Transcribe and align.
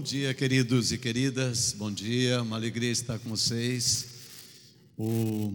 Bom 0.00 0.04
dia, 0.04 0.32
queridos 0.32 0.92
e 0.92 0.96
queridas. 0.96 1.74
Bom 1.76 1.92
dia, 1.92 2.40
uma 2.40 2.56
alegria 2.56 2.90
estar 2.90 3.18
com 3.18 3.28
vocês. 3.28 4.06
O 4.96 5.54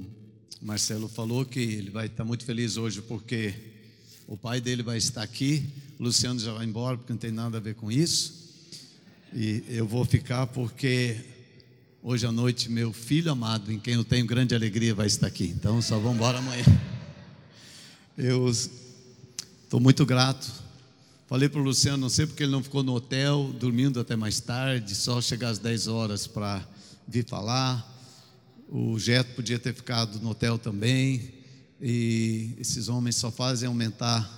Marcelo 0.61 1.07
falou 1.09 1.43
que 1.43 1.59
ele 1.59 1.89
vai 1.89 2.05
estar 2.05 2.23
muito 2.23 2.45
feliz 2.45 2.77
hoje 2.77 3.01
porque 3.01 3.55
o 4.27 4.37
pai 4.37 4.61
dele 4.61 4.83
vai 4.83 4.99
estar 4.99 5.23
aqui. 5.23 5.67
O 5.99 6.03
Luciano 6.03 6.39
já 6.39 6.53
vai 6.53 6.63
embora 6.63 6.95
porque 6.95 7.11
não 7.11 7.17
tem 7.17 7.31
nada 7.31 7.57
a 7.57 7.59
ver 7.59 7.73
com 7.73 7.91
isso. 7.91 8.53
E 9.33 9.63
eu 9.67 9.87
vou 9.87 10.05
ficar 10.05 10.45
porque 10.45 11.17
hoje 12.03 12.27
à 12.27 12.31
noite 12.31 12.69
meu 12.69 12.93
filho 12.93 13.31
amado, 13.31 13.71
em 13.71 13.79
quem 13.79 13.95
eu 13.95 14.03
tenho 14.03 14.27
grande 14.27 14.53
alegria, 14.53 14.93
vai 14.93 15.07
estar 15.07 15.25
aqui. 15.25 15.45
Então 15.45 15.81
só 15.81 15.97
vamos 15.97 16.17
embora 16.17 16.37
amanhã. 16.37 16.65
Eu 18.15 18.47
estou 18.47 19.79
muito 19.79 20.05
grato 20.05 20.64
Falei 21.27 21.49
para 21.49 21.59
o 21.59 21.63
Luciano, 21.63 21.97
não 21.97 22.09
sei 22.09 22.27
porque 22.27 22.43
ele 22.43 22.51
não 22.51 22.61
ficou 22.61 22.83
no 22.83 22.93
hotel, 22.93 23.51
dormindo 23.59 23.99
até 23.99 24.15
mais 24.15 24.39
tarde, 24.39 24.93
só 24.93 25.19
chegar 25.19 25.49
às 25.49 25.57
10 25.57 25.87
horas 25.87 26.27
para 26.27 26.63
vir 27.07 27.25
falar. 27.25 27.83
O 28.69 28.99
Jeto 28.99 29.33
podia 29.35 29.57
ter 29.57 29.73
ficado 29.73 30.19
no 30.19 30.29
hotel 30.29 30.59
também. 30.59 31.33
E 31.81 32.51
esses 32.59 32.89
homens 32.89 33.15
só 33.15 33.31
fazem 33.31 33.67
aumentar 33.67 34.29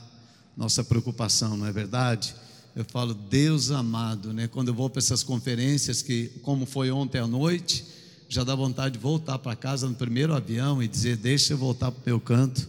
nossa 0.55 0.81
preocupação, 0.81 1.57
não 1.57 1.65
é 1.65 1.73
verdade? 1.73 2.33
Eu 2.73 2.85
falo, 2.85 3.13
Deus 3.13 3.69
amado, 3.69 4.31
né? 4.31 4.47
Quando 4.47 4.69
eu 4.69 4.73
vou 4.73 4.89
para 4.89 4.99
essas 4.99 5.23
conferências, 5.23 6.01
que 6.01 6.29
como 6.41 6.65
foi 6.65 6.89
ontem 6.89 7.19
à 7.19 7.27
noite, 7.27 7.85
já 8.29 8.45
dá 8.45 8.55
vontade 8.55 8.93
de 8.93 8.99
voltar 8.99 9.37
para 9.39 9.57
casa 9.57 9.89
no 9.89 9.95
primeiro 9.95 10.33
avião 10.33 10.81
e 10.81 10.87
dizer: 10.87 11.17
Deixa 11.17 11.51
eu 11.51 11.57
voltar 11.57 11.91
para 11.91 11.99
o 11.99 12.05
meu 12.05 12.19
canto, 12.21 12.65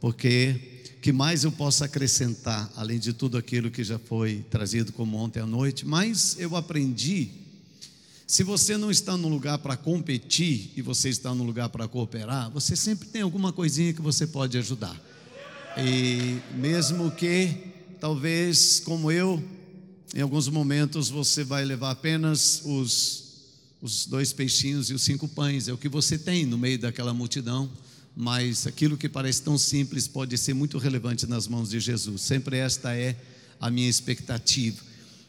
porque 0.00 0.79
que 1.00 1.12
mais 1.12 1.44
eu 1.44 1.52
possa 1.52 1.86
acrescentar, 1.86 2.70
além 2.76 2.98
de 2.98 3.12
tudo 3.12 3.38
aquilo 3.38 3.70
que 3.70 3.82
já 3.82 3.98
foi 3.98 4.44
trazido 4.50 4.92
como 4.92 5.16
ontem 5.16 5.40
à 5.40 5.46
noite, 5.46 5.86
mas 5.86 6.36
eu 6.38 6.54
aprendi. 6.54 7.30
Se 8.26 8.44
você 8.44 8.76
não 8.76 8.90
está 8.90 9.16
no 9.16 9.28
lugar 9.28 9.58
para 9.58 9.76
competir 9.76 10.70
e 10.76 10.82
você 10.82 11.08
está 11.08 11.34
no 11.34 11.42
lugar 11.42 11.70
para 11.70 11.88
cooperar, 11.88 12.50
você 12.50 12.76
sempre 12.76 13.08
tem 13.08 13.22
alguma 13.22 13.52
coisinha 13.52 13.92
que 13.92 14.02
você 14.02 14.26
pode 14.26 14.58
ajudar. 14.58 14.94
E 15.76 16.38
mesmo 16.54 17.10
que, 17.10 17.54
talvez, 17.98 18.80
como 18.80 19.10
eu, 19.10 19.42
em 20.14 20.20
alguns 20.20 20.48
momentos 20.48 21.08
você 21.08 21.42
vai 21.42 21.64
levar 21.64 21.92
apenas 21.92 22.62
os, 22.64 23.24
os 23.80 24.04
dois 24.04 24.32
peixinhos 24.32 24.90
e 24.90 24.94
os 24.94 25.02
cinco 25.02 25.26
pães, 25.26 25.66
é 25.66 25.72
o 25.72 25.78
que 25.78 25.88
você 25.88 26.18
tem 26.18 26.44
no 26.44 26.58
meio 26.58 26.78
daquela 26.78 27.14
multidão 27.14 27.70
mas 28.20 28.66
aquilo 28.66 28.98
que 28.98 29.08
parece 29.08 29.40
tão 29.40 29.56
simples 29.56 30.06
pode 30.06 30.36
ser 30.36 30.52
muito 30.52 30.76
relevante 30.76 31.26
nas 31.26 31.48
mãos 31.48 31.70
de 31.70 31.80
Jesus. 31.80 32.20
Sempre 32.20 32.58
esta 32.58 32.94
é 32.94 33.16
a 33.58 33.70
minha 33.70 33.88
expectativa. 33.88 34.76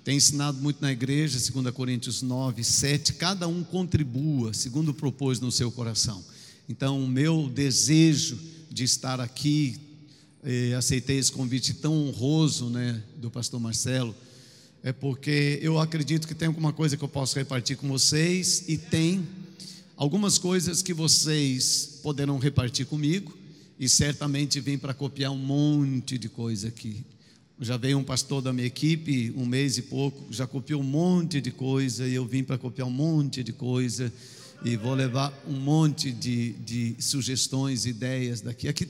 Tem 0.04 0.18
ensinado 0.18 0.58
muito 0.58 0.82
na 0.82 0.92
igreja, 0.92 1.40
2 1.40 1.74
Coríntios 1.74 2.22
9, 2.22 2.62
7, 2.66 3.14
cada 3.14 3.48
um 3.48 3.64
contribua 3.64 4.54
segundo 4.54 4.94
propôs 4.94 5.40
no 5.40 5.54
seu 5.54 5.72
coração. 5.72 6.22
Então, 6.68 7.02
o 7.02 7.08
meu 7.08 7.50
desejo 7.50 8.38
de 8.70 8.84
estar 8.84 9.22
aqui, 9.22 9.80
eh, 10.44 10.74
aceitei 10.74 11.18
esse 11.18 11.32
convite 11.32 11.74
tão 11.76 11.94
honroso 12.10 12.70
né, 12.70 13.02
do 13.16 13.32
pastor 13.32 13.58
Marcelo, 13.62 14.14
é 14.84 14.92
porque 14.92 15.60
eu 15.62 15.80
acredito 15.80 16.28
que 16.28 16.36
tem 16.36 16.50
alguma 16.50 16.74
coisa 16.74 16.98
que 16.98 17.04
eu 17.06 17.08
posso 17.08 17.40
repartir 17.40 17.78
com 17.78 17.88
vocês 17.88 18.66
e 18.68 18.78
tem 18.78 19.26
algumas 20.02 20.40
coisas 20.40 20.82
que 20.82 20.96
vocês 20.96 22.00
poderão 22.02 22.40
repartir 22.40 22.88
comigo 22.88 23.38
e 23.80 23.88
certamente 23.88 24.60
vem 24.60 24.76
para 24.76 24.96
copiar 24.96 25.32
um 25.32 25.38
monte 25.38 26.18
de 26.18 26.28
coisa 26.28 26.70
aqui. 26.70 27.06
Já 27.60 27.78
veio 27.78 28.00
um 28.00 28.04
pastor 28.04 28.42
da 28.42 28.52
minha 28.52 28.66
equipe, 28.66 29.32
um 29.38 29.46
mês 29.46 29.78
e 29.78 29.84
pouco, 29.84 30.26
já 30.34 30.48
copiou 30.48 30.82
um 30.82 30.84
monte 30.84 31.40
de 31.40 31.52
coisa 31.52 32.08
e 32.08 32.16
eu 32.16 32.26
vim 32.26 32.44
para 32.44 32.58
copiar 32.58 32.88
um 32.88 32.92
monte 32.92 33.44
de 33.44 33.54
coisa 33.54 34.12
e 34.66 34.76
vou 34.76 34.96
levar 34.96 35.32
um 35.48 35.60
monte 35.60 36.12
de, 36.12 36.54
de 36.54 36.96
sugestões, 36.98 37.86
ideias 37.86 38.42
daqui. 38.42 38.70
Aqui, 38.70 38.88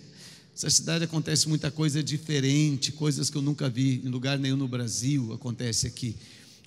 essa 0.56 0.70
cidade 0.70 1.04
acontece 1.04 1.50
muita 1.50 1.70
coisa 1.70 2.02
diferente, 2.02 2.94
coisas 2.94 3.30
que 3.30 3.36
eu 3.36 3.42
nunca 3.42 3.70
vi 3.70 4.02
em 4.06 4.08
lugar 4.08 4.40
nenhum 4.40 4.56
no 4.56 4.68
Brasil 4.68 5.34
acontece 5.34 5.88
aqui. 5.88 6.16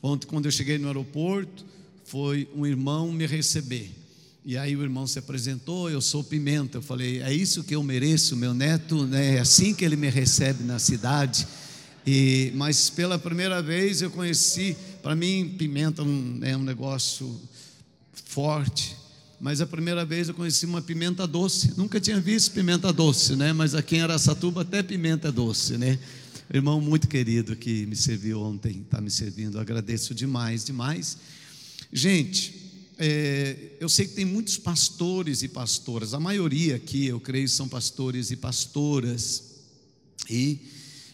Ontem, 0.03 0.27
quando 0.27 0.45
eu 0.45 0.53
cheguei 0.53 0.77
no 0.77 0.89
aeroporto, 0.89 1.65
foi 2.05 2.47
um 2.55 2.67
irmão 2.67 3.11
me 3.11 3.25
receber. 3.25 4.04
E 4.47 4.59
aí 4.59 4.77
o 4.77 4.83
irmão 4.83 5.07
se 5.07 5.19
apresentou, 5.19 5.89
eu 5.89 6.03
sou 6.03 6.23
Pimenta. 6.23 6.77
Eu 6.77 6.83
falei, 6.83 7.23
é 7.23 7.33
isso 7.33 7.65
que 7.65 7.75
eu 7.75 7.83
mereço, 7.83 8.37
meu 8.37 8.53
neto, 8.53 9.07
né? 9.07 9.37
é 9.37 9.41
assim 9.41 9.73
que 9.73 9.83
ele 9.83 9.97
me 9.97 10.11
recebe 10.11 10.63
na 10.65 10.79
cidade. 10.79 11.47
E, 12.07 12.53
mas 12.55 12.91
pela 12.91 13.19
primeira 13.19 13.63
vez 13.63 14.03
eu 14.03 14.11
conheci, 14.11 14.77
para 15.03 15.17
mim, 15.17 15.55
pimenta 15.57 16.03
é 16.43 16.55
um 16.55 16.63
negócio 16.63 17.41
forte, 18.27 18.95
mas 19.41 19.63
a 19.63 19.67
primeira 19.67 20.05
vez 20.05 20.29
eu 20.29 20.35
conheci 20.35 20.67
uma 20.67 20.83
pimenta 20.83 21.27
doce. 21.27 21.73
Nunca 21.75 21.99
tinha 21.99 22.21
visto 22.21 22.53
pimenta 22.53 22.93
doce, 22.93 23.37
né? 23.37 23.55
Mas 23.55 23.75
aqui 23.75 23.97
em 23.97 24.03
Aracatuba 24.03 24.61
até 24.61 24.83
pimenta 24.83 25.33
doce, 25.33 25.79
né? 25.79 25.99
Irmão 26.53 26.83
muito 26.83 27.09
querido 27.09 27.57
que 27.57 27.87
me 27.87 27.97
serviu 27.97 28.43
ontem, 28.43 28.83
está 28.83 29.01
me 29.01 29.11
servindo, 29.11 29.59
agradeço 29.59 30.15
demais, 30.15 30.67
demais. 30.67 31.17
Gente, 31.91 32.64
é, 32.99 33.73
eu 33.81 33.89
sei 33.89 34.07
que 34.07 34.15
tem 34.15 34.25
muitos 34.25 34.57
pastores 34.57 35.43
e 35.43 35.49
pastoras, 35.49 36.15
a 36.15 36.21
maioria 36.21 36.77
aqui, 36.77 37.07
eu 37.07 37.19
creio, 37.19 37.49
são 37.49 37.69
pastores 37.69 38.31
e 38.31 38.37
pastoras. 38.37 39.43
E, 40.31 40.59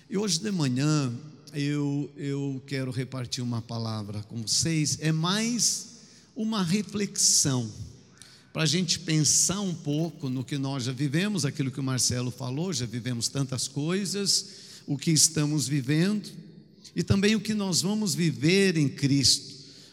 e 0.09 0.17
hoje 0.17 0.39
de 0.39 0.51
manhã 0.51 1.13
eu, 1.55 2.11
eu 2.17 2.63
quero 2.67 2.91
repartir 2.91 3.43
uma 3.43 3.63
palavra 3.63 4.23
com 4.25 4.43
vocês, 4.43 4.99
é 5.01 5.11
mais 5.11 5.89
uma 6.37 6.63
reflexão, 6.63 7.71
para 8.53 8.63
a 8.63 8.67
gente 8.67 8.99
pensar 8.99 9.61
um 9.61 9.75
pouco 9.75 10.29
no 10.29 10.45
que 10.45 10.59
nós 10.59 10.85
já 10.85 10.93
vivemos, 10.93 11.45
aquilo 11.45 11.71
que 11.71 11.81
o 11.81 11.85
Marcelo 11.85 12.31
falou, 12.31 12.73
já 12.73 12.85
vivemos 12.85 13.29
tantas 13.29 13.69
coisas, 13.69 14.47
o 14.87 14.99
que 14.99 15.11
estamos 15.13 15.69
vivendo 15.69 16.29
e 16.95 17.03
também 17.03 17.37
o 17.37 17.41
que 17.41 17.55
nós 17.55 17.81
vamos 17.81 18.15
viver 18.15 18.77
em 18.77 18.89
Cristo 18.89 19.50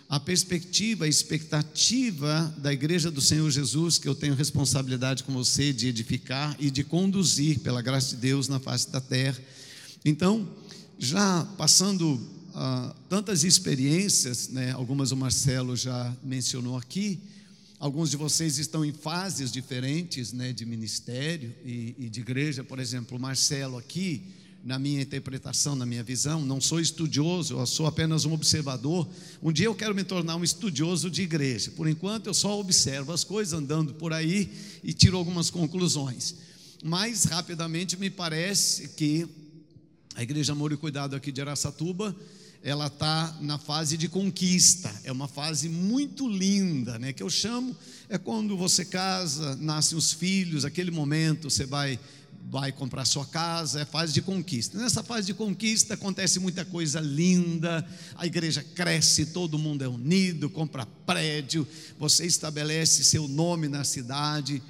a 0.10 0.20
perspectiva, 0.20 1.04
a 1.04 1.08
expectativa 1.08 2.54
da 2.58 2.72
igreja 2.72 3.12
do 3.12 3.20
Senhor 3.20 3.50
Jesus, 3.52 3.98
que 3.98 4.08
eu 4.08 4.16
tenho 4.16 4.34
responsabilidade 4.34 5.24
com 5.24 5.34
você 5.34 5.74
de 5.74 5.88
edificar 5.88 6.56
e 6.60 6.72
de 6.72 6.84
conduzir, 6.84 7.60
pela 7.60 7.82
graça 7.82 8.16
de 8.16 8.22
Deus, 8.22 8.48
na 8.48 8.60
face 8.60 8.90
da 8.90 9.02
terra. 9.02 9.38
Então, 10.06 10.48
já 10.98 11.44
passando 11.58 12.26
ah, 12.56 12.96
tantas 13.10 13.44
experiências, 13.44 14.48
né, 14.48 14.72
algumas 14.72 15.12
o 15.12 15.18
Marcelo 15.18 15.76
já 15.76 16.16
mencionou 16.24 16.78
aqui, 16.78 17.20
alguns 17.78 18.10
de 18.10 18.16
vocês 18.16 18.58
estão 18.58 18.86
em 18.86 18.94
fases 18.94 19.52
diferentes 19.52 20.32
né, 20.32 20.54
de 20.54 20.66
ministério 20.66 21.54
e, 21.66 21.96
e 22.00 22.10
de 22.10 22.22
igreja, 22.22 22.64
por 22.64 22.80
exemplo, 22.80 23.18
o 23.18 23.20
Marcelo 23.20 23.78
aqui 23.78 24.24
na 24.68 24.78
minha 24.78 25.02
interpretação, 25.02 25.78
na 25.78 25.86
minha 25.86 26.04
visão, 26.04 26.42
não 26.42 26.60
sou 26.60 26.82
estudioso, 26.82 27.58
eu 27.58 27.66
sou 27.66 27.86
apenas 27.86 28.26
um 28.26 28.34
observador. 28.34 29.08
Um 29.42 29.50
dia 29.50 29.68
eu 29.68 29.74
quero 29.74 29.96
me 29.96 30.04
tornar 30.04 30.36
um 30.36 30.44
estudioso 30.44 31.10
de 31.10 31.22
igreja. 31.22 31.72
Por 31.72 31.88
enquanto 31.88 32.28
eu 32.28 32.34
só 32.34 32.60
observo 32.60 33.14
as 33.14 33.24
coisas 33.24 33.58
andando 33.58 33.94
por 33.94 34.12
aí 34.12 34.52
e 34.84 34.92
tiro 34.92 35.16
algumas 35.16 35.50
conclusões. 35.50 36.36
Mas 36.84 37.24
rapidamente 37.24 37.96
me 37.96 38.10
parece 38.10 38.90
que 38.90 39.26
a 40.14 40.22
Igreja 40.22 40.52
Amor 40.52 40.74
e 40.74 40.78
Cuidado 40.78 41.16
aqui 41.16 41.32
de 41.32 41.40
Araçatuba, 41.40 42.14
ela 42.62 42.88
está 42.88 43.38
na 43.40 43.58
fase 43.58 43.96
de 43.96 44.10
conquista. 44.10 44.94
É 45.06 45.14
uma 45.14 45.30
fase 45.30 45.70
muito 45.70 46.28
linda, 46.28 47.00
né? 47.00 47.14
Que 47.14 47.24
eu 47.24 47.30
chamo 47.30 47.74
é 48.10 48.18
quando 48.18 48.58
você 48.58 48.84
casa, 48.84 49.56
nascem 49.56 49.98
os 49.98 50.12
filhos, 50.12 50.66
aquele 50.66 50.92
momento 50.92 51.50
você 51.50 51.66
vai 51.66 51.98
vai 52.50 52.72
comprar 52.72 53.04
sua 53.06 53.26
casa, 53.26 53.82
é 53.82 53.86
fase 53.86 54.14
de 54.14 54.22
conquista. 54.22 54.78
Nessa 54.78 55.04
fase 55.04 55.28
de 55.28 55.34
conquista 55.34 55.96
acontece 55.96 56.40
muita 56.40 56.64
coisa 56.64 57.00
linda, 57.00 57.86
a 58.16 58.26
igreja 58.26 58.64
cresce, 58.64 59.28
todo 59.28 59.60
mundo 59.60 59.84
é 59.84 59.88
unido, 59.88 60.50
compra 60.50 60.86
prédio, 61.06 61.68
você 62.00 62.26
estabelece 62.26 63.04
seu 63.04 63.28
nome 63.28 63.68
na 63.68 63.84
cidade. 63.84 64.62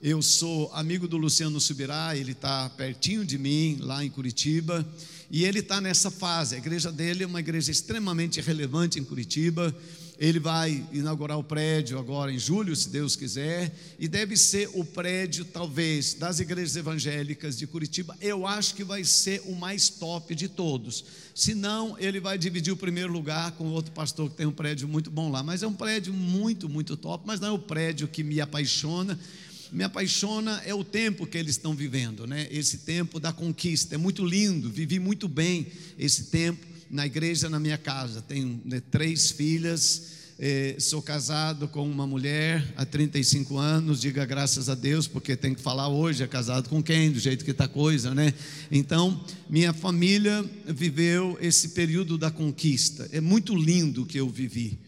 Eu 0.00 0.22
sou 0.22 0.70
amigo 0.74 1.08
do 1.08 1.16
Luciano 1.16 1.60
Subirá, 1.60 2.16
ele 2.16 2.32
está 2.32 2.70
pertinho 2.70 3.24
de 3.24 3.36
mim, 3.36 3.78
lá 3.80 4.04
em 4.04 4.10
Curitiba, 4.10 4.86
e 5.30 5.44
ele 5.44 5.58
está 5.58 5.80
nessa 5.80 6.10
fase. 6.10 6.54
A 6.54 6.58
igreja 6.58 6.92
dele 6.92 7.24
é 7.24 7.26
uma 7.26 7.40
igreja 7.40 7.72
extremamente 7.72 8.40
relevante 8.40 9.00
em 9.00 9.04
Curitiba 9.04 9.74
ele 10.18 10.38
vai 10.38 10.84
inaugurar 10.92 11.38
o 11.38 11.42
prédio 11.42 11.98
agora 11.98 12.32
em 12.32 12.38
julho, 12.38 12.74
se 12.76 12.88
Deus 12.88 13.16
quiser, 13.16 13.74
e 13.98 14.06
deve 14.06 14.36
ser 14.36 14.70
o 14.72 14.84
prédio, 14.84 15.44
talvez, 15.44 16.14
das 16.14 16.38
igrejas 16.38 16.76
evangélicas 16.76 17.58
de 17.58 17.66
Curitiba. 17.66 18.16
Eu 18.20 18.46
acho 18.46 18.74
que 18.74 18.84
vai 18.84 19.02
ser 19.02 19.42
o 19.44 19.54
mais 19.56 19.88
top 19.88 20.34
de 20.34 20.48
todos. 20.48 21.04
Se 21.34 21.52
não, 21.54 21.98
ele 21.98 22.20
vai 22.20 22.38
dividir 22.38 22.72
o 22.72 22.76
primeiro 22.76 23.12
lugar 23.12 23.52
com 23.52 23.66
outro 23.66 23.90
pastor 23.90 24.30
que 24.30 24.36
tem 24.36 24.46
um 24.46 24.52
prédio 24.52 24.86
muito 24.86 25.10
bom 25.10 25.30
lá. 25.30 25.42
Mas 25.42 25.62
é 25.64 25.66
um 25.66 25.74
prédio 25.74 26.14
muito, 26.14 26.68
muito 26.68 26.96
top, 26.96 27.24
mas 27.26 27.40
não 27.40 27.48
é 27.48 27.52
o 27.52 27.58
prédio 27.58 28.06
que 28.06 28.22
me 28.22 28.40
apaixona. 28.40 29.18
Me 29.72 29.82
apaixona 29.82 30.62
é 30.64 30.72
o 30.72 30.84
tempo 30.84 31.26
que 31.26 31.36
eles 31.36 31.56
estão 31.56 31.74
vivendo, 31.74 32.24
né? 32.24 32.46
Esse 32.52 32.78
tempo 32.78 33.18
da 33.18 33.32
conquista. 33.32 33.96
É 33.96 33.98
muito 33.98 34.24
lindo, 34.24 34.70
vivi 34.70 35.00
muito 35.00 35.26
bem 35.26 35.66
esse 35.98 36.26
tempo 36.26 36.73
na 36.94 37.04
igreja 37.04 37.50
na 37.50 37.58
minha 37.58 37.76
casa. 37.76 38.22
Tenho 38.22 38.60
né, 38.64 38.80
três 38.88 39.32
filhas, 39.32 40.12
eh, 40.38 40.76
sou 40.78 41.02
casado 41.02 41.66
com 41.66 41.84
uma 41.84 42.06
mulher 42.06 42.72
há 42.76 42.86
35 42.86 43.58
anos, 43.58 44.00
diga 44.00 44.24
graças 44.24 44.68
a 44.68 44.76
Deus, 44.76 45.08
porque 45.08 45.34
tem 45.34 45.54
que 45.54 45.60
falar 45.60 45.88
hoje, 45.88 46.22
é 46.22 46.26
casado 46.28 46.68
com 46.68 46.80
quem, 46.80 47.10
do 47.10 47.18
jeito 47.18 47.44
que 47.44 47.50
está 47.50 47.64
a 47.64 47.68
coisa, 47.68 48.14
né? 48.14 48.32
Então, 48.70 49.24
minha 49.50 49.72
família 49.72 50.48
viveu 50.66 51.36
esse 51.40 51.70
período 51.70 52.16
da 52.16 52.30
conquista. 52.30 53.08
É 53.10 53.20
muito 53.20 53.56
lindo 53.56 54.06
que 54.06 54.18
eu 54.18 54.28
vivi 54.28 54.78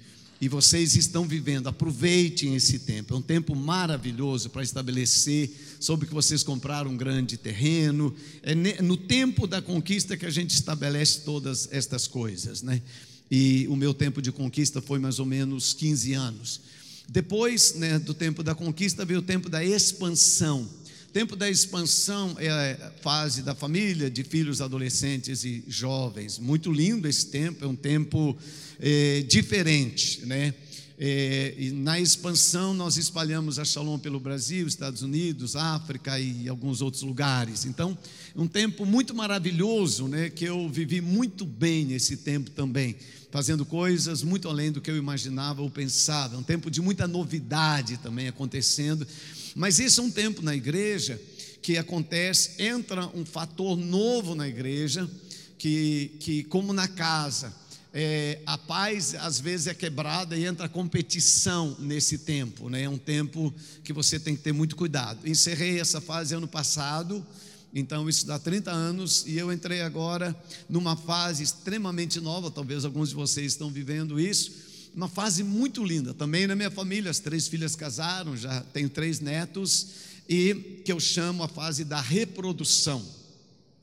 e 0.41 0.49
vocês 0.49 0.95
estão 0.97 1.27
vivendo. 1.27 1.69
Aproveitem 1.69 2.55
esse 2.55 2.81
tempo. 2.81 3.15
É 3.15 3.17
um 3.17 3.23
tempo 3.23 3.55
maravilhoso 3.55 4.51
para 4.51 4.63
estabelecer 4.63 5.51
sobre 5.81 6.07
que 6.07 6.15
vocês 6.15 6.43
compraram 6.43 6.91
um 6.91 6.97
grande 6.97 7.37
terreno. 7.37 8.15
É 8.43 8.55
no 8.83 8.97
tempo 8.97 9.47
da 9.47 9.63
conquista 9.63 10.17
que 10.17 10.27
a 10.27 10.31
gente 10.31 10.51
estabelece 10.51 11.21
todas 11.21 11.69
estas 11.73 12.07
coisas, 12.07 12.63
né? 12.63 12.83
E 13.31 13.67
o 13.69 13.75
meu 13.75 13.93
tempo 13.93 14.23
de 14.23 14.31
conquista 14.31 14.81
foi 14.81 14.99
mais 14.99 15.19
ou 15.19 15.27
menos 15.27 15.73
15 15.73 16.13
anos. 16.13 16.61
Depois 17.09 17.75
né, 17.75 17.99
do 17.99 18.15
tempo 18.15 18.43
da 18.43 18.55
conquista 18.55 19.05
veio 19.05 19.21
o 19.21 19.23
tempo 19.23 19.49
da 19.49 19.65
expansão. 19.65 20.69
Tempo 21.17 21.35
da 21.35 21.49
expansão 21.49 22.37
é 22.39 22.51
a 22.51 22.93
fase 23.01 23.41
da 23.41 23.55
família, 23.55 24.11
de 24.11 24.23
filhos, 24.23 24.61
adolescentes 24.61 25.45
e 25.45 25.65
jovens. 25.67 26.39
Muito 26.39 26.71
lindo 26.71 27.09
esse 27.09 27.29
tempo, 27.29 27.65
é 27.65 27.67
um 27.67 27.75
tempo 27.75 28.37
é, 28.79 29.23
diferente, 29.23 30.27
né? 30.27 30.53
É, 30.99 31.55
e 31.57 31.71
na 31.71 31.99
expansão 31.99 32.75
nós 32.75 32.99
espalhamos 32.99 33.59
a 33.59 33.65
Shalom 33.65 33.99
pelo 33.99 34.21
Brasil, 34.21 34.67
Estados 34.67 35.01
Unidos, 35.01 35.57
África 35.57 36.21
e 36.21 36.51
alguns 36.51 36.83
outros 36.83 37.03
lugares. 37.03 37.65
Então, 37.65 37.97
um 38.35 38.47
tempo 38.47 38.85
muito 38.85 39.15
maravilhoso, 39.15 40.09
né? 40.09 40.29
Que 40.29 40.45
eu 40.45 40.69
vivi 40.69 41.01
muito 41.01 41.47
bem 41.47 41.87
nesse 41.87 42.19
tempo 42.19 42.51
também, 42.51 42.95
fazendo 43.31 43.65
coisas 43.65 44.23
muito 44.23 44.51
além 44.51 44.71
do 44.71 44.83
que 44.83 44.91
eu 44.91 44.99
imaginava 44.99 45.63
ou 45.63 45.71
pensava. 45.71 46.37
Um 46.37 46.43
tempo 46.43 46.71
de 46.71 46.83
muita 46.83 47.09
novidade 47.09 47.97
também 47.97 48.29
acontecendo. 48.29 49.07
Mas 49.57 49.81
esse 49.81 49.99
é 49.99 50.03
um 50.03 50.11
tempo 50.11 50.43
na 50.43 50.55
igreja 50.55 51.19
que 51.63 51.79
acontece, 51.79 52.63
entra 52.63 53.07
um 53.15 53.25
fator 53.25 53.75
novo 53.75 54.35
na 54.35 54.47
igreja, 54.47 55.11
que, 55.57 56.13
que 56.21 56.45
como 56.45 56.75
na 56.75 56.87
casa 56.87 57.55
é, 57.91 58.39
a 58.45 58.59
paz 58.59 59.15
às 59.15 59.41
vezes 59.41 59.67
é 59.67 59.73
quebrada 59.73 60.37
e 60.37 60.45
entra 60.45 60.69
competição 60.69 61.75
nesse 61.79 62.19
tempo, 62.19 62.69
né? 62.69 62.83
É 62.83 62.89
um 62.91 62.99
tempo 62.99 63.53
que 63.83 63.95
você 63.95 64.21
tem 64.21 64.37
que 64.37 64.43
ter 64.43 64.53
muito 64.53 64.77
cuidado. 64.77 65.27
Encerrei 65.27 65.81
essa 65.81 66.03
fase 66.03 66.35
ano 66.35 66.47
passado, 66.47 67.27
então 67.75 68.11
isso 68.11 68.27
dá 68.27 68.39
30 68.39 68.71
anos, 68.71 69.25
e 69.27 69.39
eu 69.39 69.51
entrei 69.51 69.81
agora 69.81 70.37
numa 70.69 70.97
fase 70.97 71.43
extremamente 71.43 72.21
nova, 72.21 72.51
talvez 72.51 72.85
alguns 72.85 73.09
de 73.09 73.15
vocês 73.15 73.53
estão 73.53 73.71
vivendo 73.71 74.21
isso, 74.21 74.53
uma 74.97 75.09
fase 75.09 75.45
muito 75.45 75.85
linda. 75.85 76.13
Também 76.15 76.47
na 76.47 76.57
minha 76.57 76.71
família, 76.71 77.11
as 77.11 77.21
três 77.21 77.47
filhas 77.47 77.77
casaram, 77.77 78.37
já 78.37 78.63
tenho 78.73 78.89
três 78.89 79.21
netos, 79.21 79.89
e 80.29 80.83
que 80.85 80.91
eu 80.91 80.99
chamo 80.99 81.43
a 81.43 81.49
fase 81.49 81.85
da 81.85 82.01
reprodução. 82.01 83.05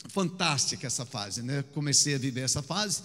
Fantástica 0.09 0.87
essa 0.87 1.05
fase, 1.05 1.41
né? 1.41 1.63
Comecei 1.73 2.15
a 2.15 2.17
viver 2.17 2.41
essa 2.41 2.61
fase 2.61 3.03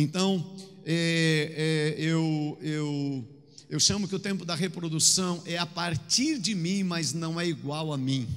então, 0.00 0.54
é, 0.86 1.96
é, 1.98 2.00
eu, 2.00 2.56
eu, 2.62 3.24
eu 3.68 3.80
chamo 3.80 4.06
que 4.06 4.14
o 4.14 4.18
tempo 4.18 4.44
da 4.44 4.54
reprodução 4.54 5.42
é 5.44 5.58
a 5.58 5.66
partir 5.66 6.38
de 6.38 6.54
mim, 6.54 6.84
mas 6.84 7.12
não 7.12 7.40
é 7.40 7.46
igual 7.46 7.92
a 7.92 7.98
mim. 7.98 8.28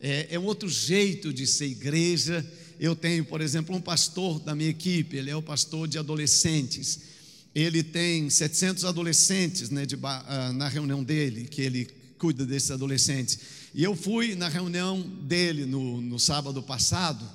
É, 0.00 0.34
é 0.34 0.38
um 0.38 0.44
outro 0.44 0.68
jeito 0.68 1.32
de 1.32 1.46
ser 1.46 1.66
igreja. 1.66 2.46
Eu 2.78 2.94
tenho, 2.94 3.24
por 3.24 3.40
exemplo, 3.40 3.74
um 3.74 3.80
pastor 3.80 4.40
da 4.40 4.54
minha 4.54 4.68
equipe, 4.68 5.16
ele 5.16 5.30
é 5.30 5.36
o 5.36 5.42
pastor 5.42 5.88
de 5.88 5.98
adolescentes. 5.98 7.11
Ele 7.54 7.82
tem 7.82 8.30
700 8.30 8.84
adolescentes 8.84 9.70
né, 9.70 9.84
de, 9.84 9.94
uh, 9.94 10.52
na 10.54 10.68
reunião 10.68 11.02
dele, 11.04 11.44
que 11.44 11.60
ele 11.60 11.88
cuida 12.18 12.46
desses 12.46 12.70
adolescentes. 12.70 13.38
E 13.74 13.82
eu 13.82 13.94
fui 13.94 14.34
na 14.34 14.48
reunião 14.48 15.00
dele 15.00 15.66
no, 15.66 16.00
no 16.00 16.18
sábado 16.18 16.62
passado 16.62 17.28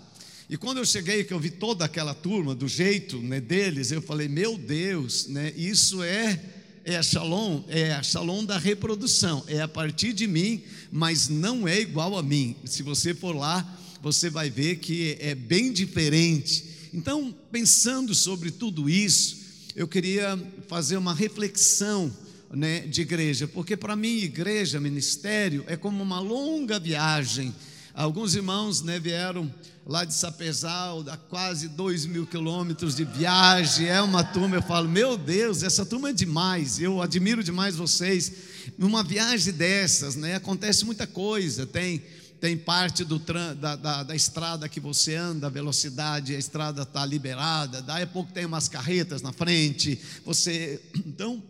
e 0.50 0.56
quando 0.56 0.78
eu 0.78 0.86
cheguei, 0.86 1.26
que 1.26 1.34
eu 1.34 1.40
vi 1.40 1.50
toda 1.50 1.84
aquela 1.84 2.14
turma, 2.14 2.56
do 2.56 2.70
jeito 2.70 3.18
né, 3.18 3.42
deles, 3.42 3.92
eu 3.92 4.02
falei, 4.02 4.30
meu 4.30 4.58
Deus, 4.58 5.28
né, 5.28 5.52
isso 5.58 6.02
é, 6.02 6.42
é 6.86 6.96
a 6.96 7.04
shalom, 7.04 7.64
é 7.68 7.92
a 7.92 8.02
shalom 8.02 8.46
da 8.46 8.58
reprodução, 8.58 9.44
é 9.48 9.60
a 9.60 9.68
partir 9.68 10.14
de 10.14 10.26
mim, 10.26 10.64
mas 10.90 11.28
não 11.28 11.68
é 11.68 11.82
igual 11.82 12.18
a 12.18 12.24
mim. 12.24 12.56
Se 12.64 12.82
você 12.82 13.14
for 13.14 13.36
lá, 13.36 13.78
você 14.02 14.30
vai 14.30 14.50
ver 14.50 14.78
que 14.78 15.18
é 15.20 15.36
bem 15.36 15.74
diferente. 15.74 16.64
Então, 16.94 17.36
pensando 17.52 18.16
sobre 18.16 18.50
tudo 18.50 18.90
isso, 18.90 19.47
eu 19.78 19.88
queria 19.88 20.36
fazer 20.68 20.98
uma 20.98 21.14
reflexão 21.14 22.12
né, 22.50 22.80
de 22.80 23.02
igreja, 23.02 23.48
porque 23.48 23.78
para 23.78 23.96
mim, 23.96 24.18
igreja, 24.18 24.80
ministério, 24.80 25.64
é 25.68 25.78
como 25.78 26.02
uma 26.02 26.20
longa 26.20 26.80
viagem. 26.80 27.54
Alguns 27.94 28.34
irmãos 28.34 28.82
né, 28.82 29.00
vieram 29.00 29.54
lá 29.86 30.04
de 30.04 30.16
Sapezal, 30.16 31.04
dá 31.04 31.16
quase 31.16 31.68
dois 31.68 32.08
mil 32.08 32.26
quilômetros 32.26 32.96
de 32.96 33.04
viagem, 33.04 33.88
é 33.88 34.02
uma 34.02 34.24
turma, 34.24 34.56
eu 34.56 34.64
falo, 34.64 34.90
meu 34.90 35.16
Deus, 35.16 35.62
essa 35.62 35.86
turma 35.86 36.10
é 36.10 36.14
demais, 36.14 36.80
eu 36.80 37.00
admiro 37.00 37.44
demais 37.44 37.76
vocês, 37.76 38.32
numa 38.80 39.04
viagem 39.04 39.54
dessas, 39.54 40.16
né, 40.16 40.34
acontece 40.34 40.86
muita 40.86 41.06
coisa, 41.06 41.68
tem, 41.68 42.02
tem 42.40 42.58
parte 42.58 43.04
do, 43.04 43.20
da, 43.20 43.76
da, 43.76 44.04
da 44.04 44.16
estrada 44.16 44.70
que 44.70 44.80
você 44.80 45.16
anda, 45.16 45.48
a 45.48 45.50
velocidade, 45.50 46.36
a 46.36 46.40
estrada 46.40 46.84
está 46.84 47.06
liberada, 47.06 47.82
daí 47.82 48.04
a 48.04 48.08
pouco 48.08 48.32
tem 48.32 48.46
umas 48.46 48.68
carretas 48.68 49.22
na 49.22 49.34
frente, 49.34 50.00
você, 50.26 50.82
então... 51.06 51.42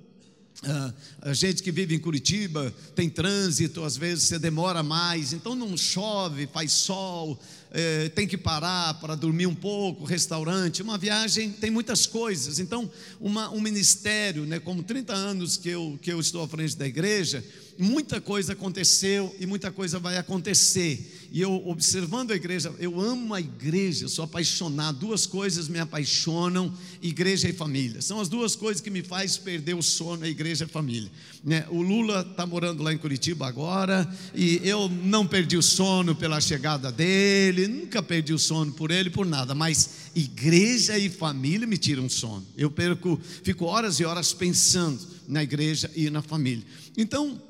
Uh, 0.63 0.91
a 1.21 1.33
gente 1.33 1.61
que 1.61 1.71
vive 1.71 1.93
em 1.93 1.99
Curitiba 1.99 2.73
tem 2.95 3.07
trânsito, 3.11 3.83
às 3.83 3.95
vezes 3.95 4.23
você 4.23 4.39
demora 4.39 4.81
mais, 4.81 5.31
então 5.31 5.53
não 5.53 5.77
chove, 5.77 6.47
faz 6.47 6.71
sol, 6.71 7.39
é, 7.71 8.09
tem 8.09 8.27
que 8.27 8.37
parar 8.37 8.95
para 8.95 9.15
dormir 9.15 9.45
um 9.45 9.55
pouco, 9.55 10.03
restaurante, 10.03 10.81
uma 10.81 10.97
viagem 10.97 11.51
tem 11.51 11.69
muitas 11.69 12.05
coisas. 12.05 12.59
Então, 12.59 12.89
uma, 13.19 13.49
um 13.51 13.61
ministério, 13.61 14.45
né, 14.45 14.59
como 14.59 14.83
30 14.83 15.13
anos 15.13 15.57
que 15.57 15.69
eu, 15.69 15.99
que 16.01 16.11
eu 16.11 16.19
estou 16.19 16.43
à 16.43 16.47
frente 16.47 16.75
da 16.75 16.87
igreja, 16.87 17.43
muita 17.77 18.19
coisa 18.19 18.53
aconteceu 18.53 19.35
e 19.39 19.45
muita 19.45 19.71
coisa 19.71 19.99
vai 19.99 20.17
acontecer. 20.17 21.27
E 21.31 21.41
eu, 21.41 21.67
observando 21.67 22.31
a 22.31 22.35
igreja, 22.35 22.73
eu 22.79 22.99
amo 22.99 23.33
a 23.33 23.39
igreja, 23.39 24.07
sou 24.07 24.23
apaixonado. 24.23 24.99
Duas 24.99 25.25
coisas 25.25 25.67
me 25.67 25.79
apaixonam: 25.79 26.73
igreja 27.01 27.49
e 27.49 27.53
família. 27.53 28.01
São 28.01 28.19
as 28.19 28.29
duas 28.29 28.55
coisas 28.55 28.81
que 28.81 28.89
me 28.89 29.03
faz 29.03 29.37
perder 29.37 29.75
o 29.75 29.81
sono: 29.81 30.23
a 30.23 30.27
igreja 30.27 30.63
e 30.63 30.65
a 30.65 30.69
família. 30.69 31.11
Né? 31.43 31.65
O 31.69 31.81
Lula 31.81 32.25
está 32.29 32.45
morando 32.45 32.81
lá 32.81 32.93
em 32.93 32.97
Curitiba 32.97 33.47
agora, 33.47 34.09
e 34.33 34.61
eu 34.63 34.89
não 34.89 35.27
perdi 35.27 35.57
o 35.57 35.61
sono 35.61 36.15
pela 36.15 36.39
chegada 36.39 36.91
dele, 36.91 37.67
nunca 37.67 38.01
perdi 38.01 38.33
o 38.33 38.39
sono 38.39 38.71
por 38.71 38.91
ele, 38.91 39.09
por 39.09 39.25
nada, 39.25 39.53
mas 39.53 39.89
igreja 40.15 40.97
e 40.97 41.09
família 41.09 41.67
me 41.67 41.77
tiram 41.77 42.09
sono. 42.09 42.45
Eu 42.57 42.71
perco, 42.71 43.19
fico 43.43 43.65
horas 43.65 43.99
e 43.99 44.05
horas 44.05 44.33
pensando 44.33 44.99
na 45.27 45.43
igreja 45.43 45.91
e 45.95 46.09
na 46.09 46.21
família. 46.21 46.65
Então, 46.97 47.41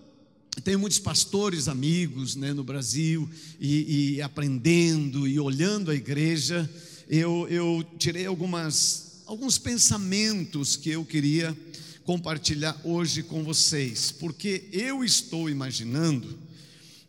tenho 0.63 0.79
muitos 0.79 0.99
pastores 0.99 1.67
amigos 1.67 2.35
né, 2.35 2.53
no 2.53 2.63
Brasil 2.63 3.29
e, 3.59 4.15
e, 4.15 4.21
aprendendo 4.21 5.27
e 5.27 5.39
olhando 5.39 5.91
a 5.91 5.95
igreja, 5.95 6.69
eu, 7.07 7.47
eu 7.49 7.85
tirei 7.97 8.25
algumas, 8.25 9.21
alguns 9.25 9.57
pensamentos 9.57 10.75
que 10.75 10.89
eu 10.89 11.05
queria 11.05 11.55
compartilhar 12.03 12.79
hoje 12.83 13.21
com 13.21 13.43
vocês, 13.43 14.11
porque 14.11 14.63
eu 14.71 15.03
estou 15.03 15.49
imaginando 15.49 16.37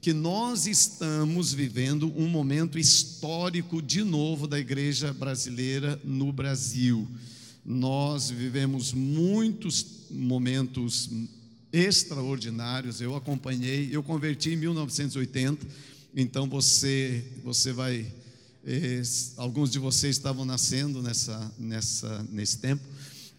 que 0.00 0.12
nós 0.12 0.66
estamos 0.66 1.52
vivendo 1.52 2.12
um 2.16 2.28
momento 2.28 2.78
histórico 2.78 3.80
de 3.80 4.04
novo 4.04 4.46
da 4.46 4.58
igreja 4.58 5.12
brasileira 5.12 6.00
no 6.04 6.32
Brasil. 6.32 7.08
Nós 7.64 8.30
vivemos 8.30 8.92
muitos 8.92 9.84
momentos 10.10 11.10
extraordinários. 11.72 13.00
Eu 13.00 13.14
acompanhei, 13.14 13.88
eu 13.92 14.02
converti 14.02 14.50
em 14.50 14.56
1980, 14.56 15.66
então 16.14 16.48
você, 16.48 17.24
você 17.44 17.72
vai, 17.72 18.06
eh, 18.66 19.02
alguns 19.36 19.70
de 19.70 19.78
vocês 19.78 20.16
estavam 20.16 20.44
nascendo 20.44 21.02
nessa, 21.02 21.52
nessa, 21.58 22.26
nesse 22.30 22.58
tempo. 22.58 22.82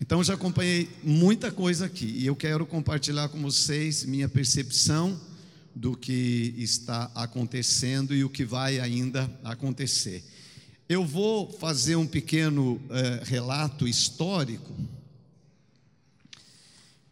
Então 0.02 0.24
já 0.24 0.34
acompanhei 0.34 0.90
muita 1.04 1.52
coisa 1.52 1.86
aqui 1.86 2.06
e 2.06 2.26
eu 2.26 2.36
quero 2.36 2.66
compartilhar 2.66 3.28
com 3.30 3.42
vocês 3.42 4.06
minha 4.06 4.30
percepção 4.30 5.20
do 5.76 5.96
que 5.96 6.54
está 6.58 7.12
acontecendo 7.14 8.16
e 8.16 8.24
o 8.24 8.30
que 8.30 8.46
vai 8.46 8.80
ainda 8.80 9.30
acontecer. 9.44 10.24
Eu 10.88 11.06
vou 11.06 11.52
fazer 11.52 11.96
um 11.96 12.08
pequeno 12.08 12.82
eh, 12.90 13.22
relato 13.24 13.88
histórico 13.88 14.74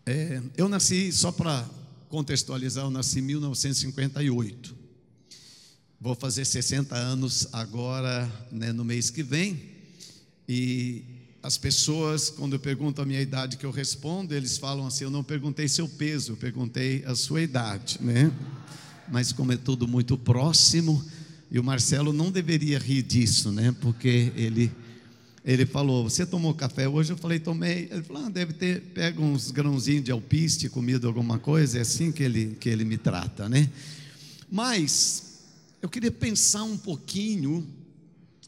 é, 0.07 0.41
eu 0.55 0.69
nasci, 0.69 1.11
só 1.11 1.33
para 1.33 1.69
contextualizar, 2.07 2.85
eu 2.85 2.89
nasci 2.89 3.19
em 3.19 3.23
1958. 3.23 4.73
Vou 5.99 6.15
fazer 6.15 6.45
60 6.45 6.95
anos 6.95 7.49
agora, 7.51 8.31
né, 8.49 8.71
no 8.71 8.85
mês 8.85 9.09
que 9.09 9.21
vem. 9.21 9.59
E 10.47 11.03
as 11.43 11.57
pessoas, 11.57 12.29
quando 12.29 12.53
eu 12.53 12.59
pergunto 12.59 13.01
a 13.01 13.05
minha 13.05 13.19
idade 13.19 13.57
que 13.57 13.65
eu 13.65 13.71
respondo, 13.71 14.33
eles 14.33 14.57
falam 14.57 14.87
assim: 14.87 15.03
eu 15.03 15.09
não 15.09 15.25
perguntei 15.25 15.67
seu 15.67 15.89
peso, 15.89 16.31
eu 16.31 16.37
perguntei 16.37 17.03
a 17.05 17.13
sua 17.13 17.41
idade, 17.41 17.97
né? 17.99 18.31
Mas 19.09 19.33
como 19.33 19.51
é 19.51 19.57
tudo 19.57 19.89
muito 19.89 20.17
próximo, 20.17 21.03
e 21.51 21.59
o 21.59 21.63
Marcelo 21.63 22.13
não 22.13 22.31
deveria 22.31 22.79
rir 22.79 23.01
disso, 23.01 23.51
né? 23.51 23.75
Porque 23.81 24.31
ele 24.37 24.71
ele 25.47 25.65
falou: 25.65 26.03
Você 26.03 26.25
tomou 26.25 26.53
café 26.53 26.89
hoje? 26.89 27.13
Eu 27.13 27.17
falei: 27.17 27.39
Tomei. 27.39 27.87
Ele 27.89 28.03
falou: 28.03 28.25
ah, 28.25 28.29
Deve 28.29 28.51
ter, 28.51 28.81
pega 28.93 29.21
uns 29.21 29.49
grãozinhos 29.49 30.03
de 30.03 30.11
alpiste, 30.11 30.67
comido 30.67 31.07
alguma 31.07 31.39
coisa. 31.39 31.77
É 31.77 31.81
assim 31.81 32.11
que 32.11 32.21
ele, 32.21 32.57
que 32.59 32.67
ele 32.67 32.83
me 32.83 32.97
trata, 32.97 33.47
né? 33.47 33.69
Mas 34.51 35.39
eu 35.81 35.87
queria 35.87 36.11
pensar 36.11 36.63
um 36.63 36.77
pouquinho 36.77 37.65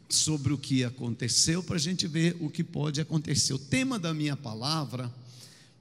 sobre 0.10 0.52
o 0.52 0.58
que 0.58 0.84
aconteceu 0.84 1.64
para 1.64 1.78
a 1.78 1.80
gente 1.80 2.06
ver 2.06 2.36
o 2.42 2.50
que 2.50 2.66
pode 2.66 3.00
acontecer. 3.00 3.54
O 3.54 3.60
tema 3.60 3.98
da 3.98 4.14
minha 4.14 4.36
palavra 4.36 5.10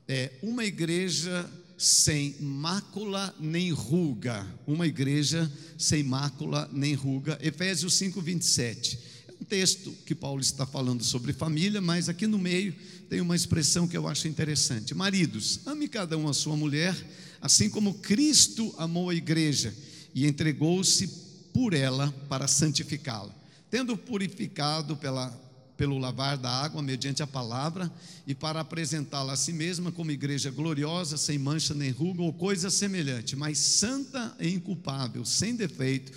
é 0.07 0.31
uma 0.41 0.65
igreja 0.65 1.51
sem 1.77 2.37
mácula 2.39 3.35
nem 3.41 3.73
ruga. 3.73 4.47
Uma 4.69 4.87
igreja 4.87 5.51
sem 5.77 6.05
mácula 6.05 6.71
nem 6.73 6.95
ruga. 6.95 7.37
Efésios 7.43 7.95
5, 7.95 8.21
27 8.21 8.99
um 8.99 9.08
texto 9.49 9.93
que 10.05 10.15
Paulo 10.15 10.41
está 10.41 10.67
falando 10.67 11.03
sobre 11.03 11.33
família, 11.33 11.81
mas 11.81 12.09
aqui 12.09 12.27
no 12.27 12.39
meio 12.39 12.75
tem 13.09 13.21
uma 13.21 13.35
expressão 13.35 13.89
que 13.89 13.97
eu 13.97 14.07
acho 14.07 14.29
interessante. 14.29 14.95
Maridos, 14.95 15.61
ame 15.67 15.89
cada 15.89 16.17
um 16.19 16.29
a 16.29 16.35
sua 16.35 16.55
mulher, 16.55 16.95
assim 17.41 17.71
como 17.71 17.95
Cristo 17.95 18.75
amou 18.77 19.09
a 19.09 19.15
igreja 19.15 19.75
e 20.15 20.27
entregou-se 20.27 21.09
por 21.53 21.73
ela 21.73 22.13
para 22.29 22.47
santificá-la, 22.47 23.35
tendo 23.71 23.97
purificado 23.97 24.97
pela, 24.97 25.31
pelo 25.77 25.99
lavar 25.99 26.37
da 26.37 26.51
água 26.51 26.83
mediante 26.83 27.23
a 27.23 27.27
palavra 27.27 27.91
e 28.27 28.35
para 28.35 28.61
apresentá-la 28.61 29.33
a 29.33 29.37
si 29.37 29.53
mesma 29.53 29.91
como 29.91 30.11
igreja 30.11 30.51
gloriosa, 30.51 31.17
sem 31.17 31.39
mancha 31.39 31.73
nem 31.73 31.91
ruga 31.91 32.23
ou 32.23 32.33
coisa 32.33 32.69
semelhante, 32.69 33.35
mas 33.35 33.59
santa 33.59 34.37
e 34.39 34.51
inculpável, 34.51 35.25
sem 35.25 35.57
defeito, 35.57 36.13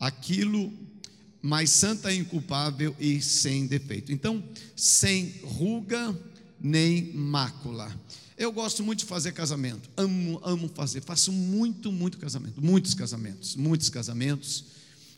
aquilo 0.00 0.72
mas 1.46 1.70
santa 1.70 2.12
e 2.12 2.18
inculpável 2.18 2.94
e 2.98 3.22
sem 3.22 3.68
defeito. 3.68 4.12
Então, 4.12 4.42
sem 4.74 5.32
ruga 5.44 6.12
nem 6.60 7.12
mácula. 7.12 7.94
Eu 8.36 8.50
gosto 8.50 8.82
muito 8.82 9.00
de 9.00 9.04
fazer 9.04 9.32
casamento, 9.32 9.88
amo, 9.96 10.40
amo 10.44 10.68
fazer, 10.68 11.00
faço 11.02 11.30
muito, 11.30 11.92
muito 11.92 12.18
casamento, 12.18 12.60
muitos 12.60 12.94
casamentos, 12.94 13.54
muitos 13.54 13.88
casamentos, 13.88 14.64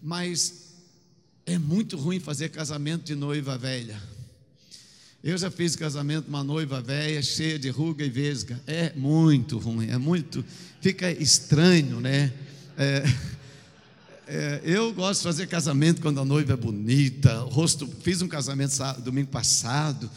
mas 0.02 0.66
é 1.46 1.58
muito 1.58 1.96
ruim 1.96 2.20
fazer 2.20 2.50
casamento 2.50 3.04
de 3.04 3.14
noiva 3.14 3.56
velha. 3.56 4.00
Eu 5.24 5.36
já 5.36 5.50
fiz 5.50 5.74
casamento 5.74 6.28
uma 6.28 6.44
noiva 6.44 6.80
velha, 6.80 7.22
cheia 7.22 7.58
de 7.58 7.70
ruga 7.70 8.04
e 8.04 8.10
vesga. 8.10 8.60
É 8.66 8.92
muito 8.94 9.58
ruim, 9.58 9.88
é 9.88 9.98
muito, 9.98 10.44
fica 10.80 11.10
estranho, 11.10 12.00
né? 12.00 12.32
É, 12.76 13.02
é, 14.28 14.60
eu 14.62 14.92
gosto 14.92 15.20
de 15.20 15.24
fazer 15.24 15.46
casamento 15.46 16.02
quando 16.02 16.20
a 16.20 16.24
noiva 16.24 16.52
é 16.52 16.56
bonita, 16.56 17.38
rosto. 17.44 17.88
Fiz 18.02 18.20
um 18.20 18.28
casamento 18.28 18.76
domingo 19.02 19.30
passado, 19.30 20.10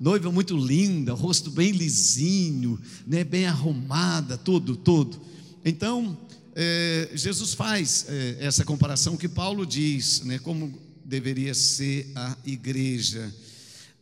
noiva 0.00 0.32
muito 0.32 0.56
linda, 0.56 1.14
rosto 1.14 1.48
bem 1.48 1.70
lisinho, 1.70 2.76
né, 3.06 3.22
bem 3.22 3.46
arrumada, 3.46 4.36
tudo, 4.36 4.74
tudo. 4.74 5.20
Então, 5.64 6.18
é, 6.56 7.10
Jesus 7.14 7.54
faz 7.54 8.06
é, 8.08 8.38
essa 8.40 8.64
comparação 8.64 9.16
que 9.16 9.28
Paulo 9.28 9.64
diz, 9.64 10.22
né, 10.22 10.40
como 10.40 10.76
deveria 11.04 11.54
ser 11.54 12.10
a 12.16 12.36
igreja. 12.44 13.32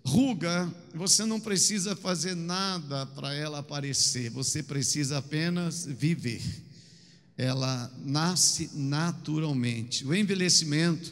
Ruga, 0.03 0.73
você 0.95 1.27
não 1.27 1.39
precisa 1.39 1.95
fazer 1.95 2.35
nada 2.35 3.05
para 3.05 3.35
ela 3.35 3.59
aparecer, 3.59 4.31
você 4.31 4.63
precisa 4.63 5.19
apenas 5.19 5.85
viver 5.85 6.41
ela 7.41 7.91
nasce 8.05 8.71
naturalmente. 8.75 10.07
O 10.07 10.15
envelhecimento 10.15 11.11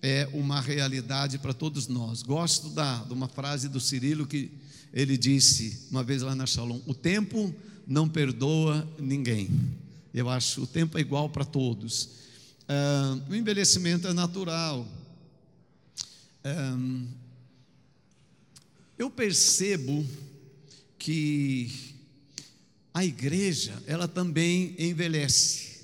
é 0.00 0.28
uma 0.32 0.60
realidade 0.60 1.38
para 1.38 1.52
todos 1.52 1.88
nós. 1.88 2.22
Gosto 2.22 2.68
da, 2.68 3.02
de 3.02 3.12
uma 3.12 3.26
frase 3.26 3.68
do 3.68 3.80
Cirilo 3.80 4.28
que 4.28 4.48
ele 4.92 5.16
disse 5.16 5.88
uma 5.90 6.04
vez 6.04 6.22
lá 6.22 6.36
na 6.36 6.46
Shalom: 6.46 6.78
O 6.86 6.94
tempo 6.94 7.52
não 7.84 8.08
perdoa 8.08 8.88
ninguém. 8.96 9.50
Eu 10.14 10.28
acho 10.28 10.62
o 10.62 10.66
tempo 10.68 10.96
é 10.96 11.00
igual 11.00 11.28
para 11.28 11.44
todos. 11.44 12.10
Ah, 12.68 13.18
o 13.28 13.34
envelhecimento 13.34 14.06
é 14.06 14.12
natural. 14.12 14.86
Ah, 16.44 16.78
eu 18.96 19.10
percebo 19.10 20.06
que 20.96 21.89
a 22.92 23.04
igreja, 23.04 23.72
ela 23.86 24.08
também 24.08 24.74
envelhece 24.78 25.80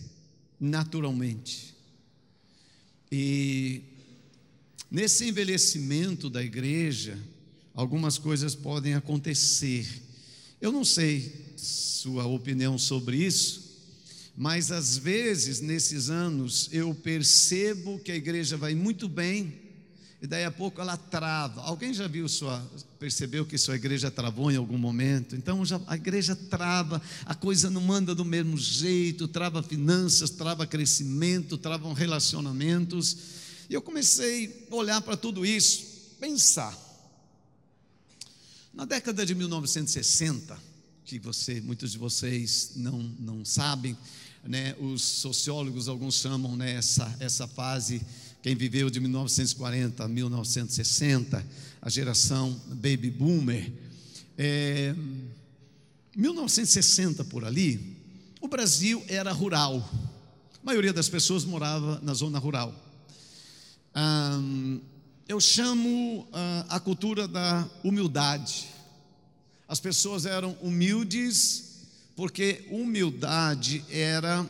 naturalmente. 0.58 1.74
E 3.10 3.82
nesse 4.90 5.28
envelhecimento 5.28 6.28
da 6.28 6.42
igreja, 6.42 7.18
algumas 7.74 8.18
coisas 8.18 8.54
podem 8.54 8.94
acontecer. 8.94 9.86
Eu 10.60 10.72
não 10.72 10.84
sei 10.84 11.46
sua 11.56 12.26
opinião 12.26 12.78
sobre 12.78 13.18
isso, 13.24 13.66
mas 14.36 14.72
às 14.72 14.98
vezes 14.98 15.60
nesses 15.60 16.10
anos 16.10 16.68
eu 16.72 16.94
percebo 16.94 17.98
que 18.00 18.10
a 18.10 18.16
igreja 18.16 18.56
vai 18.56 18.74
muito 18.74 19.08
bem 19.08 19.65
e 20.20 20.26
daí 20.26 20.44
a 20.44 20.50
pouco 20.50 20.80
ela 20.80 20.96
trava. 20.96 21.60
Alguém 21.62 21.92
já 21.92 22.08
viu 22.08 22.28
sua, 22.28 22.64
percebeu 22.98 23.44
que 23.44 23.58
sua 23.58 23.76
igreja 23.76 24.10
travou 24.10 24.50
em 24.50 24.56
algum 24.56 24.78
momento? 24.78 25.36
Então 25.36 25.64
já, 25.64 25.80
a 25.86 25.94
igreja 25.94 26.34
trava, 26.34 27.02
a 27.24 27.34
coisa 27.34 27.68
não 27.68 27.92
anda 27.92 28.14
do 28.14 28.24
mesmo 28.24 28.56
jeito, 28.56 29.28
trava 29.28 29.62
finanças, 29.62 30.30
trava 30.30 30.66
crescimento, 30.66 31.58
travam 31.58 31.92
relacionamentos. 31.92 33.16
E 33.68 33.74
eu 33.74 33.82
comecei 33.82 34.66
a 34.70 34.74
olhar 34.74 35.02
para 35.02 35.16
tudo 35.16 35.44
isso, 35.44 35.84
pensar. 36.18 36.76
Na 38.72 38.84
década 38.84 39.24
de 39.24 39.34
1960, 39.34 40.58
que 41.04 41.18
você, 41.18 41.60
muitos 41.60 41.92
de 41.92 41.98
vocês 41.98 42.72
não, 42.76 42.98
não 43.18 43.44
sabem, 43.44 43.96
né, 44.44 44.74
os 44.80 45.02
sociólogos 45.02 45.88
alguns 45.88 46.16
chamam 46.16 46.56
né, 46.56 46.72
essa, 46.72 47.14
essa 47.20 47.46
fase 47.46 48.00
quem 48.46 48.54
viveu 48.54 48.88
de 48.88 49.00
1940 49.00 50.04
a 50.04 50.06
1960, 50.06 51.44
a 51.82 51.90
geração 51.90 52.52
baby 52.68 53.10
boomer, 53.10 53.72
é, 54.38 54.94
1960 56.14 57.24
por 57.24 57.44
ali, 57.44 57.96
o 58.40 58.46
Brasil 58.46 59.04
era 59.08 59.32
rural. 59.32 59.92
A 60.62 60.64
maioria 60.64 60.92
das 60.92 61.08
pessoas 61.08 61.44
morava 61.44 62.00
na 62.04 62.14
zona 62.14 62.38
rural. 62.38 62.72
eu 65.26 65.40
chamo 65.40 66.28
a 66.68 66.78
cultura 66.78 67.26
da 67.26 67.68
humildade. 67.82 68.68
As 69.66 69.80
pessoas 69.80 70.24
eram 70.24 70.52
humildes 70.62 71.80
porque 72.14 72.64
humildade 72.70 73.84
era 73.90 74.48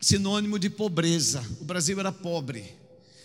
sinônimo 0.00 0.58
de 0.58 0.68
pobreza. 0.68 1.46
O 1.60 1.64
Brasil 1.64 2.00
era 2.00 2.10
pobre 2.10 2.82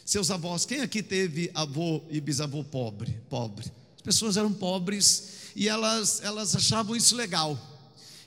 seus 0.09 0.31
avós. 0.31 0.65
Quem 0.65 0.81
aqui 0.81 1.03
teve 1.03 1.51
avô 1.53 2.01
e 2.09 2.19
bisavô 2.19 2.63
pobre? 2.63 3.15
Pobre. 3.29 3.71
As 3.95 4.01
pessoas 4.01 4.37
eram 4.37 4.51
pobres 4.51 5.51
e 5.55 5.69
elas, 5.69 6.19
elas 6.23 6.55
achavam 6.55 6.95
isso 6.95 7.15
legal. 7.15 7.55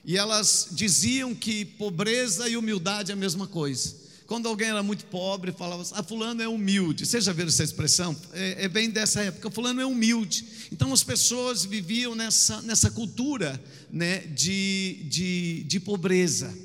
E 0.05 0.17
elas 0.17 0.69
diziam 0.71 1.35
que 1.35 1.65
pobreza 1.65 2.49
e 2.49 2.57
humildade 2.57 3.11
é 3.11 3.15
a 3.15 3.17
mesma 3.17 3.49
coisa. 3.49 3.97
Quando 4.29 4.49
alguém 4.49 4.69
era 4.69 4.81
muito 4.81 5.07
pobre, 5.07 5.51
falava 5.51 5.83
assim, 5.83 5.95
ah, 5.97 6.05
fulano 6.05 6.41
é 6.41 6.47
humilde. 6.47 7.05
Vocês 7.05 7.25
já 7.25 7.33
viram 7.33 7.49
essa 7.49 7.65
expressão? 7.65 8.17
É, 8.33 8.65
é 8.65 8.69
bem 8.69 8.89
dessa 8.89 9.21
época, 9.21 9.51
fulano 9.51 9.81
é 9.81 9.87
humilde. 9.87 10.45
Então 10.71 10.93
as 10.93 11.03
pessoas 11.03 11.65
viviam 11.65 12.15
nessa, 12.15 12.63
nessa 12.63 12.93
cultura 12.93 13.61
né, 13.91 14.19
de, 14.19 15.05
de, 15.09 15.65
de 15.65 15.81
pobreza. 15.81 16.57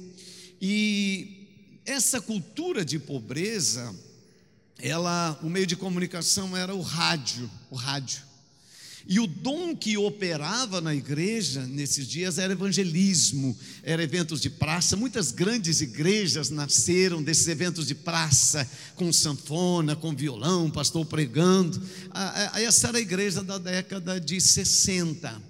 E 0.62 1.47
essa 1.88 2.21
cultura 2.21 2.86
de 2.86 3.00
pobreza, 3.00 3.95
ela, 4.79 5.39
o 5.41 5.50
meio 5.50 5.65
de 5.65 5.75
comunicação 5.75 6.55
era 6.55 6.74
o 6.75 6.81
rádio, 6.81 7.50
o 7.69 7.75
rádio. 7.75 8.27
E 9.10 9.22
o 9.22 9.25
dom 9.25 9.74
que 9.74 9.98
operava 9.98 10.81
na 10.81 10.93
igreja 10.93 11.65
nesses 11.65 12.05
dias 12.05 12.38
era 12.38 12.51
evangelismo, 12.51 13.57
era 13.81 14.03
eventos 14.03 14.41
de 14.41 14.50
praça. 14.50 14.98
Muitas 14.98 15.31
grandes 15.31 15.79
igrejas 15.79 16.50
nasceram 16.50 17.24
desses 17.24 17.48
eventos 17.48 17.88
de 17.88 17.96
praça, 17.96 18.69
com 18.96 19.12
sanfona, 19.13 19.96
com 19.96 20.13
violão, 20.13 20.69
pastor 20.69 21.05
pregando. 21.05 21.81
Essa 22.55 22.89
era 22.89 22.98
a 22.98 23.01
igreja 23.01 23.41
da 23.41 23.57
década 23.57 24.19
de 24.19 24.41
60. 24.41 25.41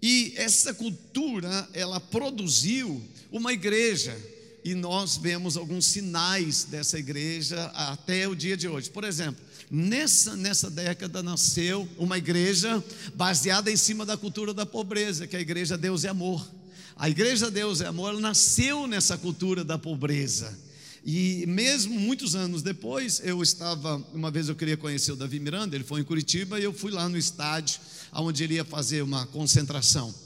E 0.00 0.32
essa 0.36 0.72
cultura, 0.72 1.68
ela 1.72 1.98
produziu 1.98 3.02
uma 3.32 3.52
igreja 3.52 4.16
e 4.64 4.74
nós 4.74 5.18
vemos 5.18 5.58
alguns 5.58 5.84
sinais 5.84 6.64
dessa 6.64 6.98
igreja 6.98 7.66
até 7.74 8.26
o 8.26 8.34
dia 8.34 8.56
de 8.56 8.66
hoje. 8.66 8.88
Por 8.88 9.04
exemplo, 9.04 9.44
nessa, 9.70 10.34
nessa 10.34 10.70
década 10.70 11.22
nasceu 11.22 11.86
uma 11.98 12.16
igreja 12.16 12.82
baseada 13.14 13.70
em 13.70 13.76
cima 13.76 14.06
da 14.06 14.16
cultura 14.16 14.54
da 14.54 14.64
pobreza, 14.64 15.26
que 15.26 15.36
é 15.36 15.38
a 15.38 15.42
igreja 15.42 15.76
Deus 15.76 16.04
é 16.04 16.08
Amor. 16.08 16.50
A 16.96 17.10
igreja 17.10 17.50
Deus 17.50 17.82
é 17.82 17.86
Amor 17.86 18.18
nasceu 18.18 18.86
nessa 18.86 19.18
cultura 19.18 19.62
da 19.62 19.76
pobreza. 19.76 20.58
E 21.04 21.44
mesmo 21.46 22.00
muitos 22.00 22.34
anos 22.34 22.62
depois, 22.62 23.20
eu 23.22 23.42
estava, 23.42 24.02
uma 24.14 24.30
vez 24.30 24.48
eu 24.48 24.56
queria 24.56 24.78
conhecer 24.78 25.12
o 25.12 25.16
Davi 25.16 25.38
Miranda, 25.38 25.76
ele 25.76 25.84
foi 25.84 26.00
em 26.00 26.04
Curitiba 26.04 26.58
e 26.58 26.64
eu 26.64 26.72
fui 26.72 26.90
lá 26.90 27.06
no 27.06 27.18
estádio 27.18 27.78
onde 28.14 28.42
ele 28.42 28.54
ia 28.54 28.64
fazer 28.64 29.02
uma 29.02 29.26
concentração. 29.26 30.23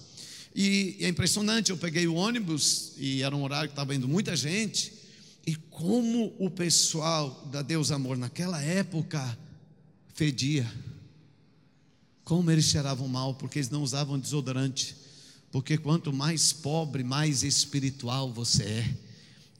E 0.61 0.97
é 0.99 1.09
impressionante, 1.09 1.71
eu 1.71 1.77
peguei 1.77 2.09
o 2.09 2.17
ônibus 2.17 2.95
e 2.97 3.23
era 3.23 3.37
um 3.37 3.45
horário 3.45 3.69
que 3.69 3.75
estava 3.75 3.95
indo 3.95 4.09
muita 4.09 4.35
gente, 4.35 4.93
e 5.47 5.55
como 5.55 6.35
o 6.37 6.50
pessoal 6.50 7.49
da 7.53 7.62
Deus 7.62 7.93
Amor 7.93 8.19
naquela 8.19 8.61
época 8.61 9.38
fedia. 10.15 10.69
Como 12.25 12.50
eles 12.50 12.65
cheiravam 12.65 13.07
mal, 13.07 13.35
porque 13.35 13.61
eles 13.61 13.71
não 13.71 13.85
usavam 13.85 14.19
desodorante. 14.19 14.97
Porque 15.53 15.79
quanto 15.79 16.12
mais 16.12 16.53
pobre, 16.53 17.05
mais 17.05 17.45
espiritual 17.45 18.33
você 18.33 18.65
é 18.65 18.97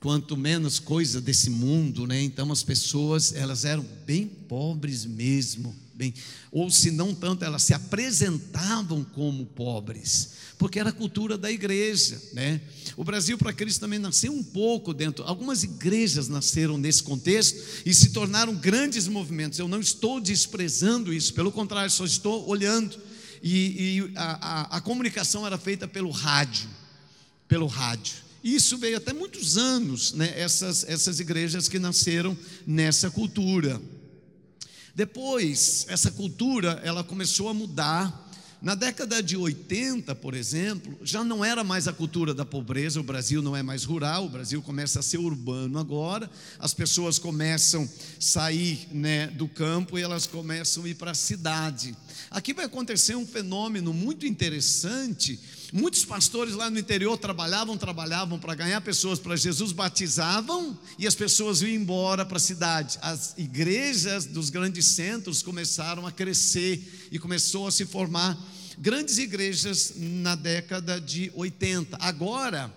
quanto 0.01 0.35
menos 0.35 0.79
coisa 0.79 1.21
desse 1.21 1.49
mundo, 1.49 2.05
né? 2.05 2.21
Então 2.21 2.51
as 2.51 2.61
pessoas, 2.61 3.33
elas 3.33 3.63
eram 3.63 3.85
bem 4.05 4.27
pobres 4.27 5.05
mesmo, 5.05 5.73
bem, 5.99 6.13
ou 6.49 6.71
se 6.71 6.91
não 6.91 7.13
tanto, 7.13 7.43
elas 7.43 7.61
se 7.63 7.73
apresentavam 7.73 9.03
como 9.03 9.45
pobres, 9.45 10.29
porque 10.57 10.79
era 10.79 10.91
a 10.91 10.93
cultura 10.93 11.37
da 11.37 11.51
igreja, 11.51 12.21
né? 12.31 12.61
O 12.95 13.03
Brasil 13.03 13.37
para 13.37 13.51
Cristo 13.51 13.81
também 13.81 13.99
nasceu 13.99 14.31
um 14.31 14.41
pouco 14.41 14.93
dentro, 14.93 15.25
algumas 15.25 15.61
igrejas 15.61 16.29
nasceram 16.29 16.77
nesse 16.77 17.03
contexto 17.03 17.83
e 17.85 17.93
se 17.93 18.11
tornaram 18.11 18.55
grandes 18.55 19.09
movimentos. 19.09 19.59
Eu 19.59 19.67
não 19.67 19.81
estou 19.81 20.21
desprezando 20.21 21.13
isso, 21.13 21.33
pelo 21.33 21.51
contrário, 21.51 21.91
só 21.91 22.05
estou 22.05 22.47
olhando. 22.47 22.97
E, 23.43 23.97
e 23.97 24.11
a, 24.15 24.75
a, 24.75 24.77
a 24.77 24.81
comunicação 24.81 25.45
era 25.45 25.57
feita 25.57 25.85
pelo 25.85 26.11
rádio, 26.11 26.69
pelo 27.45 27.67
rádio. 27.67 28.15
Isso 28.41 28.77
veio 28.77 28.97
até 28.97 29.11
muitos 29.11 29.57
anos, 29.57 30.13
né, 30.13 30.33
essas, 30.37 30.85
essas 30.87 31.19
igrejas 31.19 31.67
que 31.67 31.77
nasceram 31.77 32.37
nessa 32.65 33.11
cultura. 33.11 33.81
Depois, 34.95 35.85
essa 35.89 36.11
cultura 36.11 36.81
ela 36.83 37.03
começou 37.03 37.49
a 37.49 37.53
mudar. 37.53 38.27
Na 38.61 38.75
década 38.75 39.23
de 39.23 39.37
80, 39.37 40.13
por 40.15 40.33
exemplo, 40.33 40.97
já 41.01 41.23
não 41.23 41.45
era 41.45 41.63
mais 41.63 41.87
a 41.87 41.93
cultura 41.93 42.33
da 42.33 42.43
pobreza, 42.43 42.99
o 42.99 43.03
Brasil 43.03 43.41
não 43.41 43.55
é 43.55 43.63
mais 43.63 43.85
rural, 43.85 44.25
o 44.25 44.29
Brasil 44.29 44.61
começa 44.61 44.99
a 44.99 45.01
ser 45.01 45.17
urbano 45.17 45.79
agora, 45.79 46.29
as 46.59 46.73
pessoas 46.73 47.17
começam 47.17 47.83
a 47.83 47.87
sair 48.19 48.89
né, 48.91 49.27
do 49.27 49.47
campo 49.47 49.97
e 49.97 50.01
elas 50.01 50.27
começam 50.27 50.83
a 50.83 50.89
ir 50.89 50.95
para 50.95 51.11
a 51.11 51.15
cidade. 51.15 51.95
Aqui 52.29 52.53
vai 52.53 52.65
acontecer 52.65 53.15
um 53.15 53.25
fenômeno 53.25 53.93
muito 53.93 54.25
interessante 54.25 55.39
Muitos 55.71 56.03
pastores 56.03 56.55
lá 56.55 56.67
no 56.69 56.79
interior 56.79 57.15
trabalhavam, 57.15 57.77
trabalhavam 57.77 58.39
para 58.39 58.55
ganhar 58.55 58.81
pessoas 58.81 59.19
para 59.19 59.35
Jesus, 59.35 59.71
batizavam 59.71 60.77
e 60.97 61.05
as 61.05 61.13
pessoas 61.13 61.61
iam 61.61 61.69
embora 61.69 62.25
para 62.25 62.37
a 62.37 62.39
cidade. 62.39 62.97
As 63.03 63.35
igrejas 63.37 64.25
dos 64.25 64.49
grandes 64.49 64.87
centros 64.87 65.43
começaram 65.43 66.07
a 66.07 66.11
crescer 66.11 67.09
e 67.11 67.19
começou 67.19 67.67
a 67.67 67.71
se 67.71 67.85
formar 67.85 68.35
grandes 68.79 69.19
igrejas 69.19 69.93
na 69.95 70.33
década 70.33 70.99
de 70.99 71.31
80. 71.35 71.97
Agora, 72.01 72.73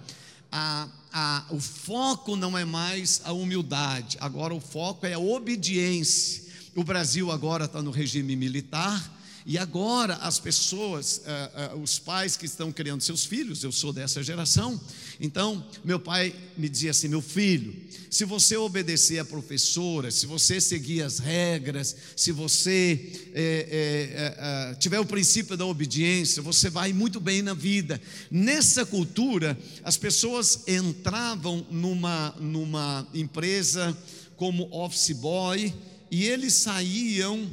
a, 0.50 0.86
a, 1.10 1.46
o 1.48 1.58
foco 1.58 2.36
não 2.36 2.58
é 2.58 2.64
mais 2.64 3.22
a 3.24 3.32
humildade, 3.32 4.18
agora 4.20 4.52
o 4.54 4.60
foco 4.60 5.06
é 5.06 5.14
a 5.14 5.18
obediência. 5.18 6.42
O 6.74 6.84
Brasil 6.84 7.30
agora 7.30 7.64
está 7.64 7.80
no 7.80 7.90
regime 7.90 8.36
militar 8.36 9.21
e 9.44 9.58
agora 9.58 10.14
as 10.16 10.38
pessoas, 10.38 11.18
uh, 11.18 11.76
uh, 11.76 11.82
os 11.82 11.98
pais 11.98 12.36
que 12.36 12.46
estão 12.46 12.70
criando 12.70 13.02
seus 13.02 13.24
filhos, 13.24 13.64
eu 13.64 13.72
sou 13.72 13.92
dessa 13.92 14.22
geração, 14.22 14.80
então 15.20 15.64
meu 15.84 15.98
pai 15.98 16.34
me 16.56 16.68
dizia 16.68 16.92
assim: 16.92 17.08
meu 17.08 17.20
filho, 17.20 17.74
se 18.08 18.24
você 18.24 18.56
obedecer 18.56 19.18
a 19.18 19.24
professora, 19.24 20.10
se 20.10 20.26
você 20.26 20.60
seguir 20.60 21.02
as 21.02 21.18
regras, 21.18 21.96
se 22.14 22.30
você 22.30 23.10
é, 23.34 24.36
é, 24.38 24.74
tiver 24.74 25.00
o 25.00 25.06
princípio 25.06 25.56
da 25.56 25.64
obediência, 25.64 26.42
você 26.42 26.68
vai 26.68 26.92
muito 26.92 27.18
bem 27.18 27.40
na 27.40 27.54
vida. 27.54 28.00
Nessa 28.30 28.84
cultura, 28.84 29.58
as 29.82 29.96
pessoas 29.96 30.64
entravam 30.68 31.66
numa, 31.70 32.34
numa 32.38 33.08
empresa 33.14 33.96
como 34.36 34.68
office 34.70 35.16
boy 35.16 35.72
e 36.10 36.24
eles 36.24 36.52
saíam 36.54 37.50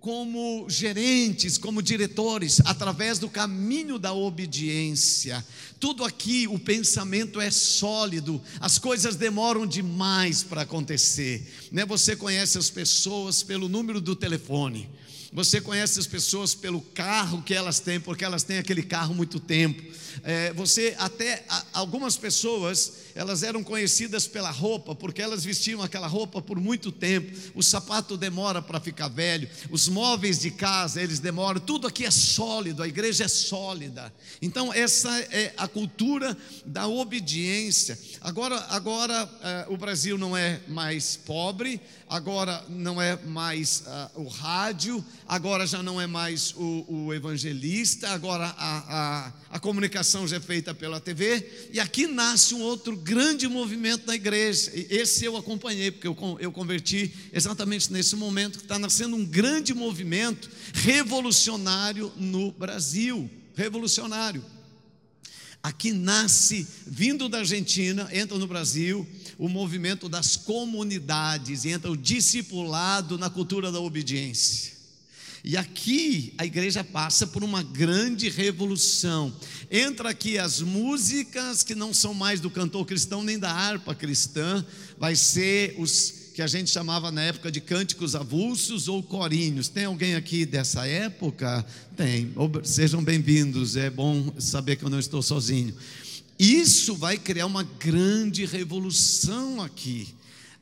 como 0.00 0.66
gerentes, 0.68 1.58
como 1.58 1.82
diretores, 1.82 2.60
através 2.64 3.18
do 3.18 3.28
caminho 3.28 3.98
da 3.98 4.14
obediência. 4.14 5.44
Tudo 5.78 6.04
aqui, 6.04 6.48
o 6.48 6.58
pensamento 6.58 7.38
é 7.38 7.50
sólido, 7.50 8.40
as 8.58 8.78
coisas 8.78 9.14
demoram 9.14 9.66
demais 9.66 10.42
para 10.42 10.62
acontecer. 10.62 11.46
Né? 11.70 11.84
Você 11.84 12.16
conhece 12.16 12.56
as 12.56 12.70
pessoas 12.70 13.42
pelo 13.42 13.68
número 13.68 14.00
do 14.00 14.16
telefone. 14.16 14.88
Você 15.32 15.60
conhece 15.60 16.00
as 16.00 16.06
pessoas 16.06 16.54
pelo 16.54 16.80
carro 16.80 17.42
que 17.42 17.54
elas 17.54 17.78
têm, 17.78 18.00
porque 18.00 18.24
elas 18.24 18.42
têm 18.42 18.58
aquele 18.58 18.82
carro 18.82 19.14
muito 19.14 19.38
tempo. 19.38 19.80
É, 20.22 20.52
você 20.52 20.94
até 20.98 21.44
algumas 21.72 22.16
pessoas 22.16 23.10
elas 23.14 23.42
eram 23.42 23.62
conhecidas 23.62 24.26
pela 24.26 24.50
roupa, 24.50 24.94
porque 24.94 25.20
elas 25.20 25.44
vestiam 25.44 25.82
aquela 25.82 26.06
roupa 26.06 26.40
por 26.40 26.58
muito 26.60 26.92
tempo. 26.92 27.36
O 27.54 27.62
sapato 27.62 28.16
demora 28.16 28.62
para 28.62 28.80
ficar 28.80 29.08
velho, 29.08 29.48
os 29.70 29.88
móveis 29.88 30.38
de 30.38 30.50
casa 30.50 31.02
eles 31.02 31.18
demoram. 31.18 31.60
Tudo 31.60 31.86
aqui 31.86 32.04
é 32.04 32.10
sólido, 32.10 32.82
a 32.82 32.88
igreja 32.88 33.24
é 33.24 33.28
sólida. 33.28 34.12
Então 34.40 34.72
essa 34.72 35.10
é 35.30 35.52
a 35.56 35.66
cultura 35.66 36.36
da 36.64 36.86
obediência. 36.86 37.98
Agora, 38.20 38.56
agora 38.70 39.28
é, 39.42 39.66
o 39.68 39.76
Brasil 39.76 40.16
não 40.16 40.36
é 40.36 40.60
mais 40.68 41.16
pobre, 41.16 41.80
agora 42.10 42.64
não 42.68 43.00
é 43.00 43.16
mais 43.24 43.84
uh, 43.86 44.22
o 44.22 44.28
rádio, 44.28 45.02
agora 45.28 45.64
já 45.64 45.80
não 45.80 46.00
é 46.00 46.08
mais 46.08 46.52
o, 46.56 46.84
o 46.88 47.14
evangelista, 47.14 48.10
agora 48.10 48.52
a, 48.58 49.28
a, 49.28 49.32
a, 49.50 49.60
comunicação 49.60 49.99
já 50.02 50.36
é 50.36 50.40
feita 50.40 50.74
pela 50.74 51.00
TV, 51.00 51.68
e 51.72 51.80
aqui 51.80 52.06
nasce 52.06 52.54
um 52.54 52.60
outro 52.62 52.96
grande 52.96 53.46
movimento 53.46 54.06
na 54.06 54.14
igreja. 54.14 54.70
Esse 54.74 55.24
eu 55.24 55.36
acompanhei, 55.36 55.90
porque 55.90 56.08
eu, 56.08 56.16
eu 56.40 56.50
converti 56.52 57.12
exatamente 57.32 57.92
nesse 57.92 58.16
momento 58.16 58.58
que 58.58 58.64
está 58.64 58.78
nascendo 58.78 59.16
um 59.16 59.24
grande 59.24 59.74
movimento 59.74 60.50
revolucionário 60.72 62.12
no 62.16 62.52
Brasil. 62.52 63.30
Revolucionário. 63.54 64.44
Aqui 65.62 65.92
nasce, 65.92 66.66
vindo 66.86 67.28
da 67.28 67.38
Argentina, 67.38 68.08
entra 68.12 68.38
no 68.38 68.46
Brasil, 68.46 69.06
o 69.36 69.46
movimento 69.46 70.08
das 70.08 70.34
comunidades, 70.34 71.66
entra 71.66 71.90
o 71.90 71.96
discipulado 71.96 73.18
na 73.18 73.28
cultura 73.28 73.70
da 73.70 73.78
obediência. 73.78 74.79
E 75.42 75.56
aqui 75.56 76.34
a 76.36 76.44
igreja 76.44 76.84
passa 76.84 77.26
por 77.26 77.42
uma 77.42 77.62
grande 77.62 78.28
revolução. 78.28 79.34
Entra 79.70 80.10
aqui 80.10 80.38
as 80.38 80.60
músicas 80.60 81.62
que 81.62 81.74
não 81.74 81.94
são 81.94 82.12
mais 82.12 82.40
do 82.40 82.50
cantor 82.50 82.84
cristão 82.84 83.22
nem 83.22 83.38
da 83.38 83.50
harpa 83.50 83.94
cristã, 83.94 84.64
vai 84.98 85.16
ser 85.16 85.74
os 85.78 86.20
que 86.34 86.42
a 86.42 86.46
gente 86.46 86.70
chamava 86.70 87.10
na 87.10 87.22
época 87.22 87.50
de 87.50 87.60
cânticos 87.60 88.14
avulsos 88.14 88.86
ou 88.86 89.02
corinhos. 89.02 89.68
Tem 89.68 89.86
alguém 89.86 90.14
aqui 90.14 90.44
dessa 90.44 90.86
época? 90.86 91.64
Tem. 91.96 92.32
Sejam 92.62 93.02
bem-vindos. 93.02 93.76
É 93.76 93.90
bom 93.90 94.32
saber 94.38 94.76
que 94.76 94.84
eu 94.84 94.90
não 94.90 94.98
estou 94.98 95.22
sozinho. 95.22 95.74
Isso 96.38 96.94
vai 96.94 97.18
criar 97.18 97.46
uma 97.46 97.62
grande 97.62 98.44
revolução 98.44 99.60
aqui. 99.60 100.14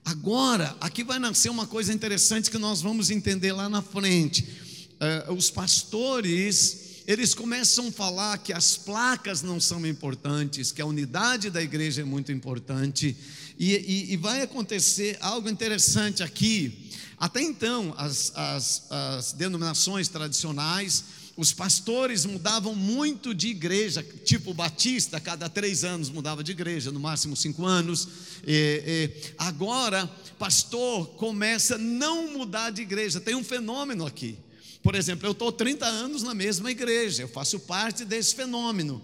Agora, 0.04 0.74
aqui 0.80 1.04
vai 1.04 1.18
nascer 1.18 1.50
uma 1.50 1.66
coisa 1.66 1.92
interessante 1.92 2.50
que 2.50 2.58
nós 2.58 2.80
vamos 2.80 3.10
entender 3.10 3.52
lá 3.52 3.68
na 3.68 3.82
frente. 3.82 4.67
Uh, 4.98 5.32
os 5.32 5.50
pastores, 5.50 7.02
eles 7.06 7.32
começam 7.32 7.88
a 7.88 7.92
falar 7.92 8.38
que 8.38 8.52
as 8.52 8.76
placas 8.76 9.42
não 9.42 9.60
são 9.60 9.86
importantes, 9.86 10.72
que 10.72 10.82
a 10.82 10.86
unidade 10.86 11.50
da 11.50 11.62
igreja 11.62 12.02
é 12.02 12.04
muito 12.04 12.32
importante, 12.32 13.16
e, 13.58 13.74
e, 13.74 14.12
e 14.12 14.16
vai 14.16 14.42
acontecer 14.42 15.16
algo 15.20 15.48
interessante 15.48 16.22
aqui. 16.22 16.90
Até 17.16 17.40
então, 17.42 17.94
as, 17.96 18.32
as, 18.34 18.86
as 18.90 19.32
denominações 19.32 20.08
tradicionais, 20.08 21.04
os 21.36 21.52
pastores 21.52 22.24
mudavam 22.24 22.74
muito 22.74 23.32
de 23.32 23.46
igreja, 23.46 24.04
tipo 24.24 24.52
Batista, 24.52 25.20
cada 25.20 25.48
três 25.48 25.84
anos 25.84 26.10
mudava 26.10 26.42
de 26.42 26.50
igreja, 26.50 26.90
no 26.90 26.98
máximo 26.98 27.36
cinco 27.36 27.64
anos. 27.64 28.08
E, 28.44 28.82
e, 28.84 29.32
agora, 29.38 30.10
pastor 30.36 31.06
começa 31.10 31.76
a 31.76 31.78
não 31.78 32.32
mudar 32.32 32.70
de 32.70 32.82
igreja. 32.82 33.20
Tem 33.20 33.36
um 33.36 33.44
fenômeno 33.44 34.04
aqui. 34.04 34.36
Por 34.82 34.94
exemplo, 34.94 35.26
eu 35.26 35.32
estou 35.32 35.50
30 35.50 35.84
anos 35.86 36.22
na 36.22 36.34
mesma 36.34 36.70
igreja, 36.70 37.22
eu 37.22 37.28
faço 37.28 37.58
parte 37.60 38.04
desse 38.04 38.34
fenômeno. 38.34 39.02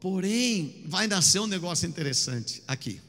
Porém, 0.00 0.82
vai 0.86 1.06
nascer 1.06 1.40
um 1.40 1.46
negócio 1.46 1.88
interessante 1.88 2.62
aqui. 2.68 3.00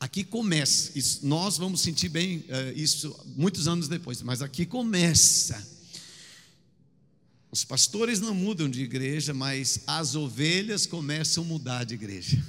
aqui 0.00 0.24
começa. 0.24 0.98
Isso, 0.98 1.26
nós 1.26 1.58
vamos 1.58 1.82
sentir 1.82 2.08
bem 2.08 2.44
é, 2.48 2.72
isso 2.72 3.14
muitos 3.36 3.68
anos 3.68 3.86
depois, 3.86 4.22
mas 4.22 4.40
aqui 4.40 4.64
começa. 4.64 5.70
Os 7.50 7.64
pastores 7.64 8.18
não 8.18 8.34
mudam 8.34 8.66
de 8.66 8.82
igreja, 8.82 9.34
mas 9.34 9.80
as 9.86 10.14
ovelhas 10.14 10.86
começam 10.86 11.44
a 11.44 11.46
mudar 11.46 11.84
de 11.84 11.92
igreja. 11.92 12.42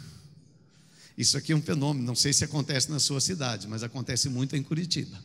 Isso 1.18 1.38
aqui 1.38 1.52
é 1.52 1.56
um 1.56 1.62
fenômeno, 1.62 2.06
não 2.06 2.16
sei 2.16 2.32
se 2.32 2.46
acontece 2.46 2.90
na 2.90 3.00
sua 3.00 3.20
cidade, 3.20 3.68
mas 3.68 3.84
acontece 3.84 4.30
muito 4.30 4.56
em 4.56 4.64
Curitiba. 4.64 5.22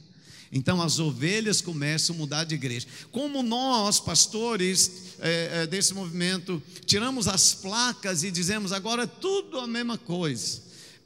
Então 0.51 0.81
as 0.81 0.99
ovelhas 0.99 1.61
começam 1.61 2.15
a 2.15 2.19
mudar 2.19 2.45
de 2.45 2.55
igreja. 2.55 2.87
Como 3.13 3.43
nós, 3.43 4.01
pastores 4.01 5.17
é, 5.19 5.63
é, 5.63 5.67
desse 5.67 5.93
movimento, 5.93 6.63
tiramos 6.87 7.29
as 7.29 7.55
placas 7.55 8.23
e 8.23 8.31
dizemos 8.31 8.73
agora 8.73 9.03
é 9.03 9.07
tudo 9.07 9.59
a 9.59 9.67
mesma 9.67 9.99
coisa. 9.99 10.63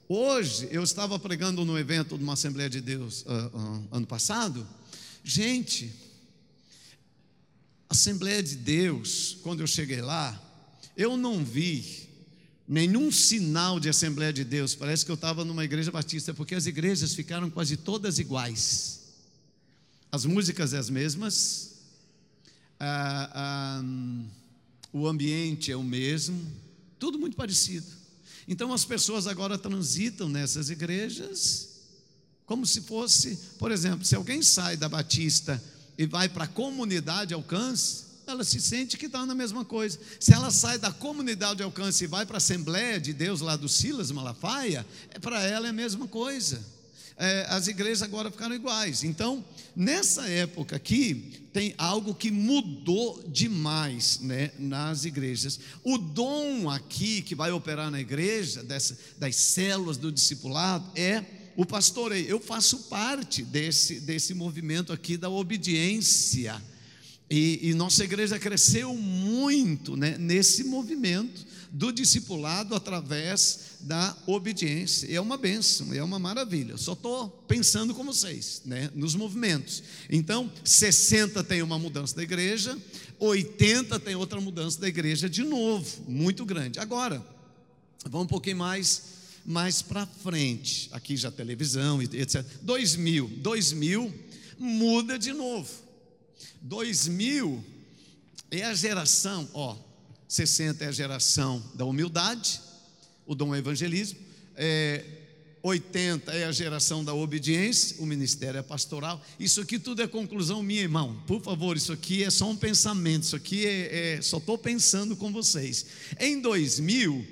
Hoje 0.09 0.68
eu 0.70 0.83
estava 0.83 1.18
pregando 1.18 1.64
no 1.64 1.78
evento 1.78 2.16
de 2.16 2.22
uma 2.22 2.35
Assembleia 2.35 2.68
de 2.68 2.81
Deus 2.81 3.22
uh, 3.22 3.57
uh, 3.57 3.88
ano 3.90 4.07
passado. 4.07 4.66
Gente, 5.24 5.92
Assembleia 7.88 8.42
de 8.42 8.57
Deus, 8.57 9.38
quando 9.42 9.61
eu 9.61 9.66
cheguei 9.66 10.00
lá, 10.00 10.40
eu 10.96 11.16
não 11.16 11.44
vi 11.44 12.09
nenhum 12.66 13.11
sinal 13.11 13.81
de 13.81 13.88
Assembleia 13.88 14.33
de 14.33 14.44
Deus. 14.44 14.74
Parece 14.74 15.05
que 15.05 15.11
eu 15.11 15.14
estava 15.14 15.44
numa 15.44 15.64
igreja 15.64 15.90
batista, 15.90 16.33
porque 16.33 16.55
as 16.55 16.66
igrejas 16.66 17.14
ficaram 17.14 17.50
quase 17.50 17.76
todas 17.76 18.18
iguais. 18.18 19.02
As 20.12 20.27
músicas 20.27 20.75
é 20.75 20.79
as 20.79 20.90
mesmas, 20.90 21.72
o 24.92 25.09
ambiente 25.09 25.72
é 25.72 25.77
o 25.77 25.83
mesmo, 25.83 26.38
tudo 26.98 27.18
muito 27.18 27.35
parecido. 27.35 27.87
Então 28.46 28.75
as 28.75 28.85
pessoas 28.85 29.27
agora 29.27 29.57
transitam 29.57 30.29
nessas 30.29 30.68
igrejas 30.68 31.72
como 32.44 32.66
se 32.66 32.83
fosse, 32.83 33.38
por 33.59 33.70
exemplo, 33.70 34.05
se 34.05 34.14
alguém 34.14 34.42
sai 34.42 34.77
da 34.77 34.87
Batista 34.87 35.62
e 35.96 36.05
vai 36.05 36.29
para 36.29 36.44
a 36.44 36.48
comunidade 36.48 37.33
alcance, 37.33 38.05
ela 38.27 38.44
se 38.44 38.61
sente 38.61 38.98
que 38.98 39.07
está 39.07 39.25
na 39.25 39.35
mesma 39.35 39.64
coisa. 39.64 39.98
Se 40.20 40.35
ela 40.35 40.51
sai 40.51 40.77
da 40.77 40.92
comunidade 40.92 41.57
de 41.57 41.62
alcance 41.62 42.05
e 42.05 42.07
vai 42.07 42.27
para 42.27 42.37
a 42.37 42.38
Assembleia 42.38 43.01
de 43.01 43.14
Deus 43.14 43.40
lá 43.40 43.57
do 43.57 43.70
Silas 43.70 44.11
Malafaia, 44.11 44.87
é, 45.09 45.18
para 45.18 45.42
ela 45.42 45.66
é 45.66 45.70
a 45.70 45.72
mesma 45.72 46.07
coisa 46.07 46.61
é, 47.22 47.46
as 47.50 47.68
igrejas 47.68 48.02
agora 48.02 48.32
ficaram 48.32 48.52
iguais. 48.52 49.04
Então, 49.04 49.44
nessa 49.76 50.28
época 50.28 50.74
aqui, 50.74 51.46
tem 51.52 51.72
algo 51.78 52.16
que 52.16 52.32
mudou 52.32 53.22
demais 53.28 54.18
né, 54.20 54.50
nas 54.58 55.04
igrejas. 55.04 55.61
O 55.85 55.96
dom 55.98 56.68
aqui 56.68 57.22
que 57.22 57.37
vai 57.37 57.52
operar 57.52 57.92
na 57.92 58.00
igreja, 58.00 58.64
dessa, 58.64 58.98
das 59.18 59.37
células 59.37 59.96
do 59.96 60.11
discipulado, 60.11 60.90
é 60.96 61.22
o 61.56 61.64
pastoreio. 61.64 62.26
Eu 62.26 62.40
faço 62.40 62.76
parte 62.88 63.44
desse, 63.44 64.00
desse 64.00 64.35
movimento 64.35 64.92
aqui 64.92 65.16
da 65.16 65.30
obediência. 65.30 66.61
E, 67.30 67.61
e 67.62 67.72
nossa 67.72 68.02
igreja 68.02 68.37
cresceu 68.37 68.96
muito 68.96 69.96
né, 69.96 70.18
nesse 70.18 70.64
movimento 70.64 71.52
do 71.72 71.90
discipulado 71.90 72.74
através 72.74 73.78
da 73.80 74.14
obediência. 74.26 75.11
É 75.11 75.18
uma 75.18 75.38
bênção, 75.38 75.94
é 75.94 76.02
uma 76.02 76.18
maravilha. 76.18 76.76
Só 76.76 76.92
estou 76.92 77.30
pensando 77.48 77.94
com 77.94 78.04
vocês, 78.04 78.61
né, 78.66 78.90
nos 78.94 79.14
movimentos. 79.14 79.82
Então, 80.11 80.52
60 80.62 81.42
tem 81.42 81.62
uma 81.62 81.78
mudança 81.78 82.14
da 82.14 82.22
igreja, 82.22 82.78
80 83.18 83.98
tem 84.00 84.14
outra 84.14 84.38
mudança 84.38 84.78
da 84.78 84.87
igreja 84.87 85.30
de 85.30 85.42
novo, 85.42 86.04
muito 86.06 86.44
grande. 86.44 86.78
Agora, 86.78 87.24
vamos 88.04 88.26
um 88.26 88.28
pouquinho 88.28 88.58
mais 88.58 89.11
mais 89.44 89.82
para 89.82 90.06
frente. 90.06 90.88
Aqui 90.92 91.16
já 91.16 91.28
televisão 91.28 92.00
etc. 92.00 92.44
2000, 92.62 93.28
2000 93.38 94.14
muda 94.58 95.18
de 95.18 95.32
novo. 95.32 95.68
2000 96.61 97.64
é 98.50 98.62
a 98.62 98.74
geração, 98.74 99.48
ó, 99.52 99.76
60 100.33 100.83
é 100.83 100.88
a 100.88 100.92
geração 100.92 101.62
da 101.75 101.85
humildade, 101.85 102.59
o 103.27 103.35
dom 103.35 103.55
evangelismo, 103.55 104.18
é, 104.57 105.05
80 105.62 106.33
é 106.33 106.45
a 106.45 106.53
geração 106.53 107.05
da 107.05 107.12
obediência, 107.12 107.97
o 108.01 108.07
ministério 108.07 108.59
é 108.59 108.62
pastoral. 108.62 109.23
Isso 109.38 109.61
aqui 109.61 109.79
tudo 109.79 110.01
é 110.01 110.07
conclusão 110.07 110.62
minha, 110.62 110.81
irmão. 110.81 111.23
Por 111.27 111.42
favor, 111.42 111.77
isso 111.77 111.92
aqui 111.92 112.25
é 112.25 112.31
só 112.31 112.49
um 112.49 112.57
pensamento, 112.57 113.25
isso 113.25 113.37
aqui 113.37 113.66
é, 113.66 114.14
é 114.14 114.23
só 114.23 114.38
estou 114.38 114.57
pensando 114.57 115.14
com 115.14 115.31
vocês. 115.31 115.85
Em 116.18 116.40
2000, 116.40 117.27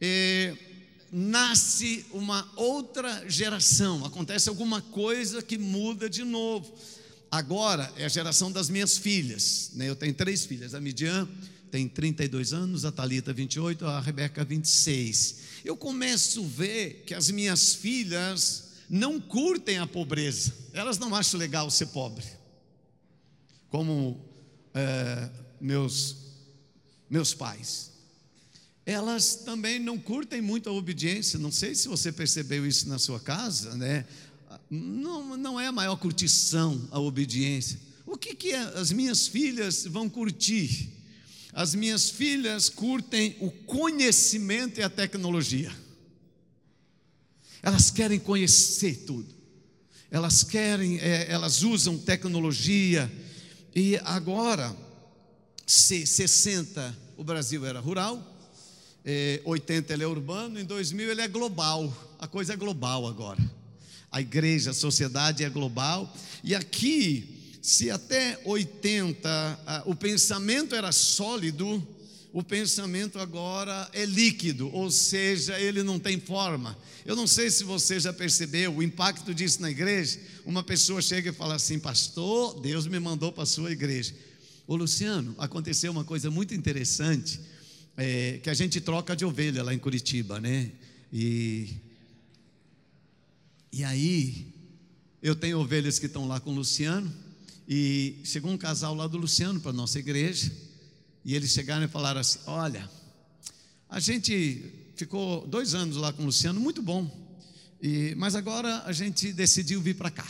é, 0.00 0.56
nasce 1.12 2.04
uma 2.10 2.50
outra 2.56 3.24
geração, 3.30 4.04
acontece 4.04 4.48
alguma 4.48 4.82
coisa 4.82 5.40
que 5.42 5.56
muda 5.56 6.10
de 6.10 6.24
novo. 6.24 6.74
Agora 7.30 7.90
é 7.96 8.04
a 8.04 8.08
geração 8.08 8.50
das 8.50 8.68
minhas 8.68 8.98
filhas, 8.98 9.70
né? 9.74 9.88
eu 9.88 9.94
tenho 9.94 10.12
três 10.12 10.44
filhas, 10.44 10.74
a 10.74 10.80
Midian, 10.80 11.28
tem 11.72 11.88
32 11.88 12.52
anos, 12.52 12.84
a 12.84 12.92
Talita 12.92 13.32
28, 13.32 13.86
a 13.86 13.98
Rebeca 13.98 14.44
26. 14.44 15.36
Eu 15.64 15.74
começo 15.74 16.44
a 16.44 16.46
ver 16.46 17.02
que 17.06 17.14
as 17.14 17.30
minhas 17.30 17.74
filhas 17.74 18.72
não 18.90 19.18
curtem 19.18 19.78
a 19.78 19.86
pobreza. 19.86 20.52
Elas 20.74 20.98
não 20.98 21.14
acham 21.14 21.40
legal 21.40 21.70
ser 21.70 21.86
pobre. 21.86 22.26
Como 23.70 24.22
é, 24.74 25.30
meus 25.58 26.16
meus 27.08 27.32
pais. 27.32 27.90
Elas 28.84 29.36
também 29.36 29.78
não 29.78 29.98
curtem 29.98 30.42
muito 30.42 30.68
a 30.68 30.72
obediência. 30.72 31.38
Não 31.38 31.50
sei 31.50 31.74
se 31.74 31.88
você 31.88 32.12
percebeu 32.12 32.66
isso 32.66 32.86
na 32.86 32.98
sua 32.98 33.18
casa, 33.18 33.74
né? 33.78 34.04
Não, 34.68 35.38
não 35.38 35.58
é 35.58 35.68
a 35.68 35.72
maior 35.72 35.96
curtição 35.96 36.86
a 36.90 37.00
obediência. 37.00 37.80
O 38.04 38.18
que, 38.18 38.34
que 38.34 38.52
as 38.52 38.92
minhas 38.92 39.26
filhas 39.26 39.86
vão 39.86 40.06
curtir? 40.06 41.00
As 41.52 41.74
minhas 41.74 42.08
filhas 42.08 42.70
curtem 42.70 43.36
o 43.38 43.50
conhecimento 43.50 44.80
e 44.80 44.82
a 44.82 44.88
tecnologia. 44.88 45.70
Elas 47.62 47.90
querem 47.90 48.18
conhecer 48.18 49.04
tudo. 49.06 49.32
Elas 50.10 50.42
querem, 50.42 50.98
é, 50.98 51.30
elas 51.30 51.62
usam 51.62 51.98
tecnologia. 51.98 53.10
E 53.74 53.98
agora, 54.04 54.74
se 55.66 56.06
60 56.06 56.98
o 57.16 57.24
Brasil 57.24 57.66
era 57.66 57.80
rural, 57.80 58.32
é, 59.04 59.40
80 59.44 59.92
ele 59.92 60.04
é 60.04 60.06
urbano, 60.06 60.58
em 60.58 60.64
2000 60.64 61.10
ele 61.10 61.20
é 61.20 61.28
global. 61.28 61.94
A 62.18 62.26
coisa 62.26 62.54
é 62.54 62.56
global 62.56 63.06
agora. 63.06 63.40
A 64.10 64.20
igreja, 64.20 64.70
a 64.70 64.74
sociedade 64.74 65.44
é 65.44 65.50
global. 65.50 66.14
E 66.42 66.54
aqui 66.54 67.41
se 67.62 67.92
até 67.92 68.40
80 68.44 69.84
o 69.86 69.94
pensamento 69.94 70.74
era 70.74 70.90
sólido, 70.90 71.80
o 72.32 72.42
pensamento 72.42 73.20
agora 73.20 73.88
é 73.92 74.04
líquido, 74.04 74.68
ou 74.74 74.90
seja, 74.90 75.60
ele 75.60 75.84
não 75.84 75.96
tem 75.96 76.18
forma. 76.18 76.76
Eu 77.06 77.14
não 77.14 77.26
sei 77.26 77.50
se 77.50 77.62
você 77.62 78.00
já 78.00 78.12
percebeu 78.12 78.74
o 78.74 78.82
impacto 78.82 79.32
disso 79.32 79.62
na 79.62 79.70
igreja. 79.70 80.18
Uma 80.44 80.64
pessoa 80.64 81.00
chega 81.00 81.30
e 81.30 81.32
fala 81.32 81.54
assim: 81.54 81.78
Pastor, 81.78 82.60
Deus 82.60 82.88
me 82.88 82.98
mandou 82.98 83.30
para 83.30 83.44
a 83.44 83.46
sua 83.46 83.70
igreja. 83.70 84.12
Ô 84.66 84.74
Luciano, 84.74 85.34
aconteceu 85.38 85.92
uma 85.92 86.04
coisa 86.04 86.30
muito 86.30 86.54
interessante, 86.54 87.38
é, 87.96 88.40
que 88.42 88.50
a 88.50 88.54
gente 88.54 88.80
troca 88.80 89.14
de 89.14 89.24
ovelha 89.24 89.62
lá 89.62 89.72
em 89.72 89.78
Curitiba, 89.78 90.40
né? 90.40 90.72
E, 91.12 91.68
e 93.70 93.84
aí, 93.84 94.46
eu 95.22 95.36
tenho 95.36 95.60
ovelhas 95.60 95.98
que 95.98 96.06
estão 96.06 96.26
lá 96.26 96.40
com 96.40 96.50
o 96.50 96.54
Luciano, 96.54 97.12
e 97.68 98.16
chegou 98.24 98.50
um 98.50 98.58
casal 98.58 98.94
lá 98.94 99.06
do 99.06 99.16
Luciano 99.16 99.60
para 99.60 99.70
a 99.70 99.74
nossa 99.74 99.98
igreja, 99.98 100.50
e 101.24 101.34
eles 101.34 101.50
chegaram 101.50 101.84
e 101.84 101.88
falaram 101.88 102.20
assim: 102.20 102.38
Olha, 102.46 102.88
a 103.88 104.00
gente 104.00 104.62
ficou 104.96 105.46
dois 105.46 105.74
anos 105.74 105.96
lá 105.96 106.12
com 106.12 106.22
o 106.22 106.26
Luciano, 106.26 106.60
muito 106.60 106.82
bom, 106.82 107.10
e, 107.80 108.14
mas 108.16 108.34
agora 108.34 108.82
a 108.84 108.92
gente 108.92 109.32
decidiu 109.32 109.80
vir 109.80 109.94
para 109.94 110.10
cá. 110.10 110.26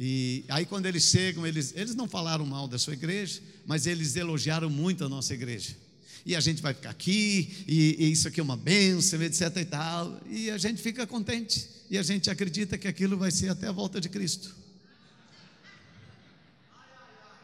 E 0.00 0.44
aí, 0.48 0.64
quando 0.64 0.86
eles 0.86 1.02
chegam, 1.02 1.44
eles, 1.44 1.72
eles 1.74 1.96
não 1.96 2.08
falaram 2.08 2.46
mal 2.46 2.68
da 2.68 2.78
sua 2.78 2.92
igreja, 2.92 3.40
mas 3.66 3.84
eles 3.84 4.14
elogiaram 4.14 4.70
muito 4.70 5.04
a 5.04 5.08
nossa 5.08 5.34
igreja. 5.34 5.76
E 6.24 6.36
a 6.36 6.40
gente 6.40 6.62
vai 6.62 6.72
ficar 6.72 6.90
aqui, 6.90 7.64
e, 7.66 7.96
e 7.98 8.12
isso 8.12 8.28
aqui 8.28 8.38
é 8.38 8.42
uma 8.42 8.56
bênção, 8.56 9.20
etc 9.22 9.56
e 9.56 9.64
tal. 9.64 10.20
E 10.30 10.50
a 10.50 10.58
gente 10.58 10.80
fica 10.80 11.04
contente, 11.04 11.68
e 11.90 11.98
a 11.98 12.02
gente 12.02 12.30
acredita 12.30 12.78
que 12.78 12.86
aquilo 12.86 13.16
vai 13.16 13.32
ser 13.32 13.48
até 13.48 13.66
a 13.66 13.72
volta 13.72 14.00
de 14.00 14.08
Cristo. 14.08 14.54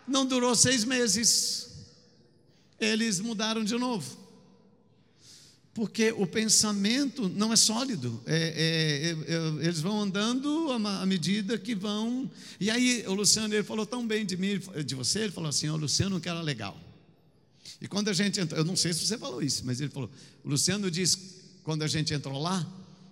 Não 0.06 0.26
durou 0.26 0.54
seis 0.54 0.84
meses. 0.84 1.68
Eles 2.78 3.20
mudaram 3.20 3.64
de 3.64 3.76
novo. 3.76 4.24
Porque 5.72 6.12
o 6.12 6.26
pensamento 6.26 7.28
não 7.28 7.52
é 7.52 7.56
sólido. 7.56 8.22
É, 8.26 8.36
é, 8.36 9.34
é, 9.34 9.66
eles 9.66 9.80
vão 9.80 10.00
andando 10.00 10.70
à 10.70 11.04
medida 11.04 11.58
que 11.58 11.74
vão. 11.74 12.30
E 12.60 12.70
aí 12.70 13.04
o 13.08 13.14
Luciano 13.14 13.52
ele 13.52 13.64
falou 13.64 13.84
tão 13.84 14.06
bem 14.06 14.24
de 14.24 14.36
mim, 14.36 14.60
de 14.86 14.94
você, 14.94 15.20
ele 15.20 15.32
falou 15.32 15.50
assim: 15.50 15.68
o 15.68 15.76
Luciano 15.76 16.20
que 16.20 16.28
era 16.28 16.40
legal. 16.40 16.78
E 17.80 17.88
quando 17.88 18.08
a 18.08 18.12
gente 18.12 18.40
entrou, 18.40 18.60
eu 18.60 18.64
não 18.64 18.76
sei 18.76 18.92
se 18.92 19.04
você 19.04 19.18
falou 19.18 19.42
isso, 19.42 19.62
mas 19.66 19.80
ele 19.80 19.90
falou: 19.90 20.08
o 20.44 20.48
Luciano 20.48 20.88
disse, 20.88 21.18
quando 21.64 21.82
a 21.82 21.88
gente 21.88 22.14
entrou 22.14 22.40
lá, 22.40 22.64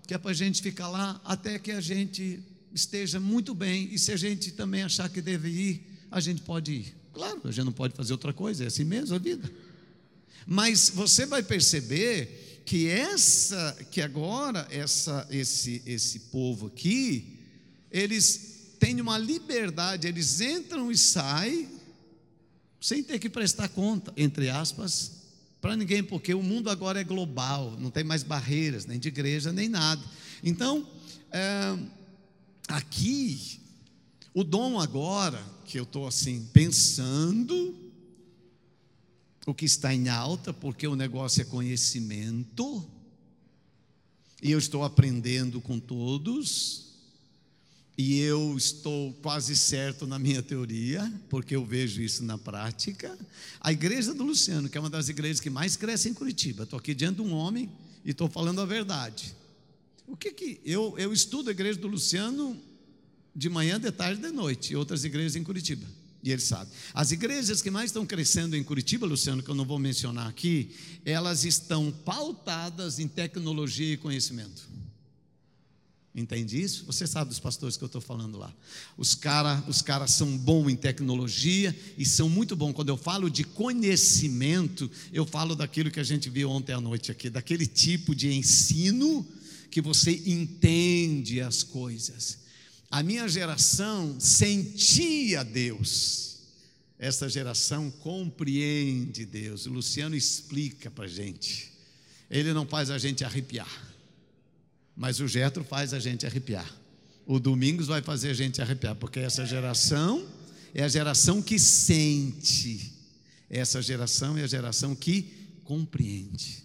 que 0.07 0.15
é 0.15 0.19
para 0.19 0.31
a 0.31 0.35
gente 0.35 0.63
ficar 0.63 0.89
lá 0.89 1.21
até 1.25 1.59
que 1.59 1.73
a 1.73 1.81
gente 1.81 2.39
esteja 2.73 3.19
muito 3.19 3.55
bem, 3.55 3.89
e 3.93 3.99
se 3.99 4.13
a 4.13 4.17
gente 4.17 4.53
também 4.53 4.83
achar 4.85 5.09
que 5.09 5.21
deve 5.21 5.49
ir, 5.49 5.92
a 6.13 6.21
gente 6.21 6.43
pode 6.43 6.73
ir. 6.73 6.95
Claro, 7.13 7.41
a 7.45 7.51
gente 7.51 7.65
não 7.65 7.73
pode 7.73 7.95
fazer 7.95 8.13
outra 8.13 8.33
coisa, 8.33 8.65
é 8.65 8.67
assim 8.69 8.85
mesmo 8.85 9.17
a 9.17 9.19
vida. 9.19 9.51
Mas 10.47 10.91
você 10.91 11.27
vai 11.27 11.43
perceber 11.43 12.63
que 12.65 12.89
essa, 12.89 13.77
que 13.91 14.01
agora 14.01 14.67
essa, 14.71 15.27
esse, 15.31 15.83
esse 15.85 16.19
povo 16.21 16.69
aqui, 16.69 17.41
eles 17.91 18.75
têm 18.79 19.01
uma 19.01 19.19
liberdade, 19.19 20.07
eles 20.07 20.41
entram 20.41 20.91
e 20.91 20.97
saem 20.97 21.69
sem 22.81 23.03
ter 23.03 23.19
que 23.19 23.29
prestar 23.29 23.69
conta, 23.69 24.13
entre 24.17 24.51
aspas, 24.51 25.23
para 25.61 25.77
ninguém, 25.77 26.03
porque 26.03 26.35
o 26.35 26.43
mundo 26.43 26.69
agora 26.69 27.01
é 27.01 27.05
global, 27.05 27.77
não 27.79 27.91
tem 27.91 28.03
mais 28.03 28.25
barreiras, 28.25 28.85
nem 28.85 28.99
de 28.99 29.09
igreja, 29.09 29.53
nem 29.53 29.69
nada. 29.69 30.03
Então, 30.43 30.87
é, 31.31 31.79
aqui, 32.67 33.61
o 34.35 34.43
dom 34.43 34.81
agora, 34.81 35.43
que 35.65 35.79
eu 35.79 35.85
estou 35.85 36.07
assim, 36.07 36.49
pensando, 36.53 37.75
o 39.47 39.53
que 39.53 39.65
está 39.65 39.95
em 39.95 40.09
alta, 40.09 40.53
porque 40.53 40.87
o 40.87 40.97
negócio 40.97 41.43
é 41.43 41.45
conhecimento, 41.45 42.87
e 44.43 44.51
eu 44.51 44.59
estou 44.59 44.85
aprendendo 44.85 45.61
com 45.61 45.79
todos, 45.79 46.93
e 47.97 48.21
eu 48.21 48.57
estou 48.57 49.13
quase 49.23 49.55
certo 49.55 50.07
na 50.07 50.19
minha 50.19 50.43
teoria, 50.43 51.13
porque 51.29 51.55
eu 51.55 51.65
vejo 51.65 52.01
isso 52.01 52.25
na 52.25 52.39
prática. 52.39 53.17
A 53.61 53.71
igreja 53.71 54.15
do 54.15 54.25
Luciano, 54.25 54.69
que 54.69 54.79
é 54.79 54.81
uma 54.81 54.89
das 54.89 55.09
igrejas 55.09 55.41
que 55.41 55.51
mais 55.51 55.77
cresce 55.77 56.09
em 56.09 56.15
Curitiba, 56.15 56.63
estou 56.63 56.79
aqui 56.79 56.95
diante 56.95 57.17
de 57.17 57.23
um 57.23 57.35
homem 57.35 57.71
e 58.05 58.11
estou 58.11 58.29
falando 58.29 58.61
a 58.61 58.65
verdade. 58.65 59.37
O 60.07 60.17
que 60.17 60.33
que 60.33 60.61
eu, 60.65 60.95
eu 60.99 61.13
estudo 61.13 61.49
a 61.49 61.53
igreja 61.53 61.79
do 61.79 61.87
Luciano 61.87 62.59
de 63.35 63.49
manhã, 63.49 63.81
de 63.81 63.91
tarde, 63.91 64.21
de 64.21 64.31
noite, 64.31 64.73
e 64.73 64.77
outras 64.77 65.05
igrejas 65.05 65.37
em 65.37 65.45
Curitiba. 65.45 65.87
E 66.23 66.31
ele 66.31 66.41
sabe. 66.41 66.71
As 66.95 67.11
igrejas 67.11 67.61
que 67.61 67.71
mais 67.71 67.87
estão 67.87 68.07
crescendo 68.07 68.57
em 68.57 68.63
Curitiba, 68.63 69.07
Luciano, 69.07 69.43
que 69.43 69.49
eu 69.49 69.55
não 69.55 69.65
vou 69.65 69.79
mencionar 69.79 70.29
aqui, 70.29 70.71
elas 71.05 71.45
estão 71.45 71.91
pautadas 71.91 73.01
em 73.01 73.09
tecnologia 73.09 73.95
e 73.95 73.97
conhecimento. 73.97 74.71
Entende 76.15 76.61
isso? 76.61 76.85
Você 76.85 77.07
sabe 77.07 77.31
dos 77.31 77.41
pastores 77.41 77.77
que 77.77 77.83
eu 77.83 77.87
estou 77.87 78.01
falando 78.01 78.37
lá. 78.37 78.55
Os 78.99 79.15
caras 79.15 79.67
os 79.67 79.81
cara 79.81 80.07
são 80.07 80.37
bons 80.37 80.69
em 80.69 80.77
tecnologia 80.77 81.75
e 81.97 82.05
são 82.05 82.29
muito 82.29 82.55
bons. 82.55 82.75
Quando 82.75 82.91
eu 82.91 82.99
falo 82.99 83.31
de 83.31 83.45
conhecimento, 83.45 84.91
eu 85.11 85.25
falo 85.25 85.57
daquilo 85.57 85.91
que 85.91 85.99
a 85.99 86.05
gente 86.05 86.29
viu 86.29 86.51
ontem 86.51 86.75
à 86.75 86.81
noite 86.81 87.11
aqui, 87.11 87.31
daquele 87.31 87.67
tipo 87.67 88.15
de 88.15 88.31
ensino 88.31 89.27
que 89.71 89.81
você 89.81 90.23
entende 90.27 91.41
as 91.41 91.63
coisas. 91.63 92.42
A 92.93 93.03
minha 93.03 93.29
geração 93.29 94.21
sentia 94.21 95.43
Deus. 95.43 96.43
Essa 96.97 97.29
geração 97.29 97.91
compreende 97.91 99.27
Deus. 99.27 99.67
O 99.67 99.71
Luciano 99.71 100.15
explica 100.15 100.89
para 100.89 101.07
a 101.07 101.09
gente. 101.09 101.73
Ele 102.31 102.53
não 102.53 102.65
faz 102.65 102.89
a 102.91 102.99
gente 102.99 103.25
arrepiar 103.25 103.93
mas 104.97 105.21
o 105.21 105.29
Getro 105.29 105.65
faz 105.65 105.95
a 105.95 105.99
gente 105.99 106.27
arrepiar. 106.27 106.71
O 107.27 107.39
Domingos 107.39 107.87
vai 107.87 108.03
fazer 108.03 108.31
a 108.31 108.35
gente 108.35 108.61
arrepiar, 108.61 108.95
porque 108.97 109.21
essa 109.21 109.47
geração 109.47 110.27
é 110.75 110.83
a 110.83 110.89
geração 110.89 111.41
que 111.41 111.59
sente. 111.59 112.93
Essa 113.49 113.81
geração 113.81 114.37
é 114.37 114.43
a 114.43 114.47
geração 114.47 114.95
que 114.95 115.31
compreende. 115.65 116.63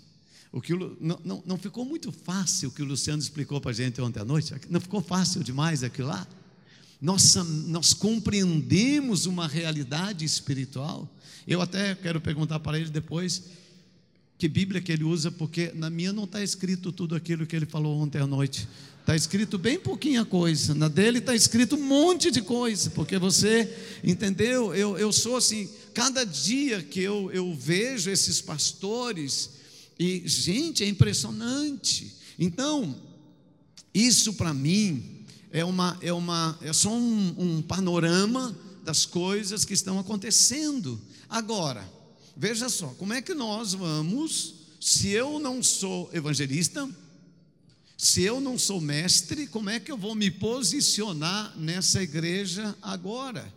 O 0.52 0.62
que 0.62 0.74
o, 0.74 0.98
não, 1.00 1.20
não, 1.24 1.44
não 1.46 1.58
ficou 1.58 1.84
muito 1.86 2.12
fácil 2.12 2.70
o 2.70 2.72
que 2.72 2.82
o 2.82 2.86
Luciano 2.86 3.22
explicou 3.22 3.60
para 3.60 3.72
a 3.72 3.74
gente 3.74 4.02
ontem 4.02 4.20
à 4.20 4.26
noite? 4.26 4.54
Não 4.70 4.80
ficou 4.80 5.02
fácil 5.02 5.44
demais 5.44 5.84
aquilo 5.84 6.08
lá? 6.08 6.28
Nossa, 7.02 7.44
nós 7.44 7.94
compreendemos 7.94 9.26
uma 9.26 9.48
realidade 9.48 10.26
espiritual. 10.26 11.08
Eu 11.48 11.62
até 11.62 11.94
quero 11.96 12.20
perguntar 12.20 12.60
para 12.60 12.80
ele 12.80 12.90
depois 12.90 13.44
que 14.38 14.48
Bíblia 14.48 14.82
que 14.82 14.92
ele 14.92 15.04
usa, 15.04 15.32
porque 15.32 15.72
na 15.74 15.90
minha 15.90 16.14
não 16.14 16.26
está 16.26 16.44
escrito 16.44 16.92
tudo 16.92 17.16
aquilo 17.16 17.46
que 17.46 17.56
ele 17.56 17.66
falou 17.66 18.00
ontem 18.00 18.20
à 18.20 18.28
noite. 18.28 18.68
Está 19.02 19.16
escrito 19.16 19.58
bem 19.58 19.80
pouquinha 19.80 20.26
coisa. 20.26 20.76
Na 20.76 20.88
dele 20.88 21.20
está 21.20 21.34
escrito 21.34 21.76
um 21.76 21.82
monte 21.82 22.30
de 22.30 22.42
coisa, 22.42 22.90
porque 22.92 23.18
você 23.18 23.74
entendeu? 24.04 24.76
Eu, 24.76 24.98
eu 24.98 25.14
sou 25.14 25.38
assim, 25.38 25.70
cada 25.94 26.26
dia 26.26 26.84
que 26.84 27.02
eu, 27.02 27.32
eu 27.32 27.56
vejo 27.56 28.10
esses 28.12 28.42
pastores, 28.42 29.52
e 30.00 30.24
gente, 30.28 30.84
é 30.84 30.88
impressionante. 30.88 32.16
Então, 32.38 32.96
isso 33.94 34.34
para 34.34 34.54
mim 34.54 35.26
é, 35.52 35.64
uma, 35.66 35.98
é, 36.02 36.14
uma, 36.14 36.58
é 36.62 36.72
só 36.74 36.92
um, 36.92 37.36
um 37.38 37.62
panorama 37.62 38.56
das 38.84 39.06
coisas 39.06 39.66
que 39.66 39.74
estão 39.74 40.00
acontecendo. 40.00 41.02
Agora, 41.30 41.98
Veja 42.40 42.70
só, 42.70 42.90
como 42.90 43.14
é 43.14 43.22
que 43.22 43.34
nós 43.34 43.74
vamos, 43.74 44.54
se 44.80 45.10
eu 45.10 45.40
não 45.40 45.64
sou 45.64 46.08
evangelista, 46.14 46.88
se 47.98 48.22
eu 48.22 48.40
não 48.40 48.60
sou 48.60 48.80
mestre, 48.80 49.48
como 49.48 49.72
é 49.72 49.80
que 49.80 49.92
eu 49.92 49.98
vou 49.98 50.14
me 50.14 50.30
posicionar 50.30 51.58
nessa 51.58 52.04
igreja 52.04 52.76
agora? 52.80 53.52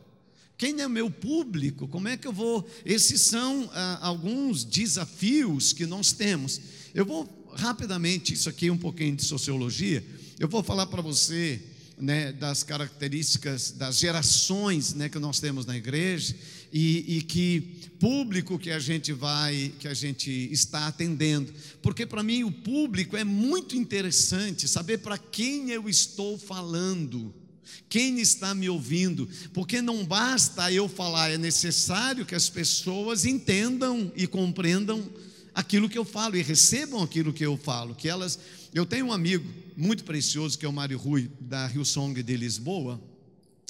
Quem 0.61 0.79
é 0.83 0.87
meu 0.87 1.11
público? 1.11 1.88
Como 1.88 2.07
é 2.07 2.18
que 2.18 2.29
eu 2.29 2.35
vou? 2.35 2.68
Esses 2.85 3.23
são 3.23 3.70
ah, 3.73 3.99
alguns 4.03 4.62
desafios 4.62 5.73
que 5.73 5.87
nós 5.87 6.12
temos. 6.12 6.61
Eu 6.94 7.07
vou 7.07 7.27
rapidamente, 7.55 8.35
isso 8.35 8.46
aqui 8.46 8.66
é 8.66 8.73
um 8.73 8.77
pouquinho 8.77 9.16
de 9.16 9.25
sociologia, 9.25 10.05
eu 10.38 10.46
vou 10.46 10.62
falar 10.62 10.87
para 10.88 11.01
você 11.01 11.62
né, 11.99 12.31
das 12.33 12.62
características 12.62 13.70
das 13.70 13.96
gerações 13.96 14.92
né, 14.92 15.09
que 15.09 15.18
nós 15.18 15.40
temos 15.40 15.64
na 15.64 15.79
igreja 15.79 16.37
e, 16.70 17.16
e 17.16 17.23
que 17.23 17.62
público 17.99 18.59
que 18.59 18.70
a 18.70 18.79
gente 18.79 19.14
vai, 19.14 19.73
que 19.81 19.88
a 19.88 19.94
gente 19.94 20.31
está 20.53 20.88
atendendo. 20.88 21.51
Porque 21.81 22.05
para 22.05 22.23
mim 22.23 22.44
o 22.44 22.53
público 22.53 23.16
é 23.16 23.25
muito 23.25 23.75
interessante 23.75 24.68
saber 24.68 24.99
para 24.99 25.16
quem 25.16 25.70
eu 25.70 25.88
estou 25.88 26.37
falando. 26.37 27.39
Quem 27.89 28.21
está 28.21 28.55
me 28.55 28.69
ouvindo? 28.69 29.29
Porque 29.53 29.83
não 29.83 30.05
basta 30.05 30.71
eu 30.73 30.89
falar, 30.89 31.31
é 31.31 31.39
necessário 31.39 32.25
que 32.25 32.35
as 32.35 32.49
pessoas 32.49 33.25
entendam 33.25 34.13
e 34.15 34.27
compreendam 34.27 35.09
aquilo 35.55 35.89
que 35.89 35.99
eu 35.99 36.05
falo 36.05 36.37
e 36.37 36.43
recebam 36.43 37.03
aquilo 37.03 37.33
que 37.33 37.45
eu 37.45 37.57
falo. 37.57 37.95
Que 37.95 38.09
elas, 38.09 38.39
eu 38.73 38.87
tenho 38.87 39.07
um 39.07 39.13
amigo 39.13 39.45
muito 39.77 40.05
precioso 40.05 40.59
que 40.59 40.65
é 40.65 40.69
o 40.69 40.73
Mário 40.73 40.99
Rui 40.99 41.31
da 41.41 41.67
Rio 41.67 41.85
Song 41.85 42.23
de 42.23 42.37
Lisboa. 42.37 43.01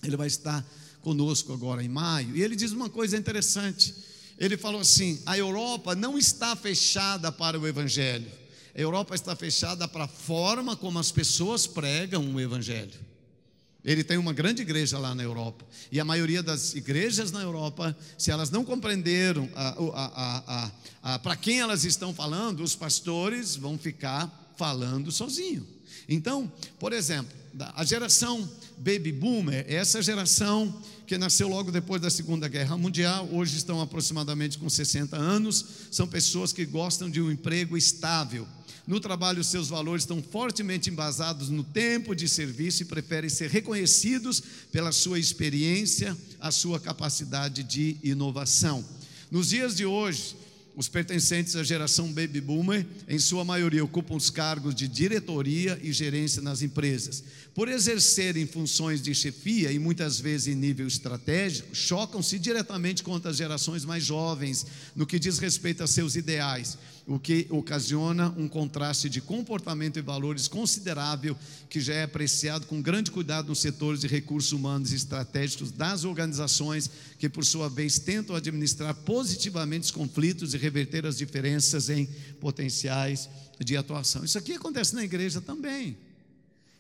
Ele 0.02 0.16
vai 0.16 0.26
estar 0.26 0.66
conosco 1.00 1.52
agora 1.52 1.82
em 1.82 1.88
maio, 1.88 2.36
e 2.36 2.42
ele 2.42 2.54
diz 2.54 2.72
uma 2.72 2.90
coisa 2.90 3.16
interessante. 3.16 3.94
Ele 4.38 4.56
falou 4.56 4.80
assim: 4.80 5.20
a 5.26 5.36
Europa 5.36 5.94
não 5.94 6.18
está 6.18 6.54
fechada 6.54 7.30
para 7.32 7.58
o 7.58 7.66
Evangelho, 7.66 8.30
a 8.74 8.80
Europa 8.80 9.14
está 9.14 9.34
fechada 9.34 9.88
para 9.88 10.04
a 10.04 10.08
forma 10.08 10.76
como 10.76 10.98
as 10.98 11.10
pessoas 11.10 11.66
pregam 11.66 12.34
o 12.34 12.40
Evangelho. 12.40 13.09
Ele 13.84 14.04
tem 14.04 14.18
uma 14.18 14.32
grande 14.32 14.62
igreja 14.62 14.98
lá 14.98 15.14
na 15.14 15.22
Europa. 15.22 15.64
E 15.90 15.98
a 15.98 16.04
maioria 16.04 16.42
das 16.42 16.74
igrejas 16.74 17.32
na 17.32 17.40
Europa, 17.40 17.96
se 18.18 18.30
elas 18.30 18.50
não 18.50 18.64
compreenderam 18.64 19.48
para 21.22 21.36
quem 21.36 21.60
elas 21.60 21.84
estão 21.84 22.12
falando, 22.12 22.62
os 22.62 22.76
pastores 22.76 23.56
vão 23.56 23.78
ficar 23.78 24.52
falando 24.56 25.10
sozinho. 25.10 25.66
Então, 26.08 26.50
por 26.78 26.92
exemplo, 26.92 27.32
a 27.74 27.84
geração 27.84 28.48
baby 28.76 29.12
boomer, 29.12 29.64
essa 29.68 30.02
geração 30.02 30.82
que 31.06 31.16
nasceu 31.18 31.48
logo 31.48 31.72
depois 31.72 32.00
da 32.00 32.10
Segunda 32.10 32.46
Guerra 32.48 32.76
Mundial, 32.76 33.28
hoje 33.32 33.56
estão 33.56 33.80
aproximadamente 33.80 34.58
com 34.58 34.68
60 34.68 35.16
anos, 35.16 35.64
são 35.90 36.06
pessoas 36.06 36.52
que 36.52 36.64
gostam 36.64 37.10
de 37.10 37.20
um 37.20 37.30
emprego 37.30 37.76
estável. 37.76 38.46
No 38.90 38.98
trabalho, 38.98 39.44
seus 39.44 39.68
valores 39.68 40.02
estão 40.02 40.20
fortemente 40.20 40.90
embasados 40.90 41.48
no 41.48 41.62
tempo 41.62 42.12
de 42.12 42.28
serviço 42.28 42.82
e 42.82 42.86
preferem 42.86 43.30
ser 43.30 43.48
reconhecidos 43.48 44.42
pela 44.72 44.90
sua 44.90 45.16
experiência, 45.16 46.18
a 46.40 46.50
sua 46.50 46.80
capacidade 46.80 47.62
de 47.62 47.96
inovação. 48.02 48.84
Nos 49.30 49.50
dias 49.50 49.76
de 49.76 49.86
hoje, 49.86 50.34
os 50.74 50.88
pertencentes 50.88 51.54
à 51.54 51.62
geração 51.62 52.12
baby 52.12 52.40
boomer, 52.40 52.84
em 53.08 53.20
sua 53.20 53.44
maioria, 53.44 53.84
ocupam 53.84 54.16
os 54.16 54.28
cargos 54.28 54.74
de 54.74 54.88
diretoria 54.88 55.78
e 55.80 55.92
gerência 55.92 56.42
nas 56.42 56.60
empresas. 56.60 57.22
Por 57.54 57.68
exercerem 57.68 58.44
funções 58.44 59.00
de 59.00 59.14
chefia 59.14 59.70
e 59.70 59.78
muitas 59.78 60.18
vezes 60.18 60.48
em 60.48 60.56
nível 60.56 60.88
estratégico, 60.88 61.76
chocam-se 61.76 62.40
diretamente 62.40 63.04
contra 63.04 63.30
as 63.30 63.36
gerações 63.36 63.84
mais 63.84 64.02
jovens 64.02 64.66
no 64.96 65.06
que 65.06 65.20
diz 65.20 65.38
respeito 65.38 65.80
a 65.84 65.86
seus 65.86 66.16
ideais 66.16 66.76
o 67.06 67.18
que 67.18 67.46
ocasiona 67.50 68.32
um 68.36 68.48
contraste 68.48 69.08
de 69.08 69.20
comportamento 69.20 69.98
e 69.98 70.02
valores 70.02 70.46
considerável, 70.46 71.36
que 71.68 71.80
já 71.80 71.94
é 71.94 72.02
apreciado 72.04 72.66
com 72.66 72.80
grande 72.80 73.10
cuidado 73.10 73.48
nos 73.48 73.60
setores 73.60 74.00
de 74.00 74.06
recursos 74.06 74.52
humanos 74.52 74.92
e 74.92 74.96
estratégicos 74.96 75.72
das 75.72 76.04
organizações, 76.04 76.90
que 77.18 77.28
por 77.28 77.44
sua 77.44 77.68
vez 77.68 77.98
tentam 77.98 78.36
administrar 78.36 78.94
positivamente 78.94 79.84
os 79.84 79.90
conflitos 79.90 80.54
e 80.54 80.58
reverter 80.58 81.06
as 81.06 81.18
diferenças 81.18 81.88
em 81.88 82.06
potenciais 82.40 83.28
de 83.58 83.76
atuação. 83.76 84.24
Isso 84.24 84.38
aqui 84.38 84.52
acontece 84.52 84.94
na 84.94 85.04
igreja 85.04 85.40
também. 85.40 85.96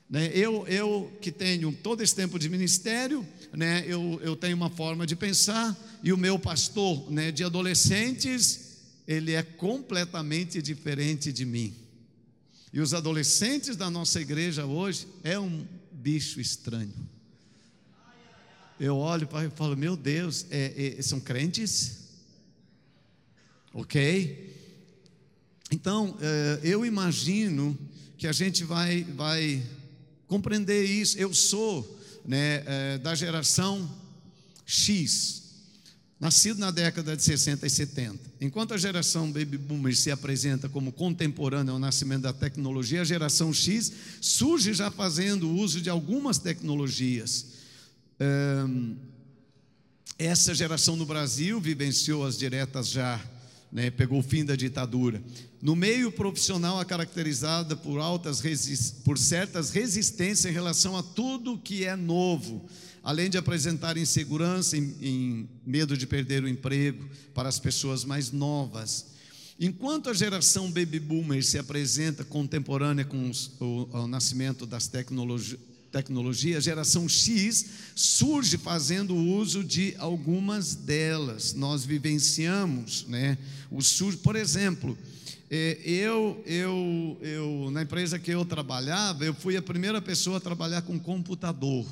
Né? 0.08 0.30
Eu, 0.34 0.66
eu 0.66 1.12
que 1.20 1.30
tenho 1.30 1.72
todo 1.72 2.02
esse 2.02 2.14
tempo 2.14 2.38
de 2.38 2.48
ministério, 2.48 3.26
né, 3.52 3.84
eu, 3.86 4.20
eu 4.22 4.34
tenho 4.34 4.56
uma 4.56 4.70
forma 4.70 5.06
de 5.06 5.14
pensar, 5.14 5.76
e 6.02 6.12
o 6.12 6.16
meu 6.16 6.38
pastor 6.38 7.10
né, 7.10 7.30
de 7.30 7.44
adolescentes 7.44 8.69
ele 9.06 9.32
é 9.32 9.42
completamente 9.42 10.62
diferente 10.62 11.32
de 11.32 11.44
mim. 11.44 11.74
E 12.72 12.80
os 12.80 12.94
adolescentes 12.94 13.76
da 13.76 13.90
nossa 13.90 14.20
igreja 14.20 14.64
hoje 14.64 15.06
é 15.24 15.38
um 15.38 15.66
bicho 15.92 16.40
estranho. 16.40 16.94
Eu 18.78 18.96
olho 18.96 19.26
para 19.26 19.46
e 19.46 19.50
falo, 19.50 19.76
meu 19.76 19.96
Deus, 19.96 20.46
é, 20.50 20.96
é, 20.98 21.02
são 21.02 21.20
crentes? 21.20 21.98
Ok? 23.74 24.56
Então, 25.70 26.16
é, 26.20 26.60
eu 26.62 26.86
imagino 26.86 27.78
que 28.16 28.26
a 28.26 28.32
gente 28.32 28.64
vai, 28.64 29.04
vai 29.04 29.62
compreender 30.26 30.84
isso. 30.84 31.18
Eu 31.18 31.34
sou 31.34 32.00
né, 32.24 32.62
é, 32.66 32.98
da 32.98 33.14
geração 33.14 33.90
X, 34.64 35.39
nascido 36.20 36.58
na 36.58 36.70
década 36.70 37.16
de 37.16 37.22
60 37.22 37.66
e 37.66 37.70
70. 37.70 38.18
Enquanto 38.42 38.74
a 38.74 38.78
geração 38.78 39.32
baby 39.32 39.56
boomer 39.56 39.96
se 39.96 40.10
apresenta 40.10 40.68
como 40.68 40.92
contemporânea 40.92 41.72
ao 41.72 41.78
nascimento 41.78 42.22
da 42.22 42.32
tecnologia, 42.32 43.00
a 43.00 43.04
geração 43.04 43.54
X 43.54 43.90
surge 44.20 44.74
já 44.74 44.90
fazendo 44.90 45.50
uso 45.50 45.80
de 45.80 45.88
algumas 45.88 46.36
tecnologias. 46.36 47.46
Essa 50.18 50.54
geração 50.54 50.94
no 50.94 51.06
Brasil 51.06 51.58
vivenciou 51.58 52.26
as 52.26 52.36
diretas 52.36 52.90
já, 52.90 53.18
né, 53.72 53.90
pegou 53.90 54.18
o 54.18 54.22
fim 54.22 54.44
da 54.44 54.54
ditadura. 54.54 55.22
No 55.62 55.74
meio 55.74 56.12
profissional 56.12 56.78
é 56.78 56.84
caracterizada 56.84 57.74
por 57.74 57.98
altas 57.98 58.42
por 59.04 59.16
certas 59.16 59.70
resistências 59.70 60.44
em 60.44 60.54
relação 60.54 60.98
a 60.98 61.02
tudo 61.02 61.56
que 61.56 61.86
é 61.86 61.96
novo 61.96 62.68
além 63.02 63.30
de 63.30 63.38
apresentar 63.38 63.96
insegurança 63.96 64.76
e 64.76 65.46
medo 65.64 65.96
de 65.96 66.06
perder 66.06 66.42
o 66.44 66.48
emprego 66.48 67.08
para 67.34 67.48
as 67.48 67.58
pessoas 67.58 68.04
mais 68.04 68.30
novas. 68.30 69.06
Enquanto 69.58 70.08
a 70.08 70.14
geração 70.14 70.70
baby 70.70 70.98
boomer 70.98 71.44
se 71.44 71.58
apresenta 71.58 72.24
contemporânea 72.24 73.04
com 73.04 73.28
os, 73.28 73.50
o, 73.60 73.88
o, 73.92 74.06
nascimento 74.06 74.64
das 74.64 74.88
tecnologias, 74.88 75.60
tecnologia, 75.90 76.56
a 76.56 76.60
geração 76.60 77.08
X 77.08 77.66
surge 77.94 78.56
fazendo 78.56 79.14
uso 79.14 79.64
de 79.64 79.94
algumas 79.98 80.74
delas. 80.74 81.52
Nós 81.52 81.84
vivenciamos, 81.84 83.04
né? 83.08 83.36
O 83.70 83.82
sur, 83.82 84.16
por 84.18 84.36
exemplo, 84.36 84.96
é, 85.50 85.78
eu, 85.84 86.42
eu, 86.46 87.18
eu, 87.20 87.70
na 87.72 87.82
empresa 87.82 88.18
que 88.18 88.30
eu 88.30 88.44
trabalhava, 88.44 89.24
eu 89.24 89.34
fui 89.34 89.56
a 89.56 89.62
primeira 89.62 90.00
pessoa 90.00 90.36
a 90.36 90.40
trabalhar 90.40 90.82
com 90.82 90.98
computador. 90.98 91.84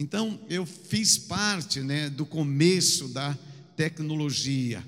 Então, 0.00 0.38
eu 0.48 0.64
fiz 0.64 1.18
parte 1.18 1.80
né, 1.80 2.08
do 2.08 2.24
começo 2.24 3.08
da 3.08 3.36
tecnologia. 3.76 4.80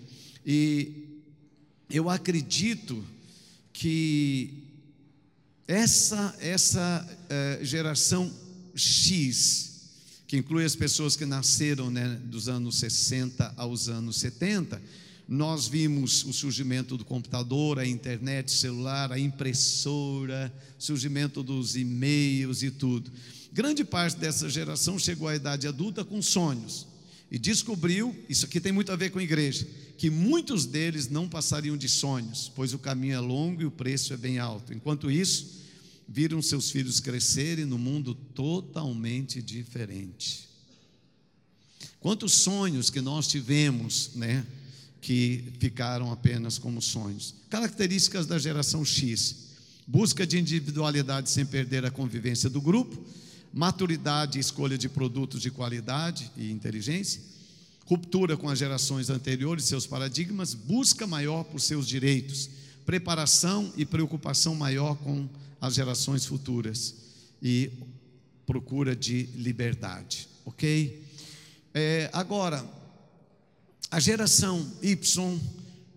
E 0.46 1.18
eu 1.90 2.08
acredito 2.08 3.04
que 3.72 4.54
essa, 5.66 6.36
essa 6.38 7.04
uh, 7.04 7.64
geração 7.64 8.32
X, 8.72 9.80
que 10.28 10.36
inclui 10.36 10.64
as 10.64 10.76
pessoas 10.76 11.16
que 11.16 11.26
nasceram 11.26 11.90
né, 11.90 12.16
dos 12.26 12.48
anos 12.48 12.78
60 12.78 13.54
aos 13.56 13.88
anos 13.88 14.14
70, 14.16 14.80
nós 15.26 15.66
vimos 15.66 16.24
o 16.24 16.32
surgimento 16.32 16.96
do 16.96 17.04
computador, 17.04 17.80
a 17.80 17.86
internet 17.86 18.52
celular, 18.52 19.10
a 19.10 19.18
impressora, 19.18 20.52
surgimento 20.78 21.42
dos 21.42 21.74
e-mails 21.74 22.62
e 22.62 22.70
tudo. 22.70 23.10
Grande 23.52 23.84
parte 23.84 24.16
dessa 24.16 24.48
geração 24.48 24.98
chegou 24.98 25.26
à 25.26 25.34
idade 25.34 25.66
adulta 25.66 26.04
com 26.04 26.22
sonhos 26.22 26.86
e 27.30 27.38
descobriu, 27.38 28.16
isso 28.28 28.44
aqui 28.44 28.60
tem 28.60 28.72
muito 28.72 28.92
a 28.92 28.96
ver 28.96 29.10
com 29.10 29.18
a 29.18 29.22
igreja, 29.22 29.66
que 29.96 30.10
muitos 30.10 30.66
deles 30.66 31.08
não 31.08 31.28
passariam 31.28 31.76
de 31.76 31.88
sonhos, 31.88 32.50
pois 32.54 32.72
o 32.72 32.78
caminho 32.78 33.14
é 33.14 33.20
longo 33.20 33.62
e 33.62 33.66
o 33.66 33.70
preço 33.70 34.12
é 34.12 34.16
bem 34.16 34.38
alto. 34.38 34.72
Enquanto 34.72 35.10
isso, 35.10 35.60
viram 36.08 36.40
seus 36.42 36.70
filhos 36.70 37.00
crescerem 37.00 37.64
no 37.64 37.78
mundo 37.78 38.14
totalmente 38.14 39.42
diferente. 39.42 40.48
Quantos 42.00 42.32
sonhos 42.32 42.88
que 42.88 43.00
nós 43.00 43.28
tivemos, 43.28 44.10
né, 44.14 44.44
que 45.00 45.44
ficaram 45.58 46.12
apenas 46.12 46.58
como 46.58 46.82
sonhos. 46.82 47.34
Características 47.48 48.26
da 48.26 48.38
geração 48.38 48.84
X: 48.84 49.50
busca 49.86 50.26
de 50.26 50.38
individualidade 50.38 51.30
sem 51.30 51.46
perder 51.46 51.84
a 51.84 51.90
convivência 51.90 52.50
do 52.50 52.60
grupo 52.60 53.02
maturidade 53.52 54.38
e 54.38 54.40
escolha 54.40 54.78
de 54.78 54.88
produtos 54.88 55.42
de 55.42 55.50
qualidade 55.50 56.30
e 56.36 56.50
inteligência, 56.50 57.20
ruptura 57.84 58.36
com 58.36 58.48
as 58.48 58.58
gerações 58.58 59.10
anteriores, 59.10 59.64
seus 59.64 59.86
paradigmas, 59.86 60.54
busca 60.54 61.06
maior 61.06 61.44
por 61.44 61.60
seus 61.60 61.88
direitos, 61.88 62.48
preparação 62.86 63.72
e 63.76 63.84
preocupação 63.84 64.54
maior 64.54 64.94
com 64.96 65.28
as 65.60 65.74
gerações 65.74 66.24
futuras 66.24 66.94
e 67.42 67.70
procura 68.46 68.94
de 68.94 69.24
liberdade, 69.34 70.28
ok? 70.44 71.04
É, 71.74 72.08
agora, 72.12 72.64
a 73.90 73.98
geração 73.98 74.66
Y, 74.82 75.40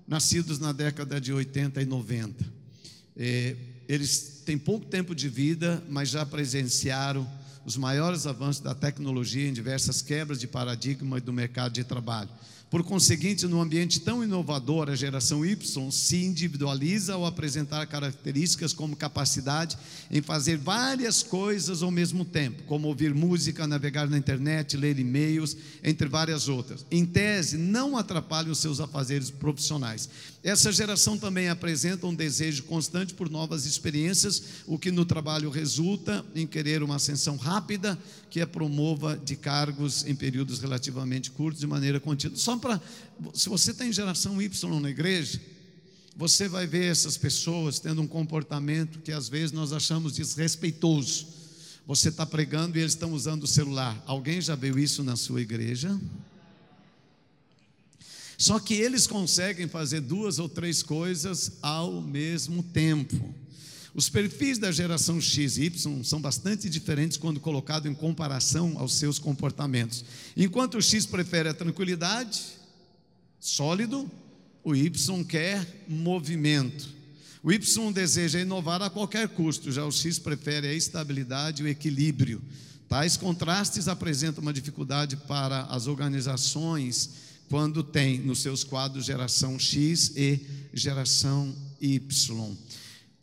nascidos 0.08 0.60
na 0.60 0.72
década 0.72 1.22
de 1.22 1.32
80 1.32 1.82
e 1.82 1.86
90, 1.86 2.46
é, 3.16 3.56
eles 3.88 4.42
têm 4.46 4.58
pouco 4.58 4.86
tempo 4.86 5.13
de 5.13 5.30
vida, 5.30 5.84
mas 5.89 6.10
já 6.10 6.26
presenciaram 6.26 7.28
os 7.65 7.78
maiores 7.78 8.28
avanços 8.28 8.62
da 8.62 8.76
tecnologia 8.76 9.47
em 9.47 9.54
diversas 9.54 10.02
quebras 10.02 10.39
de 10.39 10.47
paradigma 10.47 11.19
do 11.19 11.32
mercado 11.32 11.73
de 11.73 11.84
trabalho. 11.84 12.30
Por 12.73 12.84
conseguinte, 12.84 13.45
num 13.45 13.62
ambiente 13.62 13.99
tão 13.99 14.23
inovador, 14.23 14.89
a 14.89 14.95
geração 14.95 15.45
Y 15.45 15.91
se 15.91 16.26
individualiza 16.26 17.13
ao 17.13 17.23
apresentar 17.23 17.86
características 17.86 18.73
como 18.73 18.95
capacidade 18.95 19.78
em 20.10 20.23
fazer 20.23 20.58
várias 20.58 21.21
coisas 21.21 21.84
ao 21.84 21.91
mesmo 21.91 22.26
tempo, 22.26 22.63
como 22.63 22.88
ouvir 22.88 23.13
música, 23.13 23.67
navegar 23.67 24.10
na 24.10 24.17
internet, 24.17 24.76
ler 24.76 24.97
e-mails, 24.97 25.56
entre 25.84 26.08
várias 26.08 26.47
outras. 26.47 26.84
Em 26.89 27.06
tese, 27.06 27.60
não 27.60 27.95
atrapalham 27.95 28.52
os 28.52 28.58
seus 28.58 28.80
afazeres 28.80 29.30
profissionais. 29.30 30.10
Essa 30.44 30.74
geração 30.74 31.18
também 31.18 31.48
apresenta 31.48 32.06
um 32.06 32.14
desejo 32.14 32.64
constante 32.64 33.14
por 33.14 33.30
novas 33.30 33.66
experiências, 33.66 34.44
o 34.68 34.78
que 34.78 34.92
no 34.92 35.06
trabalho 35.06 35.50
resulta 35.50 36.26
em 36.36 36.46
querer 36.46 36.84
uma 36.84 36.98
ascensão 36.98 37.38
rápida 37.38 37.98
que 38.30 38.42
a 38.42 38.48
promova 38.48 39.18
de 39.18 39.38
cargos 39.38 40.06
em 40.06 40.14
períodos 40.14 40.60
relativamente 40.60 41.32
curtos 41.32 41.62
de 41.62 41.68
maneira 41.68 41.98
contínua. 41.98 42.38
Só 42.38 42.58
para. 42.58 42.82
Se 43.34 43.48
você 43.48 43.74
tem 43.74 43.94
geração 43.94 44.42
Y 44.42 44.80
na 44.82 44.90
igreja, 44.90 45.40
você 46.14 46.50
vai 46.50 46.68
ver 46.68 46.92
essas 46.92 47.16
pessoas 47.16 47.80
tendo 47.80 48.02
um 48.02 48.08
comportamento 48.08 49.00
que 49.00 49.14
às 49.14 49.30
vezes 49.30 49.54
nós 49.54 49.72
achamos 49.72 50.14
desrespeitoso. 50.14 51.26
Você 51.88 52.10
está 52.10 52.26
pregando 52.26 52.78
e 52.78 52.82
eles 52.82 52.92
estão 52.92 53.14
usando 53.14 53.44
o 53.44 53.48
celular. 53.48 54.02
Alguém 54.06 54.42
já 54.42 54.56
viu 54.56 54.78
isso 54.78 55.04
na 55.04 55.16
sua 55.16 55.42
igreja? 55.42 55.98
Só 58.44 58.60
que 58.60 58.74
eles 58.74 59.08
conseguem 59.08 59.70
fazer 59.70 60.02
duas 60.02 60.38
ou 60.38 60.50
três 60.50 60.84
coisas 60.84 61.54
ao 61.62 62.02
mesmo 62.02 62.62
tempo. 62.62 63.34
Os 63.96 64.10
perfis 64.10 64.58
da 64.58 64.70
geração 64.70 65.22
X 65.22 65.56
e 65.56 65.64
Y 65.64 66.04
são 66.04 66.20
bastante 66.20 66.70
diferentes 66.70 67.16
quando 67.16 67.39
colocado 67.39 67.88
em 67.88 67.94
comparação 67.94 68.78
aos 68.78 68.96
seus 68.96 69.18
comportamentos. 69.18 70.04
Enquanto 70.36 70.76
o 70.76 70.82
X 70.82 71.06
prefere 71.06 71.48
a 71.48 71.54
tranquilidade, 71.54 72.41
sólido, 73.39 74.12
o 74.62 74.76
Y 74.76 75.24
quer 75.24 75.86
movimento. 75.88 76.89
O 77.41 77.50
Y 77.50 77.94
deseja 77.94 78.41
inovar 78.41 78.82
a 78.82 78.89
qualquer 78.89 79.30
custo, 79.30 79.72
já 79.72 79.86
o 79.86 79.91
X 79.91 80.20
prefere 80.20 80.68
a 80.68 80.74
estabilidade 80.74 81.64
e 81.64 81.66
o 81.66 81.70
equilíbrio. 81.70 82.41
Tais 82.89 83.16
contrastes 83.16 83.88
apresentam 83.88 84.41
uma 84.41 84.52
dificuldade 84.52 85.16
para 85.16 85.62
as 85.68 85.88
organizações 85.88 87.32
quando 87.54 87.84
tem 87.84 88.18
nos 88.18 88.41
seus 88.41 88.64
quadros 88.64 89.06
geração 89.06 89.60
X 89.60 90.14
e 90.16 90.39
geração 90.74 91.56
Y. 91.80 92.58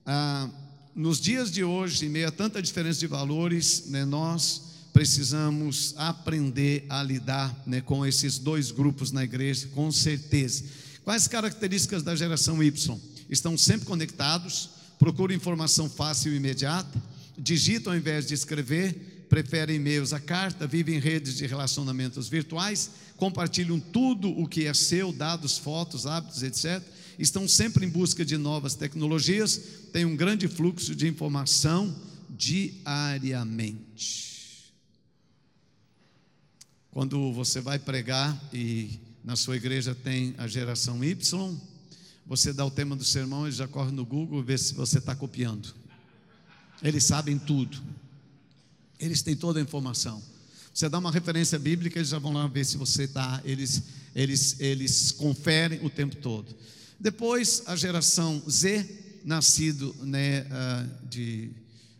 Ah, 0.06 0.48
nos 0.94 1.20
dias 1.20 1.50
de 1.50 1.64
hoje, 1.64 2.06
em 2.06 2.08
meio 2.08 2.28
a 2.28 2.30
tanta 2.30 2.62
diferença 2.62 3.00
de 3.00 3.08
valores, 3.08 3.86
né, 3.86 4.04
nós 4.04 4.62
precisamos 4.92 5.94
aprender 5.96 6.86
a 6.88 7.02
lidar 7.02 7.60
né, 7.66 7.80
com 7.80 8.06
esses 8.06 8.38
dois 8.38 8.70
grupos 8.70 9.10
na 9.10 9.24
igreja, 9.24 9.66
com 9.74 9.90
certeza. 9.90 10.62
Quais 11.02 11.26
características 11.26 12.04
da 12.04 12.14
geração 12.14 12.62
Y? 12.62 13.00
estão 13.28 13.58
sempre 13.58 13.84
conectados, 13.84 14.70
procuram 14.96 15.34
informação 15.34 15.90
fácil 15.90 16.32
e 16.32 16.36
imediata, 16.36 17.02
digitam 17.36 17.92
ao 17.92 17.98
invés 17.98 18.28
de 18.28 18.34
escrever, 18.34 19.09
preferem 19.30 19.76
e-mails 19.76 20.12
a 20.12 20.18
carta, 20.18 20.66
vivem 20.66 20.96
em 20.96 20.98
redes 20.98 21.36
de 21.36 21.46
relacionamentos 21.46 22.28
virtuais, 22.28 22.90
compartilham 23.16 23.78
tudo 23.78 24.28
o 24.28 24.46
que 24.46 24.66
é 24.66 24.74
seu, 24.74 25.12
dados, 25.12 25.56
fotos, 25.56 26.04
hábitos, 26.04 26.42
etc. 26.42 26.82
Estão 27.16 27.46
sempre 27.46 27.86
em 27.86 27.88
busca 27.88 28.24
de 28.24 28.36
novas 28.36 28.74
tecnologias, 28.74 29.60
têm 29.92 30.04
um 30.04 30.16
grande 30.16 30.48
fluxo 30.48 30.96
de 30.96 31.06
informação 31.06 31.94
diariamente. 32.28 34.28
Quando 36.90 37.32
você 37.32 37.60
vai 37.60 37.78
pregar 37.78 38.36
e 38.52 38.98
na 39.22 39.36
sua 39.36 39.56
igreja 39.56 39.94
tem 39.94 40.34
a 40.38 40.48
geração 40.48 41.04
Y, 41.04 41.56
você 42.26 42.52
dá 42.52 42.66
o 42.66 42.70
tema 42.70 42.96
do 42.96 43.04
sermão, 43.04 43.44
eles 43.44 43.56
já 43.56 43.68
correm 43.68 43.94
no 43.94 44.04
Google 44.04 44.42
ver 44.42 44.58
se 44.58 44.74
você 44.74 44.98
está 44.98 45.14
copiando. 45.14 45.72
Eles 46.82 47.04
sabem 47.04 47.38
tudo. 47.38 47.80
Eles 49.00 49.22
têm 49.22 49.34
toda 49.34 49.58
a 49.58 49.62
informação. 49.62 50.22
Você 50.72 50.88
dá 50.88 50.98
uma 50.98 51.10
referência 51.10 51.58
bíblica, 51.58 51.98
eles 51.98 52.10
já 52.10 52.18
vão 52.18 52.32
lá 52.32 52.46
ver 52.46 52.64
se 52.64 52.76
você 52.76 53.04
está. 53.04 53.40
Eles, 53.44 53.82
eles, 54.14 54.60
eles 54.60 55.10
conferem 55.10 55.84
o 55.84 55.90
tempo 55.90 56.16
todo. 56.16 56.54
Depois, 56.98 57.62
a 57.66 57.74
geração 57.74 58.42
Z, 58.48 58.86
nascido 59.24 59.94
né, 60.02 60.46
ah, 60.50 60.86
de 61.08 61.50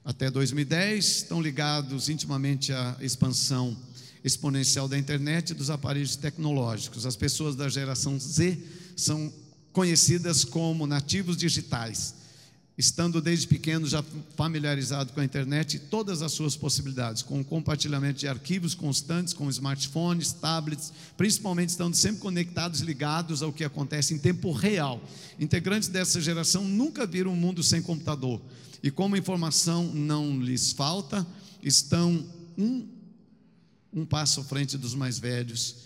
até 0.05 0.30
2010, 0.30 1.05
estão 1.05 1.40
ligados 1.40 2.09
intimamente 2.09 2.72
à 2.72 2.96
expansão 3.01 3.76
exponencial 4.22 4.86
da 4.86 4.98
internet 4.98 5.51
e 5.51 5.55
dos 5.55 5.70
aparelhos 5.70 6.16
tecnológicos. 6.16 7.07
As 7.07 7.16
pessoas 7.16 7.57
da 7.57 7.68
geração 7.68 8.18
Z 8.18 8.59
são 8.96 9.32
conhecidas 9.72 10.44
como 10.44 10.86
nativos 10.86 11.36
digitais, 11.36 12.14
estando 12.81 13.20
desde 13.20 13.47
pequeno 13.47 13.87
já 13.87 14.03
familiarizado 14.37 15.12
com 15.12 15.20
a 15.20 15.24
internet 15.24 15.74
e 15.74 15.78
todas 15.78 16.22
as 16.22 16.33
suas 16.33 16.57
possibilidades, 16.57 17.22
com 17.22 17.39
o 17.39 17.45
compartilhamento 17.45 18.20
de 18.20 18.26
arquivos 18.26 18.74
constantes 18.74 19.35
com 19.35 19.51
smartphones, 19.51 20.33
tablets, 20.33 20.91
principalmente 21.14 21.68
estando 21.68 21.95
sempre 21.95 22.22
conectados, 22.22 22.81
ligados 22.81 23.43
ao 23.43 23.53
que 23.53 23.64
acontece 23.64 24.14
em 24.14 24.18
tempo 24.18 24.51
real. 24.51 24.99
Integrantes 25.39 25.91
dessa 25.91 26.22
geração 26.22 26.64
nunca 26.64 27.07
viram 27.07 27.33
um 27.33 27.37
mundo 27.37 27.62
sem 27.62 27.83
computador 27.83 28.41
e 28.83 28.91
como 28.91 29.14
informação 29.14 29.85
não 29.85 30.41
lhes 30.41 30.72
falta, 30.72 31.26
estão 31.62 32.24
um, 32.57 32.89
um 33.93 34.07
passo 34.07 34.41
à 34.41 34.45
frente 34.45 34.78
dos 34.78 34.95
mais 34.95 35.18
velhos, 35.18 35.76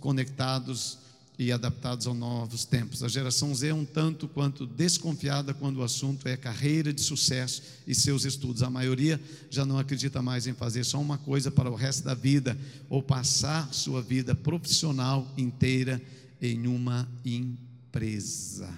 conectados 0.00 0.98
e 1.38 1.52
adaptados 1.52 2.06
aos 2.06 2.16
novos 2.16 2.64
tempos. 2.64 3.02
A 3.02 3.08
geração 3.08 3.54
Z 3.54 3.68
é 3.68 3.74
um 3.74 3.84
tanto 3.84 4.26
quanto 4.26 4.66
desconfiada 4.66 5.52
quando 5.52 5.78
o 5.78 5.82
assunto 5.82 6.26
é 6.26 6.36
carreira 6.36 6.92
de 6.92 7.02
sucesso 7.02 7.62
e 7.86 7.94
seus 7.94 8.24
estudos. 8.24 8.62
A 8.62 8.70
maioria 8.70 9.20
já 9.50 9.66
não 9.66 9.78
acredita 9.78 10.22
mais 10.22 10.46
em 10.46 10.54
fazer 10.54 10.84
só 10.84 11.00
uma 11.00 11.18
coisa 11.18 11.50
para 11.50 11.70
o 11.70 11.74
resto 11.74 12.04
da 12.04 12.14
vida 12.14 12.56
ou 12.88 13.02
passar 13.02 13.72
sua 13.72 14.00
vida 14.00 14.34
profissional 14.34 15.30
inteira 15.36 16.00
em 16.40 16.66
uma 16.66 17.06
empresa. 17.24 18.72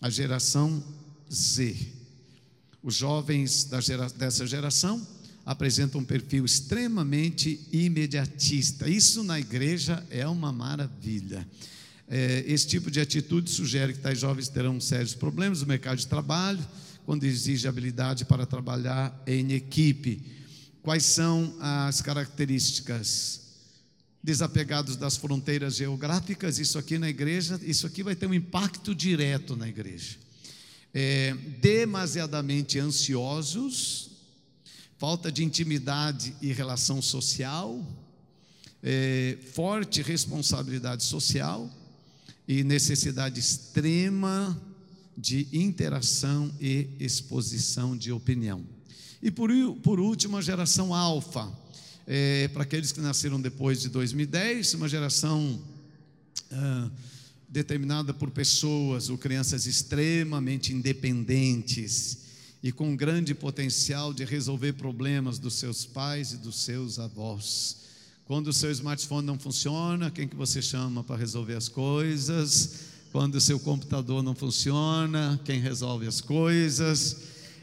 A 0.00 0.10
geração 0.10 0.82
Z. 1.32 1.76
Os 2.82 2.96
jovens 2.96 3.68
gera, 3.80 4.08
dessa 4.08 4.44
geração 4.44 5.06
apresenta 5.44 5.98
um 5.98 6.04
perfil 6.04 6.44
extremamente 6.44 7.60
imediatista. 7.72 8.88
Isso 8.88 9.24
na 9.24 9.40
igreja 9.40 10.04
é 10.10 10.26
uma 10.26 10.52
maravilha. 10.52 11.46
É, 12.08 12.44
esse 12.46 12.66
tipo 12.66 12.90
de 12.90 13.00
atitude 13.00 13.50
sugere 13.50 13.94
que 13.94 14.00
tais 14.00 14.18
jovens 14.18 14.48
terão 14.48 14.80
sérios 14.80 15.14
problemas 15.14 15.60
no 15.60 15.66
mercado 15.66 15.98
de 15.98 16.06
trabalho, 16.06 16.64
quando 17.04 17.24
exige 17.24 17.66
habilidade 17.66 18.24
para 18.24 18.46
trabalhar 18.46 19.20
em 19.26 19.52
equipe. 19.52 20.22
Quais 20.82 21.04
são 21.04 21.56
as 21.58 22.00
características? 22.00 23.40
Desapegados 24.22 24.94
das 24.94 25.16
fronteiras 25.16 25.74
geográficas, 25.74 26.60
isso 26.60 26.78
aqui 26.78 26.96
na 26.96 27.08
igreja, 27.08 27.58
isso 27.62 27.88
aqui 27.88 28.04
vai 28.04 28.14
ter 28.14 28.26
um 28.26 28.34
impacto 28.34 28.94
direto 28.94 29.56
na 29.56 29.68
igreja. 29.68 30.16
É, 30.94 31.34
demasiadamente 31.60 32.78
ansiosos, 32.78 34.11
falta 35.02 35.32
de 35.32 35.42
intimidade 35.42 36.32
e 36.40 36.52
relação 36.52 37.02
social, 37.02 37.84
é, 38.80 39.36
forte 39.52 40.00
responsabilidade 40.00 41.02
social 41.02 41.68
e 42.46 42.62
necessidade 42.62 43.40
extrema 43.40 44.56
de 45.18 45.48
interação 45.52 46.52
e 46.60 46.86
exposição 47.00 47.96
de 47.96 48.12
opinião. 48.12 48.64
E 49.20 49.28
por, 49.28 49.50
por 49.82 49.98
último, 49.98 50.36
a 50.36 50.40
geração 50.40 50.94
alfa, 50.94 51.52
é, 52.06 52.46
para 52.52 52.62
aqueles 52.62 52.92
que 52.92 53.00
nasceram 53.00 53.40
depois 53.40 53.80
de 53.80 53.88
2010, 53.88 54.74
uma 54.74 54.88
geração 54.88 55.60
ah, 56.52 56.88
determinada 57.48 58.14
por 58.14 58.30
pessoas 58.30 59.10
ou 59.10 59.18
crianças 59.18 59.66
extremamente 59.66 60.72
independentes, 60.72 62.22
e 62.62 62.70
com 62.70 62.94
grande 62.94 63.34
potencial 63.34 64.14
de 64.14 64.24
resolver 64.24 64.74
problemas 64.74 65.38
dos 65.38 65.54
seus 65.54 65.84
pais 65.84 66.32
e 66.32 66.36
dos 66.36 66.56
seus 66.56 66.98
avós. 66.98 67.78
Quando 68.24 68.48
o 68.48 68.52
seu 68.52 68.70
smartphone 68.70 69.26
não 69.26 69.38
funciona, 69.38 70.10
quem 70.10 70.28
que 70.28 70.36
você 70.36 70.62
chama 70.62 71.02
para 71.02 71.16
resolver 71.16 71.54
as 71.56 71.68
coisas? 71.68 72.92
Quando 73.10 73.34
o 73.34 73.40
seu 73.40 73.58
computador 73.58 74.22
não 74.22 74.34
funciona, 74.34 75.40
quem 75.44 75.60
resolve 75.60 76.06
as 76.06 76.20
coisas? 76.20 77.16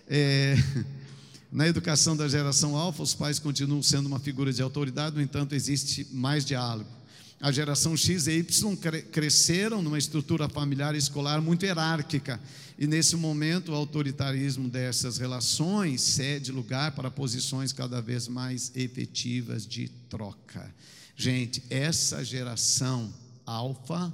É, 0.08 0.58
na 1.50 1.68
educação 1.68 2.16
da 2.16 2.28
geração 2.28 2.76
alfa, 2.76 3.02
os 3.02 3.16
pais 3.16 3.40
continuam 3.40 3.82
sendo 3.82 4.06
uma 4.06 4.20
figura 4.20 4.52
de 4.52 4.62
autoridade, 4.62 5.16
no 5.16 5.22
entanto, 5.22 5.56
existe 5.56 6.08
mais 6.12 6.44
diálogo. 6.44 6.99
A 7.42 7.52
geração 7.52 7.96
X 7.96 8.28
e 8.28 8.34
Y 8.40 8.76
cresceram 9.12 9.82
numa 9.82 9.98
estrutura 9.98 10.50
familiar 10.50 10.94
e 10.94 10.98
escolar 10.98 11.42
muito 11.42 11.66
hierárquica 11.66 12.40
e 12.82 12.88
nesse 12.88 13.18
momento, 13.18 13.74
o 13.74 13.76
autoritarismo 13.76 14.70
dessas 14.70 15.18
relações 15.18 16.00
cede 16.00 16.50
lugar 16.50 16.94
para 16.94 17.12
posições 17.12 17.74
cada 17.74 18.02
vez 18.02 18.30
mais 18.30 18.72
efetivas 18.74 19.68
de 19.68 19.90
troca. 20.10 20.74
Gente, 21.14 21.62
essa 21.70 22.24
geração 22.24 23.14
alfa, 23.46 24.14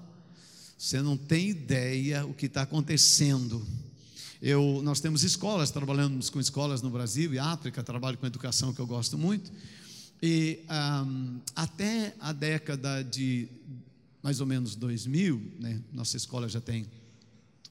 você 0.80 1.00
não 1.00 1.16
tem 1.16 1.50
ideia 1.50 2.26
o 2.26 2.34
que 2.34 2.48
está 2.48 2.64
acontecendo. 2.64 3.64
Eu, 4.42 4.82
nós 4.84 5.00
temos 5.00 5.24
escolas, 5.24 5.70
trabalhamos 5.70 6.32
com 6.32 6.40
escolas 6.40 6.82
no 6.82 6.90
Brasil 6.90 7.36
e 7.36 7.38
África, 7.38 7.84
trabalho 7.84 8.18
com 8.18 8.26
educação 8.26 8.74
que 8.74 8.80
eu 8.80 8.88
gosto 8.88 9.16
muito. 9.16 9.52
E 10.22 10.60
um, 10.70 11.40
até 11.56 12.16
a 12.20 12.32
década 12.32 13.04
de 13.04 13.48
mais 14.24 14.40
ou 14.40 14.46
menos 14.48 14.76
2000, 14.76 15.54
né, 15.60 15.80
nossa 15.94 16.18
escola 16.18 16.50
já 16.50 16.60
tem 16.60 16.88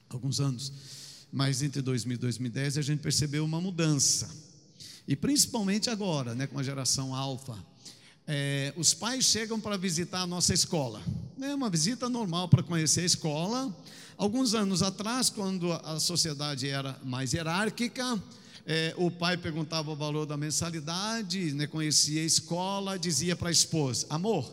alguns 0.07 0.39
anos, 0.39 0.71
mas 1.31 1.61
entre 1.61 1.81
2000 1.81 2.15
e 2.15 2.17
2010 2.17 2.77
a 2.77 2.81
gente 2.81 2.99
percebeu 3.01 3.43
uma 3.43 3.59
mudança. 3.59 4.29
E 5.07 5.15
principalmente 5.15 5.89
agora, 5.89 6.33
né, 6.33 6.47
com 6.47 6.57
a 6.57 6.63
geração 6.63 7.13
alfa, 7.13 7.57
é, 8.27 8.73
os 8.75 8.93
pais 8.93 9.25
chegam 9.25 9.59
para 9.59 9.77
visitar 9.77 10.21
a 10.21 10.27
nossa 10.27 10.53
escola. 10.53 11.01
É 11.39 11.53
uma 11.53 11.69
visita 11.69 12.09
normal 12.09 12.47
para 12.47 12.63
conhecer 12.63 13.01
a 13.01 13.05
escola. 13.05 13.77
Alguns 14.17 14.53
anos 14.53 14.81
atrás, 14.81 15.29
quando 15.29 15.71
a 15.73 15.99
sociedade 15.99 16.67
era 16.67 16.97
mais 17.03 17.33
hierárquica, 17.33 18.21
é, 18.65 18.93
o 18.97 19.11
pai 19.11 19.37
perguntava 19.37 19.91
o 19.91 19.95
valor 19.95 20.25
da 20.25 20.35
mensalidade, 20.35 21.53
né, 21.53 21.67
conhecia 21.67 22.21
a 22.21 22.25
escola, 22.25 22.97
dizia 22.97 23.35
para 23.35 23.49
a 23.49 23.51
esposa: 23.51 24.07
Amor, 24.09 24.51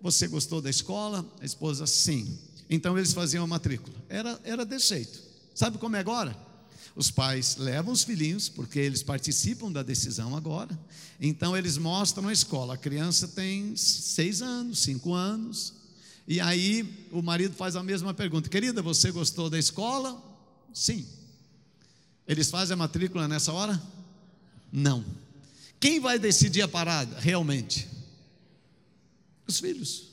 você 0.00 0.28
gostou 0.28 0.60
da 0.60 0.68
escola? 0.68 1.24
A 1.40 1.44
esposa, 1.44 1.86
sim. 1.86 2.38
Então 2.68 2.98
eles 2.98 3.12
faziam 3.12 3.44
a 3.44 3.46
matrícula. 3.46 3.96
Era, 4.08 4.38
era 4.44 4.64
desse 4.64 4.88
jeito. 4.88 5.20
Sabe 5.54 5.78
como 5.78 5.96
é 5.96 6.00
agora? 6.00 6.36
Os 6.94 7.10
pais 7.10 7.56
levam 7.56 7.92
os 7.92 8.02
filhinhos, 8.02 8.48
porque 8.48 8.78
eles 8.78 9.02
participam 9.02 9.70
da 9.70 9.82
decisão 9.82 10.36
agora. 10.36 10.78
Então 11.20 11.56
eles 11.56 11.78
mostram 11.78 12.28
a 12.28 12.32
escola. 12.32 12.74
A 12.74 12.78
criança 12.78 13.28
tem 13.28 13.74
seis 13.76 14.42
anos, 14.42 14.80
cinco 14.80 15.14
anos. 15.14 15.74
E 16.28 16.40
aí 16.40 17.08
o 17.12 17.22
marido 17.22 17.54
faz 17.54 17.74
a 17.76 17.82
mesma 17.82 18.12
pergunta: 18.12 18.48
Querida, 18.50 18.82
você 18.82 19.10
gostou 19.10 19.48
da 19.48 19.58
escola? 19.58 20.22
Sim. 20.74 21.06
Eles 22.26 22.50
fazem 22.50 22.74
a 22.74 22.76
matrícula 22.76 23.28
nessa 23.28 23.52
hora? 23.52 23.80
Não. 24.72 25.04
Quem 25.78 26.00
vai 26.00 26.18
decidir 26.18 26.62
a 26.62 26.68
parada 26.68 27.18
realmente? 27.20 27.88
Os 29.46 29.60
filhos. 29.60 30.08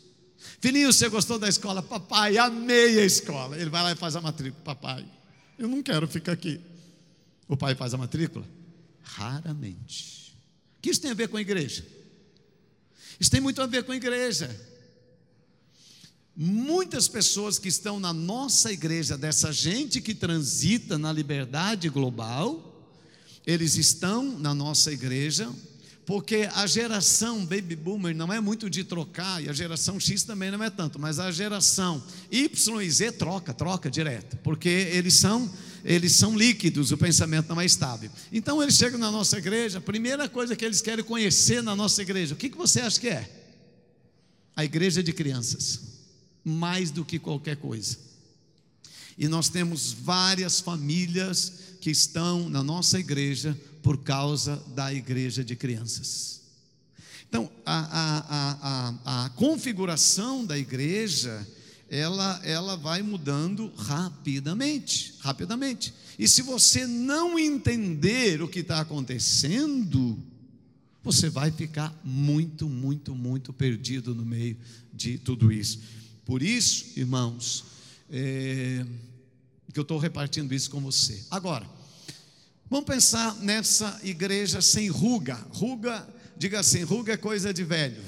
Filhinho, 0.59 0.91
você 0.91 1.09
gostou 1.09 1.39
da 1.39 1.47
escola? 1.47 1.81
Papai, 1.81 2.37
amei 2.37 2.99
a 2.99 3.05
escola. 3.05 3.57
Ele 3.57 3.69
vai 3.69 3.83
lá 3.83 3.91
e 3.91 3.95
faz 3.95 4.15
a 4.15 4.21
matrícula. 4.21 4.63
Papai, 4.63 5.05
eu 5.57 5.67
não 5.67 5.81
quero 5.81 6.07
ficar 6.07 6.33
aqui. 6.33 6.59
O 7.47 7.57
pai 7.57 7.75
faz 7.75 7.93
a 7.93 7.97
matrícula? 7.97 8.45
Raramente. 9.01 10.33
O 10.77 10.81
que 10.81 10.89
isso 10.89 11.01
tem 11.01 11.11
a 11.11 11.15
ver 11.15 11.27
com 11.27 11.37
a 11.37 11.41
igreja? 11.41 11.85
Isso 13.19 13.31
tem 13.31 13.41
muito 13.41 13.61
a 13.61 13.65
ver 13.65 13.83
com 13.83 13.91
a 13.91 13.95
igreja. 13.95 14.49
Muitas 16.35 17.07
pessoas 17.07 17.59
que 17.59 17.67
estão 17.67 17.99
na 17.99 18.11
nossa 18.11 18.71
igreja, 18.71 19.15
dessa 19.15 19.51
gente 19.51 20.01
que 20.01 20.15
transita 20.15 20.97
na 20.97 21.13
liberdade 21.13 21.89
global, 21.89 22.89
eles 23.45 23.77
estão 23.77 24.39
na 24.39 24.53
nossa 24.53 24.91
igreja, 24.91 25.47
porque 26.07 26.49
a 26.55 26.65
geração 26.65 27.45
baby 27.45 27.75
boomer 27.75 28.15
não 28.15 28.33
é 28.33 28.39
muito 28.39 28.67
de 28.67 28.83
trocar, 28.83 29.43
e 29.43 29.47
a 29.49 29.53
geração 29.53 29.99
X 29.99 30.23
também 30.23 30.49
não 30.49 30.63
é 30.63 30.71
tanto, 30.71 30.97
mas 30.97 31.19
a 31.19 31.31
geração 31.31 32.03
Y 32.31 32.81
e 32.81 32.91
Z 32.91 33.11
troca, 33.13 33.53
troca 33.53 33.89
direto, 33.89 34.35
porque 34.37 34.69
eles 34.69 35.15
são 35.15 35.49
eles 35.85 36.13
são 36.13 36.35
líquidos, 36.35 36.93
o 36.93 36.97
pensamento 36.97 37.49
não 37.49 37.59
é 37.59 37.65
estável. 37.65 38.09
Então 38.31 38.63
eles 38.63 38.75
chegam 38.75 38.97
na 38.97 39.11
nossa 39.11 39.37
igreja, 39.37 39.79
a 39.79 39.81
primeira 39.81 40.29
coisa 40.29 40.55
que 40.55 40.63
eles 40.63 40.81
querem 40.81 41.03
conhecer 41.03 41.61
na 41.61 41.75
nossa 41.75 42.01
igreja, 42.01 42.33
o 42.33 42.37
que, 42.37 42.49
que 42.49 42.57
você 42.57 42.79
acha 42.79 42.99
que 42.99 43.09
é? 43.09 43.29
A 44.55 44.63
igreja 44.63 45.03
de 45.03 45.11
crianças, 45.11 45.92
mais 46.43 46.91
do 46.91 47.05
que 47.05 47.19
qualquer 47.19 47.57
coisa. 47.57 47.97
E 49.17 49.27
nós 49.27 49.49
temos 49.49 49.93
várias 49.93 50.59
famílias 50.59 51.53
que 51.79 51.91
estão 51.91 52.49
na 52.49 52.63
nossa 52.63 52.99
igreja 52.99 53.57
por 53.81 53.97
causa 53.97 54.63
da 54.75 54.93
igreja 54.93 55.43
de 55.43 55.55
crianças. 55.55 56.41
Então, 57.27 57.49
a, 57.65 57.79
a, 57.99 58.93
a, 59.11 59.25
a, 59.25 59.29
configuração 59.31 60.45
da 60.45 60.57
igreja, 60.57 61.45
ela, 61.89 62.39
ela 62.43 62.77
vai 62.77 63.01
mudando 63.01 63.71
rapidamente, 63.75 65.15
rapidamente. 65.19 65.93
E 66.17 66.27
se 66.27 66.41
você 66.41 66.85
não 66.85 67.39
entender 67.39 68.41
o 68.41 68.47
que 68.47 68.59
está 68.59 68.81
acontecendo, 68.81 70.17
você 71.03 71.27
vai 71.29 71.51
ficar 71.51 71.93
muito, 72.03 72.69
muito, 72.69 73.15
muito 73.15 73.51
perdido 73.51 74.13
no 74.13 74.23
meio 74.23 74.55
de 74.93 75.17
tudo 75.17 75.51
isso. 75.51 75.79
Por 76.25 76.41
isso, 76.41 76.97
irmãos, 76.97 77.65
é, 78.09 78.85
que 79.73 79.79
eu 79.79 79.83
estou 79.83 79.97
repartindo 79.97 80.53
isso 80.53 80.69
com 80.69 80.79
você. 80.79 81.19
Agora, 81.31 81.67
vamos 82.69 82.85
pensar 82.85 83.35
nessa 83.37 83.99
igreja 84.03 84.61
sem 84.61 84.87
ruga. 84.87 85.35
Ruga, 85.49 86.07
diga 86.37 86.59
assim: 86.59 86.83
ruga 86.83 87.13
é 87.13 87.17
coisa 87.17 87.53
de 87.53 87.63
velho. 87.63 88.01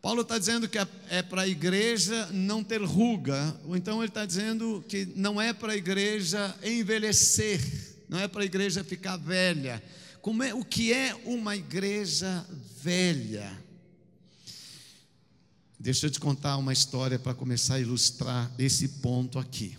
Paulo 0.00 0.22
está 0.22 0.38
dizendo 0.38 0.68
que 0.68 0.78
é, 0.78 1.22
para 1.22 1.42
a 1.42 1.48
igreja 1.48 2.26
não 2.32 2.64
ter 2.64 2.82
ruga, 2.82 3.56
ou 3.64 3.76
então 3.76 4.00
ele 4.00 4.08
está 4.08 4.26
dizendo 4.26 4.84
que 4.88 5.06
não 5.14 5.40
é 5.40 5.52
para 5.52 5.74
a 5.74 5.76
igreja 5.76 6.56
envelhecer, 6.62 7.60
não 8.08 8.18
é 8.18 8.26
para 8.26 8.42
a 8.42 8.44
igreja 8.44 8.82
ficar 8.82 9.16
velha. 9.16 9.82
Como 10.20 10.42
é, 10.42 10.52
o 10.54 10.64
que 10.64 10.92
é 10.92 11.14
uma 11.24 11.54
igreja 11.56 12.44
velha? 12.80 13.61
Deixa 15.82 16.06
eu 16.06 16.10
te 16.12 16.20
contar 16.20 16.58
uma 16.58 16.72
história 16.72 17.18
para 17.18 17.34
começar 17.34 17.74
a 17.74 17.80
ilustrar 17.80 18.48
esse 18.56 18.86
ponto 18.86 19.36
aqui, 19.36 19.76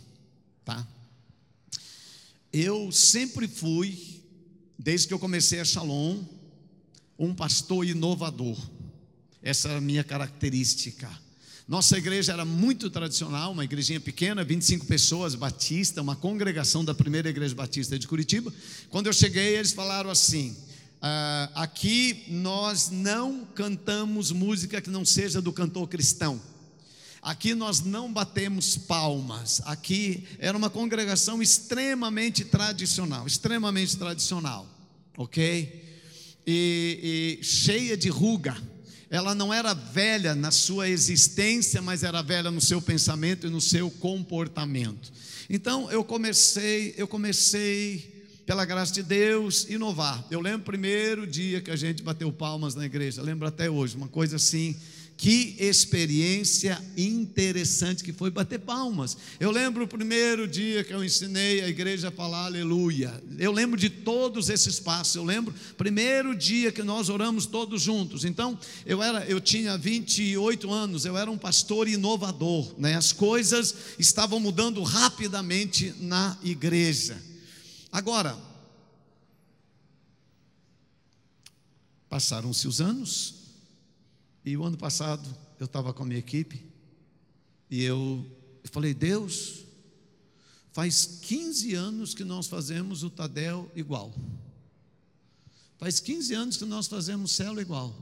tá? 0.66 0.86
Eu 2.51 2.91
sempre 2.91 3.47
fui, 3.47 4.22
desde 4.78 5.08
que 5.08 5.14
eu 5.14 5.18
comecei 5.18 5.62
a 5.62 5.66
Shalom, 5.66 6.22
um 7.18 7.34
pastor 7.34 7.86
inovador. 7.86 8.58
Essa 9.41 9.70
era 9.70 9.78
a 9.78 9.82
minha 9.82 10.04
característica. 10.04 11.10
Nossa 11.66 11.97
igreja 11.97 12.34
era 12.34 12.43
muito 12.43 12.89
tradicional, 12.89 13.54
uma 13.54 13.64
igrejinha 13.64 14.01
pequena, 14.01 14.43
25 14.43 14.86
pessoas, 14.86 15.36
batista, 15.36 16.01
uma 16.01 16.18
congregação 16.18 16.84
da 16.84 16.93
primeira 16.93 17.30
igreja 17.30 17.56
batista 17.56 17.97
de 17.97 18.10
Curitiba. 18.10 18.54
Quando 18.89 19.08
eu 19.08 19.14
cheguei, 19.14 19.56
eles 19.56 19.72
falaram 19.72 20.10
assim: 20.10 20.54
ah, 21.06 21.49
aqui 21.56 22.24
nós 22.30 22.89
não 22.89 23.43
cantamos 23.54 24.32
música 24.32 24.80
que 24.80 24.89
não 24.89 25.04
seja 25.04 25.41
do 25.41 25.51
cantor 25.51 25.89
cristão. 25.89 26.41
Aqui 27.22 27.54
nós 27.54 27.82
não 27.82 28.12
batemos 28.12 28.78
palmas. 28.78 29.62
Aqui 29.66 30.24
era 30.39 30.58
uma 30.58 30.70
congregação 30.70 31.41
extremamente 31.41 32.45
tradicional, 32.45 33.28
extremamente 33.28 33.97
tradicional, 33.97 34.66
ok? 35.18 35.84
E, 36.47 37.39
e 37.41 37.43
cheia 37.43 37.97
de 37.97 38.08
ruga. 38.08 38.56
Ela 39.10 39.36
não 39.36 39.54
era 39.54 39.74
velha 39.74 40.34
na 40.34 40.51
sua 40.51 40.88
existência, 40.88 41.82
mas 41.82 42.01
era 42.04 42.22
velha 42.22 42.49
no 42.49 42.62
seu 42.62 42.82
pensamento 42.82 43.45
e 43.45 43.49
no 43.49 43.60
seu 43.60 43.91
comportamento. 43.91 45.12
Então 45.49 45.91
eu 45.91 46.01
comecei, 46.01 46.93
eu 46.95 47.10
comecei 47.10 48.12
pela 48.46 48.66
graça 48.66 48.94
de 48.94 49.04
Deus, 49.04 49.70
inovar. 49.70 50.26
Eu 50.30 50.41
lembro 50.41 50.62
o 50.62 50.66
primeiro 50.66 51.26
dia 51.26 51.62
que 51.62 51.72
a 51.72 51.76
gente 51.76 52.04
bateu 52.04 52.32
palmas 52.32 52.76
na 52.76 52.86
igreja, 52.86 53.22
lembro 53.22 53.48
até 53.48 53.70
hoje, 53.70 53.96
uma 53.96 54.08
coisa 54.08 54.36
assim. 54.36 54.76
Que 55.16 55.56
experiência 55.60 56.84
interessante 56.98 58.04
que 58.04 58.12
foi 58.12 58.32
bater 58.32 58.60
palmas. 58.60 59.16
Eu 59.39 59.52
lembro 59.52 59.84
o 59.84 59.88
primeiro 59.88 60.48
dia 60.48 60.84
que 60.84 60.91
eu 60.91 61.04
ensinei 61.04 61.62
a 61.62 61.70
igreja 61.70 62.08
a 62.08 62.12
falar 62.12 62.46
aleluia. 62.46 63.24
Eu 63.38 63.52
lembro 63.52 63.80
de 63.80 63.89
todos 63.89 64.50
esses 64.50 64.80
passos. 64.80 65.16
Eu 65.16 65.24
lembro 65.24 65.54
primeiro 65.78 66.36
dia 66.36 66.72
que 66.72 66.82
nós 66.82 67.10
oramos 67.10 67.46
todos 67.46 67.82
juntos. 67.82 68.26
Então, 68.26 68.58
eu 68.86 69.04
era, 69.04 69.24
eu 69.26 69.39
tinha 69.39 69.78
28 69.78 70.72
anos, 70.72 71.06
eu 71.06 71.16
era 71.16 71.30
um 71.30 71.38
pastor 71.38 71.88
inovador, 71.88 72.74
né? 72.78 72.96
As 72.96 73.14
coisas 73.14 73.74
estavam 74.00 74.39
mudando 74.39 74.82
rapidamente 74.82 75.94
na 76.00 76.36
igreja. 76.44 77.16
Agora, 77.94 78.36
passaram-se 82.10 82.68
os 82.68 82.82
anos, 82.82 83.36
e 84.44 84.58
o 84.58 84.64
ano 84.64 84.76
passado 84.76 85.30
eu 85.60 85.68
estava 85.68 85.94
com 85.94 86.02
a 86.02 86.06
minha 86.08 86.18
equipe, 86.18 86.66
e 87.70 87.84
eu, 87.84 88.26
falei, 88.72 88.96
Deus, 88.96 89.60
faz 90.72 91.20
15 91.22 91.76
anos 91.76 92.16
que 92.16 92.24
nós 92.24 92.48
fazemos 92.48 93.04
o 93.04 93.12
Tadel 93.12 93.72
igual. 93.76 94.12
Faz 95.78 96.00
15 96.00 96.34
anos 96.34 96.58
que 96.58 96.66
nós 96.66 96.88
fazemos 96.88 97.32
célula 97.34 97.62
igual. 97.62 97.96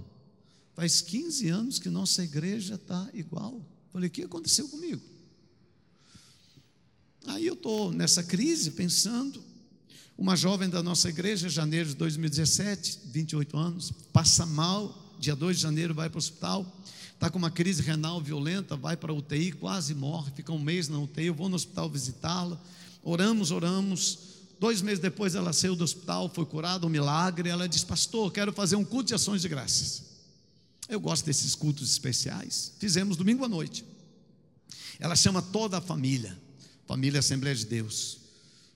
Faz 0.74 1.02
15 1.02 1.50
anos 1.50 1.80
que 1.80 1.90
nossa 1.90 2.24
igreja 2.24 2.76
está 2.76 3.10
igual. 3.14 3.62
Falei, 3.92 4.08
o 4.08 4.12
que 4.12 4.24
aconteceu 4.24 4.70
comigo? 4.70 5.02
Aí 7.26 7.46
eu 7.46 7.56
estou 7.56 7.92
nessa 7.92 8.24
crise 8.24 8.72
pensando, 8.72 9.51
uma 10.22 10.36
jovem 10.36 10.70
da 10.70 10.84
nossa 10.84 11.10
igreja, 11.10 11.50
janeiro 11.50 11.90
de 11.90 11.96
2017, 11.96 13.00
28 13.06 13.58
anos, 13.58 13.92
passa 14.14 14.46
mal, 14.46 15.16
dia 15.20 15.36
2 15.36 15.58
de 15.58 15.64
janeiro 15.64 15.96
vai 15.96 16.12
para 16.12 16.18
o 16.18 16.20
hospital, 16.20 16.64
está 17.12 17.28
com 17.28 17.40
uma 17.40 17.50
crise 17.50 17.82
renal 17.82 18.22
violenta, 18.22 18.78
vai 18.78 18.96
para 18.96 19.12
a 19.12 19.16
UTI, 19.16 19.52
quase 19.54 19.96
morre, 19.96 20.32
fica 20.36 20.54
um 20.54 20.60
mês 20.60 20.88
na 20.88 21.00
UTI, 21.00 21.26
eu 21.26 21.34
vou 21.34 21.50
no 21.50 21.56
hospital 21.56 21.90
visitá-la, 21.90 22.62
oramos, 23.02 23.50
oramos, 23.50 24.20
dois 24.60 24.80
meses 24.80 25.00
depois 25.00 25.34
ela 25.34 25.52
saiu 25.54 25.76
do 25.76 25.84
hospital, 25.84 26.30
foi 26.30 26.46
curada, 26.46 26.86
um 26.86 26.90
milagre, 26.90 27.50
ela 27.50 27.68
disse, 27.68 27.88
pastor, 27.88 28.32
quero 28.32 28.54
fazer 28.54 28.76
um 28.76 28.86
culto 28.86 29.08
de 29.08 29.16
ações 29.16 29.42
de 29.42 29.50
graças, 29.50 30.04
eu 30.88 31.00
gosto 31.00 31.26
desses 31.26 31.56
cultos 31.56 31.90
especiais, 31.90 32.74
fizemos 32.78 33.18
domingo 33.18 33.44
à 33.44 33.50
noite, 33.50 33.84
ela 35.00 35.16
chama 35.16 35.42
toda 35.42 35.80
a 35.80 35.82
família, 35.82 36.38
família 36.86 37.22
Assembleia 37.22 37.56
de 37.56 37.66
Deus, 37.66 38.21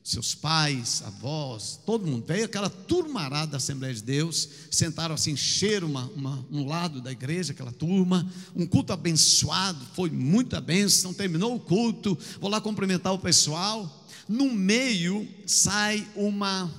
seus 0.06 0.36
pais, 0.36 1.02
avós, 1.04 1.80
todo 1.84 2.06
mundo. 2.06 2.24
Veio 2.28 2.46
aquela 2.46 2.70
turmarada 2.70 3.54
da 3.54 3.58
Assembleia 3.58 3.92
de 3.92 4.04
Deus, 4.04 4.48
sentaram 4.70 5.16
assim, 5.16 5.32
encheram 5.32 5.88
uma, 5.90 6.06
uma, 6.12 6.46
um 6.52 6.68
lado 6.68 7.02
da 7.02 7.12
igreja, 7.12 7.54
aquela 7.54 7.72
turma, 7.72 8.32
um 8.56 8.68
culto 8.68 8.94
abençoado, 8.94 9.84
foi 9.96 10.12
muita 10.12 10.62
bênção, 10.62 11.12
terminou 11.12 11.56
o 11.56 11.60
culto, 11.60 12.16
vou 12.40 12.52
lá 12.52 12.62
cumprimentar 12.62 13.14
o 13.14 13.18
pessoal. 13.18 14.06
No 14.30 14.54
meio 14.54 15.28
sai 15.48 16.08
uma, 16.16 16.72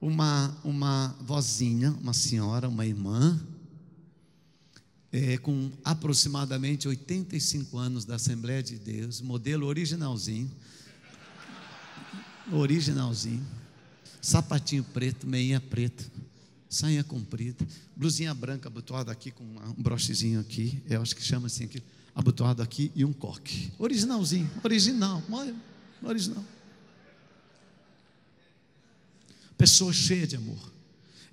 uma, 0.00 0.56
uma 0.64 1.14
vozinha, 1.20 1.94
uma 2.00 2.14
senhora, 2.14 2.70
uma 2.70 2.86
irmã, 2.86 3.38
é, 5.12 5.36
com 5.36 5.70
aproximadamente 5.84 6.88
85 6.88 7.76
anos 7.76 8.06
da 8.06 8.14
Assembleia 8.14 8.62
de 8.62 8.78
Deus, 8.78 9.20
modelo 9.20 9.66
originalzinho, 9.66 10.50
originalzinho, 12.52 13.46
sapatinho 14.20 14.84
preto, 14.84 15.26
meinha 15.26 15.60
preta, 15.60 16.04
sainha 16.68 17.02
comprida, 17.02 17.66
blusinha 17.96 18.32
branca 18.34 18.68
abotoada 18.68 19.10
aqui 19.10 19.30
com 19.30 19.44
um 19.44 19.82
brochezinho 19.82 20.40
aqui, 20.40 20.82
eu 20.88 21.02
acho 21.02 21.14
que 21.14 21.22
chama 21.22 21.46
assim 21.46 21.64
aqui, 21.64 21.82
abotoado 22.14 22.62
aqui 22.62 22.92
e 22.94 23.04
um 23.04 23.12
coque. 23.12 23.72
Originalzinho, 23.78 24.50
original, 24.62 25.22
original. 26.02 26.44
Pessoa 29.56 29.92
cheia 29.92 30.26
de 30.26 30.36
amor. 30.36 30.72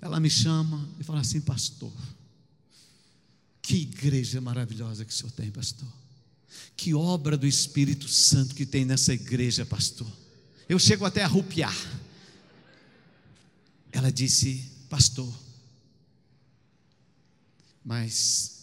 Ela 0.00 0.20
me 0.20 0.30
chama 0.30 0.88
e 1.00 1.04
fala 1.04 1.20
assim, 1.20 1.40
pastor, 1.40 1.92
que 3.62 3.76
igreja 3.76 4.40
maravilhosa 4.40 5.04
que 5.04 5.12
o 5.12 5.14
senhor 5.14 5.32
tem, 5.32 5.50
pastor. 5.50 5.88
Que 6.76 6.94
obra 6.94 7.36
do 7.36 7.46
Espírito 7.46 8.06
Santo 8.06 8.54
que 8.54 8.64
tem 8.64 8.84
nessa 8.84 9.12
igreja, 9.12 9.66
pastor 9.66 10.06
eu 10.68 10.78
chego 10.78 11.04
até 11.04 11.22
a 11.22 11.26
rupiar. 11.26 11.74
Ela 13.90 14.12
disse, 14.12 14.70
pastor, 14.88 15.32
mas 17.84 18.58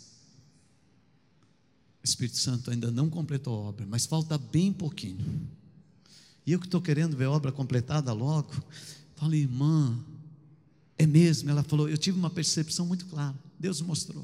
Espírito 2.03 2.37
Santo 2.37 2.69
ainda 2.69 2.91
não 2.91 3.09
completou 3.09 3.55
a 3.55 3.69
obra, 3.69 3.85
mas 3.87 4.05
falta 4.05 4.37
bem 4.37 4.71
pouquinho. 4.71 5.49
E 6.45 6.51
eu 6.51 6.59
que 6.59 6.67
estou 6.67 6.79
querendo 6.79 7.17
ver 7.17 7.25
a 7.25 7.31
obra 7.31 7.51
completada 7.51 8.13
logo, 8.13 8.53
falei, 9.15 9.41
irmã, 9.41 9.97
é 10.97 11.07
mesmo? 11.07 11.49
Ela 11.49 11.63
falou, 11.63 11.89
eu 11.89 11.97
tive 11.97 12.17
uma 12.17 12.29
percepção 12.29 12.85
muito 12.85 13.07
clara, 13.07 13.35
Deus 13.59 13.81
mostrou. 13.81 14.23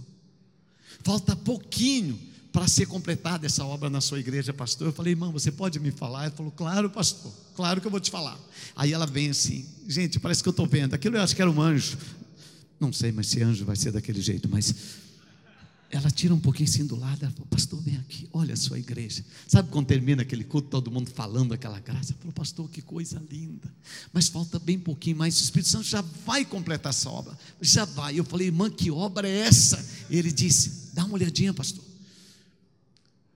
Falta 1.04 1.36
pouquinho 1.36 2.20
para 2.52 2.68
ser 2.68 2.86
completada 2.86 3.46
essa 3.46 3.64
obra 3.64 3.90
na 3.90 4.02
sua 4.02 4.20
igreja, 4.20 4.54
pastor. 4.54 4.88
Eu 4.88 4.94
falei, 4.94 5.14
irmã, 5.14 5.32
você 5.32 5.52
pode 5.52 5.80
me 5.80 5.92
falar? 5.92 6.26
Ela 6.26 6.32
falou, 6.32 6.52
claro, 6.52 6.90
pastor, 6.90 7.32
claro 7.56 7.80
que 7.80 7.88
eu 7.88 7.92
vou 7.92 8.00
te 8.00 8.12
falar. 8.12 8.38
Aí 8.76 8.92
ela 8.92 9.06
vem 9.08 9.30
assim, 9.30 9.66
gente, 9.88 10.20
parece 10.20 10.44
que 10.44 10.50
eu 10.50 10.52
estou 10.52 10.68
vendo. 10.68 10.94
Aquilo 10.94 11.18
eu 11.18 11.22
acho 11.22 11.36
que 11.36 11.42
era 11.42 11.50
um 11.50 11.62
anjo. 11.62 11.98
Não 12.80 12.92
sei, 12.92 13.12
mas 13.12 13.28
se 13.28 13.42
anjo 13.42 13.64
vai 13.64 13.76
ser 13.76 13.92
daquele 13.92 14.22
jeito, 14.22 14.50
mas 14.50 14.74
ela 15.92 16.10
tira 16.10 16.34
um 16.34 16.40
pouquinho 16.40 16.70
assim 16.70 16.86
do 16.86 16.96
lado, 16.96 17.24
ela 17.24 17.32
falou, 17.32 17.48
pastor, 17.48 17.80
vem 17.82 17.98
aqui, 17.98 18.28
olha 18.32 18.54
a 18.54 18.58
sua 18.58 18.80
igreja. 18.80 19.24
Sabe 19.48 19.70
quando 19.70 19.88
termina 19.88 20.22
aquele 20.22 20.44
culto, 20.44 20.70
todo 20.70 20.90
mundo 20.90 21.10
falando 21.12 21.54
aquela 21.54 21.80
graça? 21.80 22.16
Falou, 22.18 22.34
pastor, 22.34 22.70
que 22.70 22.82
coisa 22.82 23.22
linda. 23.30 23.70
Mas 24.12 24.28
falta 24.30 24.58
bem 24.58 24.80
pouquinho 24.80 25.18
mais, 25.18 25.40
o 25.40 25.44
Espírito 25.44 25.70
Santo 25.70 25.86
já 25.86 26.02
vai 26.26 26.46
completar 26.46 26.92
essa 26.92 27.10
obra. 27.10 27.38
Já 27.62 27.86
vai. 27.86 28.18
Eu 28.18 28.24
falei, 28.24 28.48
irmã, 28.48 28.70
que 28.70 28.90
obra 28.90 29.28
é 29.28 29.40
essa? 29.40 29.86
Ele 30.10 30.32
disse, 30.32 30.92
dá 30.94 31.06
uma 31.06 31.16
olhadinha, 31.16 31.54
pastor. 31.54 31.91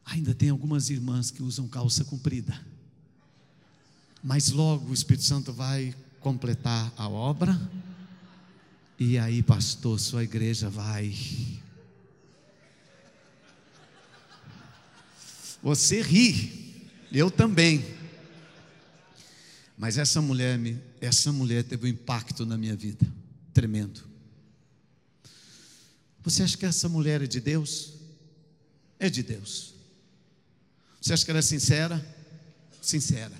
Ainda 0.05 0.33
tem 0.33 0.49
algumas 0.49 0.89
irmãs 0.89 1.31
que 1.31 1.41
usam 1.41 1.67
calça 1.67 2.05
comprida. 2.05 2.59
Mas 4.23 4.51
logo 4.51 4.89
o 4.89 4.93
Espírito 4.93 5.25
Santo 5.25 5.51
vai 5.51 5.93
completar 6.19 6.93
a 6.95 7.09
obra. 7.09 7.59
E 8.99 9.17
aí, 9.17 9.43
pastor, 9.43 9.99
sua 9.99 10.23
igreja 10.23 10.69
vai 10.69 11.13
Você 15.65 15.99
ri, 15.99 16.87
eu 17.11 17.31
também. 17.31 17.83
Mas 19.75 19.97
essa 19.97 20.21
mulher, 20.21 20.59
essa 21.01 21.31
mulher 21.31 21.63
teve 21.63 21.87
um 21.87 21.89
impacto 21.89 22.45
na 22.45 22.55
minha 22.55 22.75
vida, 22.75 23.03
tremendo. 23.51 24.03
Você 26.23 26.43
acha 26.43 26.55
que 26.55 26.67
essa 26.67 26.87
mulher 26.87 27.23
é 27.23 27.27
de 27.27 27.39
Deus? 27.39 27.93
É 28.99 29.09
de 29.09 29.23
Deus. 29.23 29.74
Você 31.05 31.13
acha 31.13 31.23
que 31.23 31.29
ela 31.29 31.37
é 31.37 31.43
sincera? 31.43 32.03
Sincera. 32.81 33.39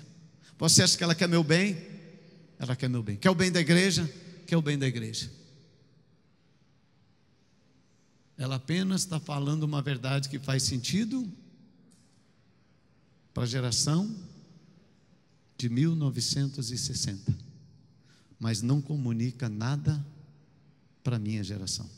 Você 0.56 0.84
acha 0.84 0.96
que 0.96 1.02
ela 1.02 1.16
quer 1.16 1.28
meu 1.28 1.42
bem? 1.42 1.76
Ela 2.60 2.76
quer 2.76 2.88
meu 2.88 3.02
bem. 3.02 3.16
Quer 3.16 3.28
o 3.28 3.34
bem 3.34 3.50
da 3.50 3.58
igreja? 3.58 4.08
Quer 4.46 4.56
o 4.56 4.62
bem 4.62 4.78
da 4.78 4.86
igreja. 4.86 5.28
Ela 8.38 8.54
apenas 8.54 9.00
está 9.00 9.18
falando 9.18 9.64
uma 9.64 9.82
verdade 9.82 10.28
que 10.28 10.38
faz 10.38 10.62
sentido 10.62 11.28
para 13.34 13.42
a 13.42 13.46
geração 13.46 14.14
de 15.58 15.68
1960, 15.68 17.36
mas 18.38 18.62
não 18.62 18.80
comunica 18.80 19.48
nada 19.48 20.06
para 21.02 21.16
a 21.16 21.18
minha 21.18 21.42
geração. 21.42 21.90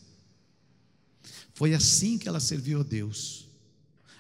Foi 1.53 1.75
assim 1.75 2.17
que 2.17 2.27
ela 2.27 2.41
serviu 2.41 2.81
a 2.81 2.85
Deus, 2.85 3.48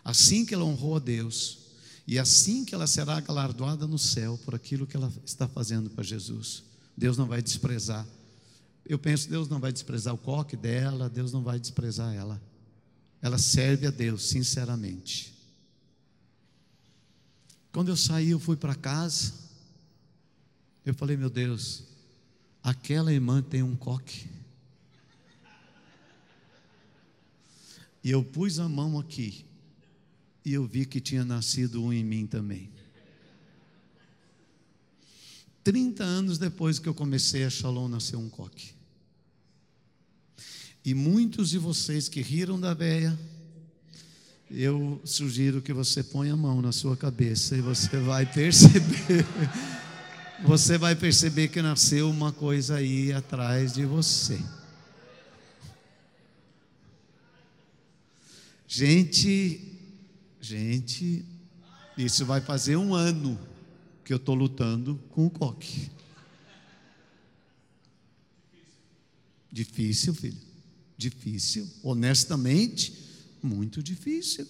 assim 0.09 0.47
que 0.47 0.55
ela 0.55 0.65
honrou 0.65 0.97
a 0.97 0.99
Deus, 0.99 1.59
e 2.07 2.19
assim 2.19 2.65
que 2.65 2.75
ela 2.75 2.87
será 2.87 3.21
galardoada 3.21 3.87
no 3.87 3.99
céu 3.99 4.41
por 4.43 4.55
aquilo 4.55 4.87
que 4.87 4.97
ela 4.97 5.13
está 5.23 5.47
fazendo 5.47 5.91
para 5.91 6.03
Jesus. 6.03 6.63
Deus 6.97 7.19
não 7.19 7.27
vai 7.27 7.43
desprezar. 7.43 8.07
Eu 8.87 8.99
penso, 8.99 9.29
Deus 9.29 9.51
não 9.51 9.61
vai 9.61 9.71
desprezar 9.71 10.15
o 10.15 10.17
coque 10.17 10.57
dela, 10.57 11.11
Deus 11.11 11.31
não 11.31 11.43
vai 11.43 11.61
desprezar 11.61 12.15
ela. 12.15 12.41
Ela 13.21 13.37
serve 13.37 13.87
a 13.87 13.91
Deus, 13.91 14.31
sinceramente. 14.31 15.35
Quando 17.71 17.91
eu 17.91 17.97
saí, 17.97 18.31
eu 18.31 18.41
fui 18.41 18.57
para 18.57 18.75
casa. 18.75 19.35
Eu 20.87 20.95
falei, 20.95 21.19
meu 21.19 21.29
Deus, 21.29 21.83
aquela 22.63 23.13
irmã 23.13 23.43
tem 23.43 23.63
um 23.63 23.77
coque. 23.77 24.27
E 28.03 28.11
eu 28.11 28.25
pus 28.25 28.59
a 28.59 28.67
mão 28.67 28.99
aqui. 28.99 29.45
E 30.49 30.55
eu 30.55 30.67
vi 30.67 30.87
que 30.87 30.99
tinha 30.99 31.27
nascido 31.27 31.85
um 31.85 31.93
em 31.93 32.03
mim 32.03 32.27
também. 32.27 32.71
30 35.63 36.03
anos 36.03 36.39
depois 36.39 36.79
que 36.79 36.89
eu 36.89 36.95
comecei 36.95 37.45
a 37.45 37.51
Shalom, 37.51 37.87
nasceu 37.87 38.19
um 38.19 38.31
coque. 38.31 38.71
E 40.83 40.95
muitos 40.95 41.51
de 41.51 41.59
vocês 41.59 42.09
que 42.09 42.23
riram 42.23 42.59
da 42.59 42.73
veia, 42.73 43.19
eu 44.51 44.99
sugiro 45.05 45.61
que 45.61 45.75
você 45.75 46.03
ponha 46.03 46.33
a 46.33 46.37
mão 46.37 46.63
na 46.63 46.73
sua 46.73 46.97
cabeça 46.97 47.55
e 47.55 47.61
você 47.61 47.99
vai 47.99 48.25
perceber. 48.25 49.27
Você 50.45 50.79
vai 50.79 50.95
perceber 50.95 51.49
que 51.49 51.61
nasceu 51.61 52.09
uma 52.09 52.31
coisa 52.31 52.77
aí 52.77 53.13
atrás 53.13 53.73
de 53.73 53.85
você. 53.85 54.39
Gente, 58.69 59.68
gente, 60.41 61.25
isso 61.97 62.25
vai 62.25 62.41
fazer 62.41 62.77
um 62.77 62.95
ano 62.95 63.39
que 64.05 64.13
eu 64.13 64.17
estou 64.17 64.35
lutando 64.35 64.97
com 65.11 65.27
o 65.27 65.31
coque. 65.31 65.91
Difícil, 69.51 70.15
filho. 70.15 70.39
Difícil. 70.97 71.69
Honestamente, 71.83 72.95
muito 73.43 73.83
difícil. 73.83 74.47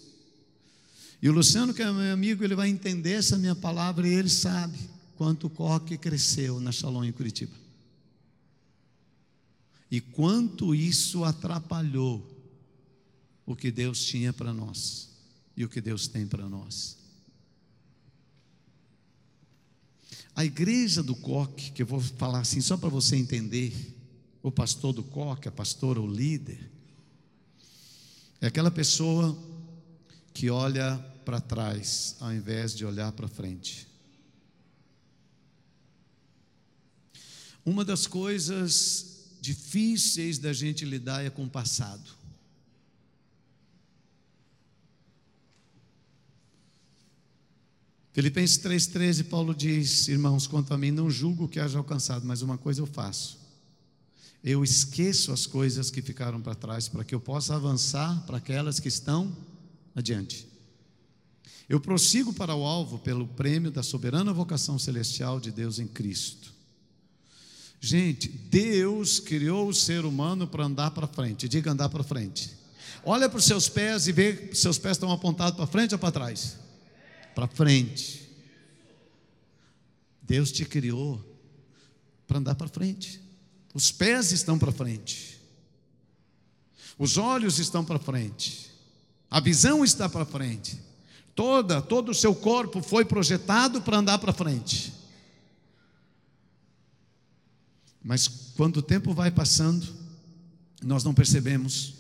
E 1.21 1.29
o 1.29 1.33
Luciano, 1.33 1.75
que 1.75 1.83
é 1.83 1.91
meu 1.91 2.13
amigo, 2.13 2.45
ele 2.45 2.55
vai 2.55 2.69
entender 2.69 3.13
essa 3.13 3.37
minha 3.37 3.55
palavra 3.55 4.07
e 4.07 4.13
ele 4.13 4.29
sabe 4.29 4.79
quanto 5.17 5.49
o 5.49 5.51
coque 5.51 5.99
cresceu 5.99 6.61
na 6.61 6.71
Shalom 6.71 7.05
em 7.05 7.13
Curitiba. 7.13 7.57
E 9.91 10.01
quanto 10.01 10.75
isso 10.75 11.25
atrapalhou 11.25 12.25
o 13.45 13.57
que 13.57 13.71
Deus 13.71 14.05
tinha 14.05 14.33
para 14.33 14.53
nós 14.53 15.09
e 15.59 15.65
o 15.65 15.69
que 15.69 15.81
Deus 15.81 16.07
tem 16.07 16.25
para 16.25 16.49
nós. 16.49 16.97
A 20.33 20.45
igreja 20.45 21.03
do 21.03 21.17
coque, 21.17 21.73
que 21.73 21.83
eu 21.83 21.87
vou 21.87 22.01
falar 22.01 22.39
assim 22.39 22.61
só 22.61 22.77
para 22.77 22.89
você 22.89 23.17
entender, 23.17 23.75
o 24.41 24.53
pastor 24.53 24.93
do 24.93 25.03
coque, 25.03 25.49
a 25.49 25.51
pastora, 25.51 26.01
o 26.01 26.07
líder, 26.07 26.71
é 28.41 28.47
aquela 28.47 28.71
pessoa 28.71 29.37
que 30.33 30.49
olha 30.49 30.97
para 31.25 31.41
trás 31.41 32.15
ao 32.21 32.33
invés 32.33 32.73
de 32.73 32.85
olhar 32.85 33.11
para 33.11 33.27
frente. 33.27 33.89
Uma 37.67 37.85
das 37.85 38.07
coisas 38.07 39.27
difíceis 39.41 40.39
da 40.39 40.53
gente 40.53 40.85
lidar 40.85 41.25
é 41.25 41.31
com 41.31 41.47
o 41.47 41.51
passado. 41.51 42.17
Filipenses 48.19 48.59
3,13, 48.59 49.29
Paulo 49.29 49.55
diz: 49.55 50.09
Irmãos, 50.09 50.49
quanto 50.49 50.75
a 50.75 50.79
mim, 50.79 50.91
não 50.91 51.09
julgo 51.09 51.47
que 51.47 51.61
haja 51.61 51.79
alcançado, 51.79 52.27
mas 52.27 52.43
uma 52.43 52.59
coisa 52.59 52.81
eu 52.81 52.87
faço 52.87 53.39
eu 54.43 54.63
esqueço 54.63 55.33
as 55.33 55.47
coisas 55.47 55.91
que 55.91 56.01
ficaram 56.01 56.41
para 56.41 56.55
trás 56.55 56.89
para 56.89 57.05
que 57.05 57.15
eu 57.15 57.21
possa 57.21 57.55
avançar 57.55 58.25
para 58.25 58.39
aquelas 58.39 58.79
que 58.81 58.89
estão 58.89 59.37
adiante. 59.95 60.47
Eu 61.69 61.81
prossigo 61.81 62.33
para 62.33 62.55
o 62.55 62.65
alvo 62.65 62.99
pelo 62.99 63.27
prêmio 63.27 63.71
da 63.71 63.83
soberana 63.83 64.33
vocação 64.33 64.79
celestial 64.79 65.39
de 65.39 65.51
Deus 65.51 65.79
em 65.79 65.87
Cristo. 65.87 66.53
Gente, 67.81 68.29
Deus 68.29 69.21
criou 69.21 69.69
o 69.69 69.75
ser 69.75 70.05
humano 70.05 70.47
para 70.47 70.65
andar 70.65 70.93
para 70.93 71.07
frente. 71.07 71.49
Diga 71.49 71.73
andar 71.73 71.89
para 71.89 72.03
frente. 72.03 72.51
Olha 73.05 73.29
para 73.29 73.39
os 73.39 73.45
seus 73.45 73.69
pés 73.69 74.09
e 74.09 74.13
vê 74.13 74.33
que 74.35 74.57
seus 74.57 74.79
pés 74.79 74.97
estão 74.97 75.13
apontados 75.13 75.57
para 75.57 75.67
frente 75.67 75.95
ou 75.95 75.99
para 75.99 76.11
trás? 76.11 76.57
Para 77.39 77.47
frente. 77.47 78.29
Deus 80.21 80.51
te 80.51 80.65
criou 80.65 81.25
para 82.27 82.39
andar 82.39 82.57
para 82.57 82.67
frente. 82.67 83.23
Os 83.73 83.93
pés 83.93 84.33
estão 84.33 84.59
para 84.59 84.73
frente. 84.73 85.39
Os 86.99 87.17
olhos 87.17 87.61
estão 87.61 87.85
para 87.85 88.01
frente. 88.01 88.69
A 89.31 89.39
visão 89.39 89.85
está 89.85 90.09
para 90.09 90.25
frente. 90.25 90.81
Toda, 91.33 91.81
todo 91.81 92.11
o 92.11 92.15
seu 92.15 92.35
corpo 92.35 92.83
foi 92.83 93.05
projetado 93.05 93.81
para 93.83 93.99
andar 93.99 94.19
para 94.19 94.33
frente. 94.33 94.93
Mas 98.03 98.27
quando 98.57 98.79
o 98.79 98.83
tempo 98.83 99.15
vai 99.15 99.31
passando, 99.31 99.87
nós 100.83 101.05
não 101.05 101.15
percebemos 101.15 101.95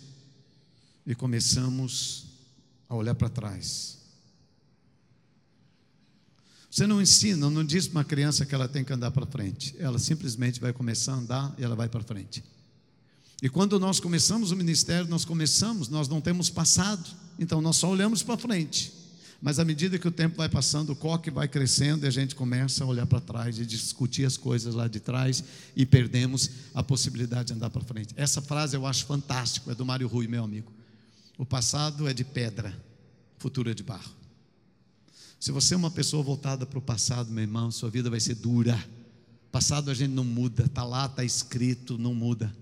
e 1.06 1.14
começamos 1.14 2.26
a 2.88 2.96
olhar 2.96 3.14
para 3.14 3.28
trás. 3.28 3.97
Você 6.70 6.86
não 6.86 7.00
ensina, 7.00 7.48
não 7.48 7.64
diz 7.64 7.86
para 7.86 7.98
uma 7.98 8.04
criança 8.04 8.44
que 8.44 8.54
ela 8.54 8.68
tem 8.68 8.84
que 8.84 8.92
andar 8.92 9.10
para 9.10 9.26
frente. 9.26 9.74
Ela 9.78 9.98
simplesmente 9.98 10.60
vai 10.60 10.72
começar 10.72 11.12
a 11.12 11.16
andar 11.16 11.54
e 11.58 11.64
ela 11.64 11.74
vai 11.74 11.88
para 11.88 12.02
frente. 12.02 12.44
E 13.42 13.48
quando 13.48 13.78
nós 13.78 14.00
começamos 14.00 14.50
o 14.50 14.56
ministério, 14.56 15.08
nós 15.08 15.24
começamos, 15.24 15.88
nós 15.88 16.08
não 16.08 16.20
temos 16.20 16.50
passado, 16.50 17.08
então 17.38 17.60
nós 17.60 17.76
só 17.76 17.88
olhamos 17.88 18.22
para 18.22 18.36
frente. 18.36 18.92
Mas 19.40 19.60
à 19.60 19.64
medida 19.64 19.98
que 19.98 20.08
o 20.08 20.10
tempo 20.10 20.36
vai 20.36 20.48
passando, 20.48 20.90
o 20.90 20.96
coque 20.96 21.30
vai 21.30 21.46
crescendo 21.46 22.04
e 22.04 22.08
a 22.08 22.10
gente 22.10 22.34
começa 22.34 22.82
a 22.82 22.86
olhar 22.86 23.06
para 23.06 23.20
trás 23.20 23.58
e 23.58 23.64
discutir 23.64 24.24
as 24.24 24.36
coisas 24.36 24.74
lá 24.74 24.88
de 24.88 24.98
trás 24.98 25.44
e 25.76 25.86
perdemos 25.86 26.50
a 26.74 26.82
possibilidade 26.82 27.48
de 27.48 27.54
andar 27.54 27.70
para 27.70 27.82
frente. 27.82 28.12
Essa 28.16 28.42
frase 28.42 28.76
eu 28.76 28.84
acho 28.84 29.06
fantástico, 29.06 29.70
é 29.70 29.74
do 29.76 29.86
Mário 29.86 30.08
Rui, 30.08 30.26
meu 30.26 30.42
amigo. 30.42 30.72
O 31.38 31.46
passado 31.46 32.08
é 32.08 32.12
de 32.12 32.24
pedra, 32.24 32.74
o 33.38 33.40
futuro 33.40 33.70
é 33.70 33.74
de 33.74 33.84
barro. 33.84 34.17
Se 35.38 35.52
você 35.52 35.74
é 35.74 35.76
uma 35.76 35.90
pessoa 35.90 36.22
voltada 36.22 36.66
para 36.66 36.78
o 36.78 36.82
passado, 36.82 37.30
meu 37.30 37.42
irmão, 37.42 37.70
sua 37.70 37.90
vida 37.90 38.10
vai 38.10 38.18
ser 38.18 38.34
dura. 38.34 38.78
Passado 39.52 39.90
a 39.90 39.94
gente 39.94 40.10
não 40.10 40.24
muda, 40.24 40.64
está 40.64 40.84
lá, 40.84 41.06
está 41.06 41.24
escrito, 41.24 41.96
não 41.96 42.14
muda. 42.14 42.54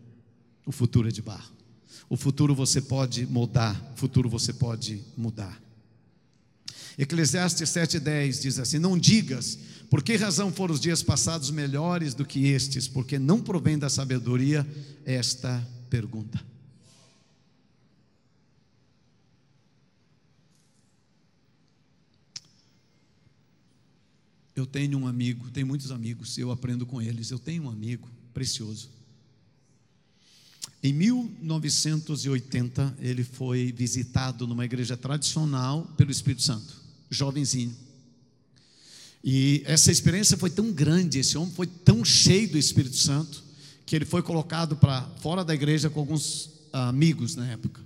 O 0.67 0.73
futuro 0.73 1.09
é 1.09 1.11
de 1.11 1.23
barro. 1.23 1.53
O 2.09 2.17
futuro 2.17 2.55
você 2.55 2.81
pode 2.81 3.27
mudar, 3.27 3.93
o 3.95 3.99
futuro 3.99 4.29
você 4.29 4.53
pode 4.53 5.03
mudar. 5.17 5.61
Eclesiastes 6.99 7.69
7,10 7.71 8.43
diz 8.43 8.59
assim: 8.59 8.79
Não 8.79 8.99
digas, 8.99 9.59
por 9.91 10.03
que 10.03 10.17
razão 10.17 10.53
foram 10.53 10.75
os 10.75 10.81
dias 10.81 11.03
passados 11.03 11.51
melhores 11.51 12.15
do 12.15 12.25
que 12.25 12.47
estes? 12.47 12.87
Porque 12.89 13.19
não 13.19 13.41
provém 13.41 13.79
da 13.79 13.89
sabedoria 13.89 14.67
esta 15.05 15.67
pergunta. 15.91 16.41
Eu 24.57 24.65
tenho 24.65 24.99
um 24.99 25.07
amigo, 25.07 25.51
tenho 25.51 25.67
muitos 25.67 25.91
amigos, 25.91 26.39
eu 26.39 26.51
aprendo 26.51 26.87
com 26.87 27.03
eles. 27.03 27.31
Eu 27.31 27.39
tenho 27.39 27.65
um 27.65 27.71
amigo 27.71 28.09
precioso. 28.33 28.89
Em 30.83 30.95
1980, 30.95 32.97
ele 32.99 33.23
foi 33.23 33.71
visitado 33.71 34.47
numa 34.47 34.65
igreja 34.65 34.97
tradicional 34.97 35.85
pelo 35.97 36.11
Espírito 36.11 36.43
Santo, 36.43 36.75
jovenzinho. 37.11 37.77
E 39.23 39.63
essa 39.67 39.93
experiência 39.93 40.39
foi 40.39 40.49
tão 40.49 40.73
grande, 40.73 41.19
esse 41.19 41.37
homem 41.37 41.53
foi 41.53 41.67
tão 41.67 42.03
cheio 42.03 42.49
do 42.49 42.57
Espírito 42.57 42.97
Santo, 42.97 43.45
que 43.85 43.95
ele 43.95 44.07
foi 44.07 44.23
colocado 44.23 44.75
para 44.77 45.03
fora 45.21 45.45
da 45.45 45.55
igreja 45.55 45.91
com 45.91 46.01
alguns 46.01 46.49
amigos 46.73 47.37
na 47.37 47.47
época. 47.47 47.83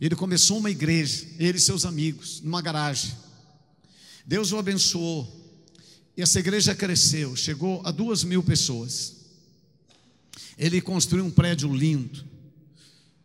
Ele 0.00 0.16
começou 0.16 0.58
uma 0.58 0.72
igreja, 0.72 1.24
ele 1.38 1.58
e 1.58 1.60
seus 1.60 1.84
amigos, 1.84 2.40
numa 2.40 2.60
garagem. 2.60 3.12
Deus 4.26 4.50
o 4.50 4.58
abençoou. 4.58 5.39
E 6.20 6.22
essa 6.22 6.38
igreja 6.38 6.74
cresceu, 6.74 7.34
chegou 7.34 7.80
a 7.82 7.90
duas 7.90 8.22
mil 8.24 8.42
pessoas. 8.42 9.16
Ele 10.58 10.78
construiu 10.78 11.24
um 11.24 11.30
prédio 11.30 11.74
lindo, 11.74 12.22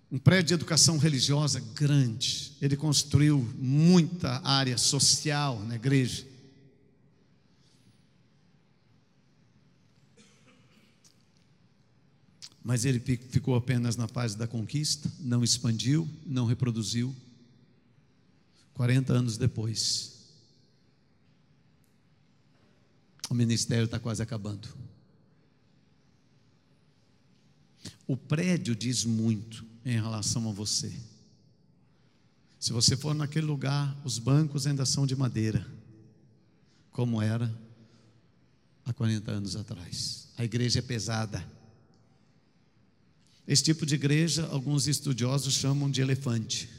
um 0.10 0.18
prédio 0.18 0.48
de 0.48 0.54
educação 0.54 0.98
religiosa 0.98 1.60
grande. 1.76 2.54
Ele 2.62 2.78
construiu 2.78 3.40
muita 3.60 4.40
área 4.48 4.78
social 4.78 5.62
na 5.66 5.76
igreja. 5.76 6.26
Mas 12.64 12.86
ele 12.86 13.02
ficou 13.30 13.58
apenas 13.58 13.98
na 13.98 14.08
fase 14.08 14.38
da 14.38 14.48
conquista, 14.48 15.12
não 15.20 15.44
expandiu, 15.44 16.08
não 16.26 16.46
reproduziu. 16.46 17.14
40 18.74 19.12
anos 19.12 19.38
depois, 19.38 20.15
o 23.30 23.34
ministério 23.34 23.86
está 23.86 24.00
quase 24.00 24.22
acabando. 24.22 24.68
O 28.08 28.16
prédio 28.16 28.76
diz 28.76 29.04
muito 29.04 29.66
em 29.84 29.94
relação 29.94 30.48
a 30.50 30.52
você. 30.52 30.94
Se 32.60 32.72
você 32.72 32.96
for 32.96 33.14
naquele 33.14 33.46
lugar, 33.46 33.96
os 34.04 34.20
bancos 34.20 34.68
ainda 34.68 34.86
são 34.86 35.06
de 35.06 35.16
madeira, 35.16 35.66
como 36.92 37.22
era 37.22 37.54
há 38.86 38.94
40 38.94 39.32
anos 39.32 39.56
atrás. 39.56 40.30
A 40.38 40.44
igreja 40.44 40.80
é 40.80 40.82
pesada. 40.82 41.46
Esse 43.48 43.64
tipo 43.64 43.86
de 43.86 43.96
igreja, 43.96 44.48
alguns 44.48 44.88
estudiosos 44.88 45.54
chamam 45.54 45.90
de 45.90 46.02
elefante 46.02 46.75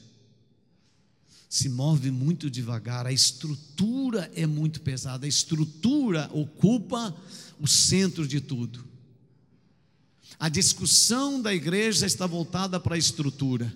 se 1.48 1.68
move 1.68 2.10
muito 2.10 2.50
devagar, 2.50 3.06
a 3.06 3.12
estrutura 3.12 4.30
é 4.34 4.46
muito 4.46 4.80
pesada, 4.80 5.26
a 5.26 5.28
estrutura 5.28 6.28
ocupa 6.32 7.16
o 7.60 7.66
centro 7.66 8.26
de 8.26 8.40
tudo. 8.40 8.84
A 10.38 10.48
discussão 10.48 11.40
da 11.40 11.54
igreja 11.54 12.04
está 12.04 12.26
voltada 12.26 12.78
para 12.78 12.94
a 12.94 12.98
estrutura. 12.98 13.72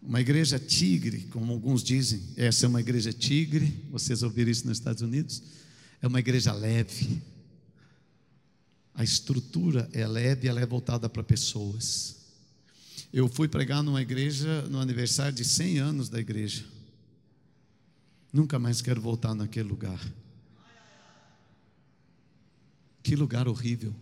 Uma 0.00 0.20
igreja 0.20 0.58
tigre, 0.58 1.28
como 1.30 1.52
alguns 1.52 1.82
dizem, 1.82 2.22
essa 2.36 2.64
é 2.64 2.68
uma 2.68 2.80
igreja 2.80 3.12
tigre, 3.12 3.84
vocês 3.90 4.22
ouviram 4.22 4.50
isso 4.50 4.66
nos 4.66 4.78
Estados 4.78 5.02
Unidos? 5.02 5.42
É 6.00 6.06
uma 6.06 6.20
igreja 6.20 6.52
leve. 6.52 7.20
A 8.94 9.04
estrutura 9.04 9.88
é 9.92 10.06
leve, 10.06 10.48
ela 10.48 10.60
é 10.60 10.66
voltada 10.66 11.08
para 11.08 11.22
pessoas. 11.22 12.19
Eu 13.12 13.28
fui 13.28 13.48
pregar 13.48 13.82
numa 13.82 14.00
igreja 14.00 14.62
no 14.68 14.78
aniversário 14.78 15.32
de 15.32 15.44
100 15.44 15.78
anos 15.78 16.08
da 16.08 16.20
igreja. 16.20 16.64
Nunca 18.32 18.56
mais 18.56 18.80
quero 18.80 19.00
voltar 19.00 19.34
naquele 19.34 19.68
lugar. 19.68 20.00
Que 23.02 23.16
lugar 23.16 23.48
horrível. 23.48 23.92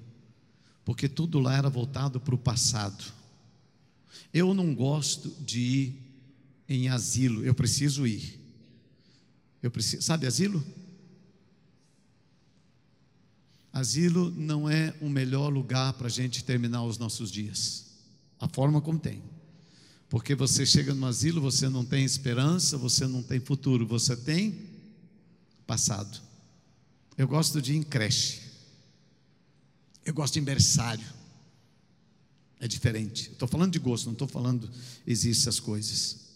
Porque 0.84 1.08
tudo 1.08 1.38
lá 1.38 1.56
era 1.56 1.70
voltado 1.70 2.20
para 2.20 2.34
o 2.34 2.38
passado. 2.38 3.02
Eu 4.32 4.52
não 4.52 4.74
gosto 4.74 5.30
de 5.42 5.60
ir 5.60 6.02
em 6.68 6.90
asilo, 6.90 7.42
eu 7.42 7.54
preciso 7.54 8.06
ir. 8.06 8.38
Eu 9.62 9.70
preciso, 9.70 10.02
sabe 10.02 10.26
asilo? 10.26 10.62
Asilo 13.72 14.30
não 14.32 14.68
é 14.68 14.94
o 15.00 15.08
melhor 15.08 15.48
lugar 15.48 15.94
para 15.94 16.08
a 16.08 16.10
gente 16.10 16.44
terminar 16.44 16.82
os 16.84 16.98
nossos 16.98 17.30
dias 17.30 17.87
a 18.40 18.48
forma 18.48 18.80
como 18.80 18.98
tem. 18.98 19.22
Porque 20.08 20.34
você 20.34 20.64
chega 20.64 20.94
no 20.94 21.06
asilo, 21.06 21.40
você 21.40 21.68
não 21.68 21.84
tem 21.84 22.04
esperança, 22.04 22.78
você 22.78 23.06
não 23.06 23.22
tem 23.22 23.40
futuro, 23.40 23.86
você 23.86 24.16
tem 24.16 24.58
passado. 25.66 26.20
Eu 27.16 27.28
gosto 27.28 27.60
de 27.60 27.74
ir 27.74 27.76
em 27.76 27.82
creche. 27.82 28.40
Eu 30.04 30.14
gosto 30.14 30.34
de 30.34 30.40
berçário. 30.40 31.04
É 32.58 32.66
diferente. 32.66 33.30
Estou 33.30 33.46
falando 33.46 33.72
de 33.72 33.78
gosto, 33.78 34.06
não 34.06 34.14
estou 34.14 34.26
falando 34.26 34.68
existem 35.06 35.42
essas 35.42 35.60
coisas. 35.60 36.28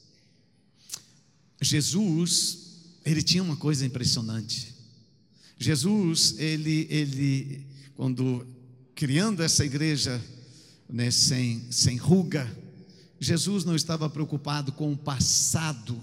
Jesus, 1.61 2.59
ele 3.05 3.23
tinha 3.23 3.43
uma 3.43 3.57
coisa 3.57 3.87
impressionante. 3.87 4.75
Jesus, 5.59 6.35
ele, 6.39 6.87
ele, 6.91 7.67
quando 7.95 8.47
criando 8.95 9.43
essa 9.43 9.65
igreja 9.65 10.23
né, 10.93 11.11
sem, 11.11 11.73
sem 11.73 11.97
ruga. 11.97 12.55
Jesus 13.19 13.65
não 13.65 13.75
estava 13.75 14.11
preocupado 14.11 14.71
com 14.73 14.93
o 14.93 14.97
passado, 14.97 15.99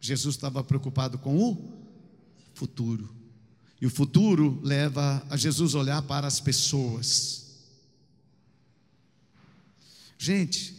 Jesus 0.00 0.36
estava 0.36 0.62
preocupado 0.62 1.18
com 1.18 1.36
o 1.36 1.72
futuro. 2.54 3.12
E 3.80 3.86
o 3.86 3.90
futuro 3.90 4.60
leva 4.62 5.26
a 5.28 5.36
Jesus 5.36 5.74
olhar 5.74 6.00
para 6.02 6.26
as 6.26 6.38
pessoas. 6.38 7.44
Gente, 10.16 10.74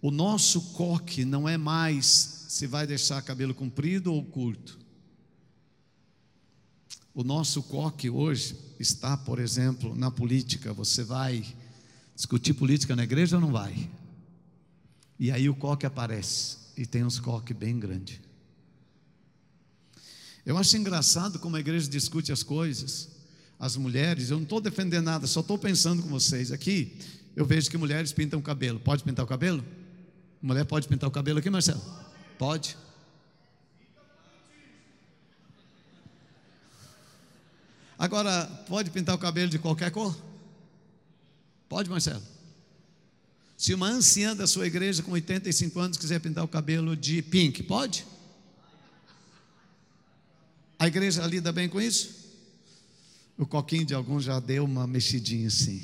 o 0.00 0.10
nosso 0.10 0.60
coque 0.72 1.24
não 1.24 1.48
é 1.48 1.58
mais 1.58 2.46
se 2.48 2.66
vai 2.66 2.86
deixar 2.86 3.22
cabelo 3.22 3.54
comprido 3.54 4.12
ou 4.12 4.24
curto. 4.24 4.78
O 7.14 7.22
nosso 7.22 7.62
coque 7.62 8.08
hoje 8.08 8.56
está, 8.80 9.16
por 9.16 9.38
exemplo, 9.38 9.94
na 9.94 10.10
política. 10.10 10.72
Você 10.72 11.04
vai 11.04 11.44
discutir 12.14 12.54
política 12.54 12.94
na 12.94 13.04
igreja 13.04 13.40
não 13.40 13.50
vai? 13.50 13.90
E 15.18 15.30
aí 15.30 15.48
o 15.48 15.54
coque 15.54 15.86
aparece, 15.86 16.56
e 16.76 16.84
tem 16.84 17.04
uns 17.04 17.18
coques 17.18 17.56
bem 17.56 17.78
grandes. 17.78 18.20
Eu 20.44 20.58
acho 20.58 20.76
engraçado 20.76 21.38
como 21.38 21.56
a 21.56 21.60
igreja 21.60 21.88
discute 21.88 22.32
as 22.32 22.42
coisas. 22.42 23.08
As 23.58 23.76
mulheres, 23.76 24.30
eu 24.30 24.36
não 24.36 24.42
estou 24.42 24.60
defendendo 24.60 25.04
nada, 25.04 25.26
só 25.26 25.38
estou 25.40 25.56
pensando 25.56 26.02
com 26.02 26.08
vocês. 26.08 26.50
Aqui, 26.50 26.98
eu 27.36 27.46
vejo 27.46 27.70
que 27.70 27.78
mulheres 27.78 28.12
pintam 28.12 28.40
o 28.40 28.42
cabelo. 28.42 28.80
Pode 28.80 29.04
pintar 29.04 29.24
o 29.24 29.28
cabelo? 29.28 29.64
Mulher 30.42 30.64
pode 30.64 30.88
pintar 30.88 31.08
o 31.08 31.12
cabelo 31.12 31.38
aqui, 31.38 31.48
Marcelo? 31.48 31.80
Pode. 32.36 32.76
Agora, 37.96 38.46
pode 38.68 38.90
pintar 38.90 39.14
o 39.14 39.18
cabelo 39.18 39.48
de 39.48 39.60
qualquer 39.60 39.92
cor? 39.92 40.31
Pode, 41.72 41.88
Marcelo? 41.88 42.22
Se 43.56 43.72
uma 43.72 43.88
anciã 43.88 44.36
da 44.36 44.46
sua 44.46 44.66
igreja 44.66 45.02
com 45.02 45.12
85 45.12 45.80
anos 45.80 45.96
quiser 45.96 46.20
pintar 46.20 46.44
o 46.44 46.48
cabelo 46.48 46.94
de 46.94 47.22
pink, 47.22 47.62
pode? 47.62 48.04
A 50.78 50.86
igreja 50.86 51.26
lida 51.26 51.50
bem 51.50 51.70
com 51.70 51.80
isso? 51.80 52.30
O 53.38 53.46
coquinho 53.46 53.86
de 53.86 53.94
algum 53.94 54.20
já 54.20 54.38
deu 54.38 54.66
uma 54.66 54.86
mexidinha 54.86 55.48
assim. 55.48 55.82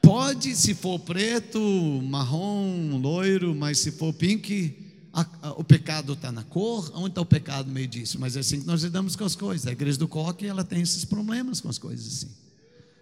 Pode, 0.00 0.54
se 0.54 0.76
for 0.76 1.00
preto, 1.00 1.58
marrom, 2.04 3.00
loiro, 3.00 3.52
mas 3.52 3.80
se 3.80 3.90
for 3.90 4.12
pink, 4.12 4.83
a, 5.14 5.26
a, 5.42 5.52
o 5.52 5.62
pecado 5.62 6.14
está 6.14 6.32
na 6.32 6.42
cor. 6.42 6.90
Onde 6.94 7.10
está 7.10 7.20
o 7.20 7.26
pecado 7.26 7.66
no 7.66 7.72
meio 7.72 7.86
disso? 7.86 8.18
Mas 8.18 8.36
é 8.36 8.40
assim 8.40 8.60
que 8.60 8.66
nós 8.66 8.82
lidamos 8.82 9.14
com 9.14 9.24
as 9.24 9.36
coisas. 9.36 9.66
A 9.66 9.72
igreja 9.72 9.96
do 9.96 10.08
coque, 10.08 10.44
ela 10.44 10.64
tem 10.64 10.82
esses 10.82 11.04
problemas 11.04 11.60
com 11.60 11.68
as 11.68 11.78
coisas 11.78 12.06
assim. 12.06 12.30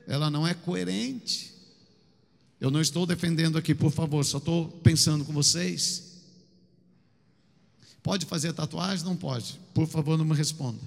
Ela 0.06 0.30
não 0.30 0.46
é 0.46 0.52
coerente. 0.52 1.50
Eu 2.60 2.70
não 2.70 2.80
estou 2.80 3.06
defendendo 3.06 3.56
aqui, 3.56 3.74
por 3.74 3.90
favor, 3.90 4.22
só 4.24 4.38
estou 4.38 4.68
pensando 4.68 5.24
com 5.24 5.32
vocês. 5.32 6.12
Pode 8.02 8.26
fazer 8.26 8.52
tatuagem? 8.52 9.04
Não 9.04 9.16
pode. 9.16 9.58
Por 9.72 9.88
favor, 9.88 10.18
não 10.18 10.24
me 10.24 10.34
responda. 10.34 10.78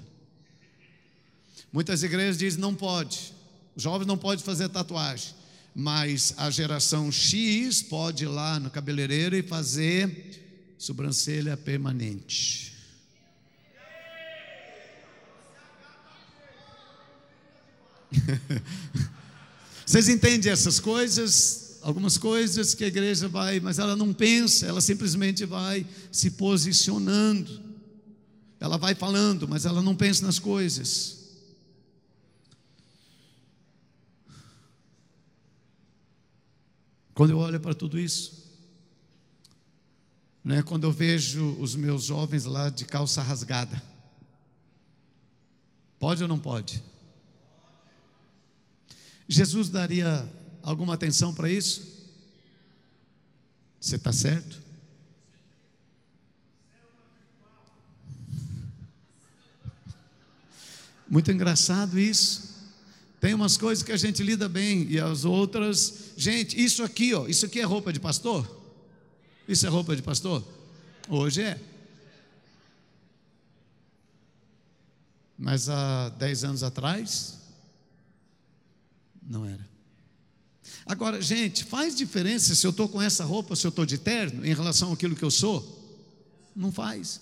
Muitas 1.74 2.04
igrejas 2.04 2.38
dizem 2.38 2.62
não 2.62 2.76
pode. 2.76 3.34
Jovens 3.76 4.06
não 4.06 4.18
podem 4.18 4.46
fazer 4.46 4.70
tatuagem. 4.70 5.34
Mas 5.74 6.34
a 6.38 6.50
geração 6.50 7.12
X 7.12 7.82
pode 7.82 8.24
ir 8.24 8.28
lá 8.28 8.60
no 8.60 8.70
cabeleireiro 8.70 9.36
e 9.36 9.42
fazer 9.42 10.45
sobrancelha 10.78 11.56
permanente. 11.58 12.74
Vocês 19.86 20.10
entendem 20.10 20.52
essas 20.52 20.80
coisas? 20.80 21.80
Algumas 21.82 22.18
coisas 22.18 22.74
que 22.74 22.84
a 22.84 22.88
igreja 22.88 23.28
vai, 23.28 23.60
mas 23.60 23.78
ela 23.78 23.96
não 23.96 24.12
pensa, 24.12 24.66
ela 24.66 24.82
simplesmente 24.82 25.46
vai 25.46 25.86
se 26.12 26.32
posicionando. 26.32 27.62
Ela 28.60 28.78
vai 28.78 28.96
falando, 28.96 29.48
mas 29.48 29.66
ela 29.66 29.82
não 29.82 29.96
pensa 29.96 30.26
nas 30.26 30.40
coisas. 30.40 31.26
Quando 37.14 37.30
eu 37.32 37.38
olho 37.38 37.60
para 37.60 37.74
tudo 37.74 38.00
isso, 38.00 38.45
né, 40.46 40.62
quando 40.62 40.84
eu 40.84 40.92
vejo 40.92 41.58
os 41.60 41.76
meus 41.76 42.04
jovens 42.04 42.46
lá 42.46 42.70
de 42.70 42.86
calça 42.86 43.20
rasgada, 43.24 43.82
pode 45.98 46.22
ou 46.22 46.30
não 46.30 46.38
pode? 46.38 46.84
Jesus 49.28 49.70
daria 49.70 50.32
alguma 50.62 50.94
atenção 50.94 51.34
para 51.34 51.50
isso? 51.50 51.96
Você 53.82 53.96
está 53.96 54.14
certo? 54.14 54.62
Muito 61.10 61.32
engraçado 61.32 62.00
isso. 62.00 62.54
Tem 63.20 63.34
umas 63.34 63.58
coisas 63.58 63.84
que 63.84 63.92
a 63.92 63.98
gente 63.98 64.22
lida 64.22 64.48
bem 64.48 64.86
e 64.92 65.00
as 65.00 65.26
outras. 65.26 66.12
Gente, 66.16 66.64
isso 66.64 66.84
aqui, 66.84 67.16
ó, 67.16 67.26
isso 67.26 67.48
aqui 67.48 67.60
é 67.60 67.64
roupa 67.64 67.92
de 67.92 68.00
pastor? 68.00 68.55
Isso 69.48 69.66
é 69.66 69.70
roupa 69.70 69.96
de 69.96 70.02
pastor? 70.02 70.44
Hoje 71.08 71.42
é. 71.42 71.60
Mas 75.38 75.70
há 75.70 76.10
dez 76.10 76.44
anos 76.44 76.64
atrás, 76.64 77.38
não 79.22 79.46
era. 79.46 79.68
Agora, 80.86 81.22
gente, 81.22 81.64
faz 81.64 81.96
diferença 81.96 82.56
se 82.56 82.66
eu 82.66 82.72
estou 82.72 82.88
com 82.88 83.02
essa 83.02 83.24
roupa, 83.24 83.56
se 83.56 83.66
eu 83.66 83.70
estou 83.70 83.86
de 83.86 83.98
terno, 83.98 84.46
em 84.46 84.54
relação 84.54 84.94
àquilo 84.94 85.16
que 85.16 85.24
eu 85.24 85.32
sou? 85.32 85.84
Não 86.56 86.72
faz. 86.72 87.22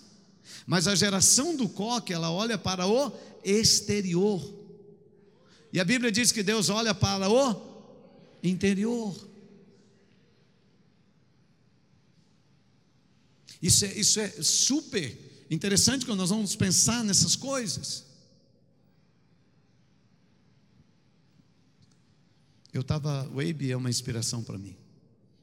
Mas 0.67 0.87
a 0.87 0.95
geração 0.95 1.55
do 1.55 1.67
coque, 1.67 2.13
ela 2.13 2.31
olha 2.31 2.57
para 2.57 2.85
o 2.85 3.11
exterior. 3.43 4.41
E 5.71 5.79
a 5.79 5.83
Bíblia 5.83 6.11
diz 6.11 6.31
que 6.31 6.43
Deus 6.43 6.69
olha 6.69 6.93
para 6.93 7.29
o 7.29 7.55
interior. 8.43 9.15
Isso 13.63 13.85
é, 13.85 13.93
isso 13.93 14.19
é 14.19 14.29
super 14.41 15.17
interessante 15.49 16.05
quando 16.05 16.19
nós 16.19 16.31
vamos 16.31 16.53
pensar 16.53 17.01
nessas 17.01 17.33
coisas. 17.33 18.03
Eu 22.73 22.81
estava, 22.81 23.25
o 23.29 23.39
Abe 23.39 23.71
é 23.71 23.77
uma 23.77 23.89
inspiração 23.89 24.43
para 24.43 24.57
mim. 24.57 24.75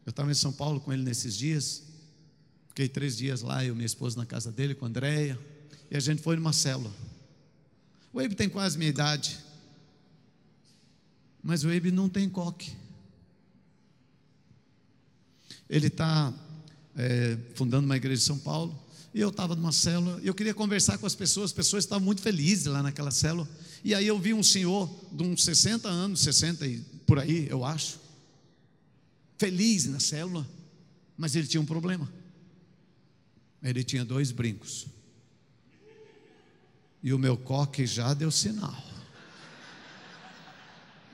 Eu 0.04 0.10
estava 0.10 0.30
em 0.30 0.34
São 0.34 0.52
Paulo 0.52 0.82
com 0.82 0.92
ele 0.92 1.02
nesses 1.02 1.34
dias. 1.34 1.84
Fiquei 2.68 2.90
três 2.90 3.16
dias 3.16 3.40
lá, 3.40 3.64
eu 3.64 3.72
e 3.72 3.74
minha 3.74 3.86
esposa 3.86 4.18
na 4.18 4.26
casa 4.26 4.52
dele, 4.52 4.74
com 4.74 4.84
a 4.84 4.88
Andréia. 4.88 5.38
E 5.90 5.96
a 5.96 6.00
gente 6.00 6.20
foi 6.20 6.36
numa 6.36 6.52
célula. 6.52 6.92
O 8.12 8.20
Abe 8.20 8.34
tem 8.34 8.50
quase 8.50 8.76
minha 8.76 8.90
idade. 8.90 9.38
Mas 11.42 11.64
o 11.64 11.74
Abe 11.74 11.90
não 11.90 12.06
tem 12.06 12.28
coque. 12.28 12.76
Ele 15.70 15.86
está 15.86 16.34
é, 17.00 17.38
fundando 17.54 17.86
uma 17.86 17.96
igreja 17.96 18.18
de 18.18 18.24
São 18.24 18.38
Paulo. 18.38 18.78
E 19.12 19.20
eu 19.20 19.30
estava 19.30 19.56
numa 19.56 19.72
célula, 19.72 20.20
e 20.22 20.28
eu 20.28 20.34
queria 20.34 20.54
conversar 20.54 20.96
com 20.98 21.06
as 21.06 21.16
pessoas, 21.16 21.46
as 21.46 21.52
pessoas 21.52 21.82
estavam 21.82 22.04
muito 22.04 22.22
felizes 22.22 22.66
lá 22.66 22.82
naquela 22.82 23.10
célula. 23.10 23.48
E 23.82 23.92
aí 23.92 24.06
eu 24.06 24.18
vi 24.18 24.32
um 24.32 24.42
senhor 24.42 24.88
de 25.10 25.24
uns 25.24 25.42
60 25.42 25.88
anos, 25.88 26.20
60 26.20 26.66
e 26.66 26.78
por 27.06 27.18
aí, 27.18 27.48
eu 27.50 27.64
acho, 27.64 27.98
feliz 29.36 29.86
na 29.86 29.98
célula, 29.98 30.46
mas 31.16 31.34
ele 31.34 31.48
tinha 31.48 31.60
um 31.60 31.66
problema. 31.66 32.08
Ele 33.60 33.82
tinha 33.82 34.04
dois 34.04 34.30
brincos. 34.30 34.86
E 37.02 37.12
o 37.12 37.18
meu 37.18 37.36
coque 37.36 37.84
já 37.84 38.14
deu 38.14 38.30
sinal. 38.30 38.80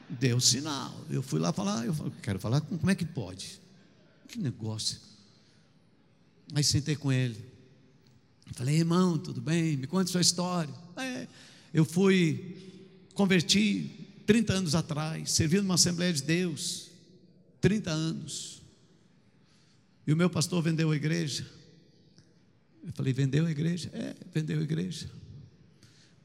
Deu 0.09 0.39
sinal. 0.39 0.95
Eu 1.09 1.23
fui 1.23 1.41
lá 1.41 1.53
falar, 1.53 1.87
eu 1.87 2.13
quero 2.23 2.39
falar, 2.39 2.61
como 2.61 2.91
é 2.91 2.95
que 2.95 3.07
pode? 3.07 3.61
Que 4.29 4.39
negócio. 4.39 5.16
Aí 6.55 6.63
sentei 6.63 6.97
com 6.97 7.13
ele. 7.13 7.37
Falei, 8.53 8.77
irmão, 8.77 9.19
tudo 9.19 9.41
bem? 9.41 9.77
Me 9.77 9.87
conta 9.87 10.11
sua 10.11 10.21
história. 10.21 10.73
É, 10.97 11.27
eu 11.75 11.85
fui, 11.85 12.57
converti 13.15 13.91
30 14.27 14.53
anos 14.53 14.75
atrás, 14.75 15.33
servi 15.33 15.59
numa 15.59 15.75
Assembleia 15.75 16.13
de 16.13 16.23
Deus, 16.23 16.91
30 17.61 17.91
anos. 17.91 18.63
E 20.07 20.13
o 20.13 20.17
meu 20.17 20.31
pastor 20.31 20.63
vendeu 20.63 20.91
a 20.91 20.97
igreja. 20.97 21.47
Eu 22.87 22.93
falei, 22.93 23.13
vendeu 23.13 23.45
a 23.47 23.51
igreja? 23.51 23.91
É, 23.93 24.15
vendeu 24.33 24.61
a 24.61 24.63
igreja. 24.63 25.11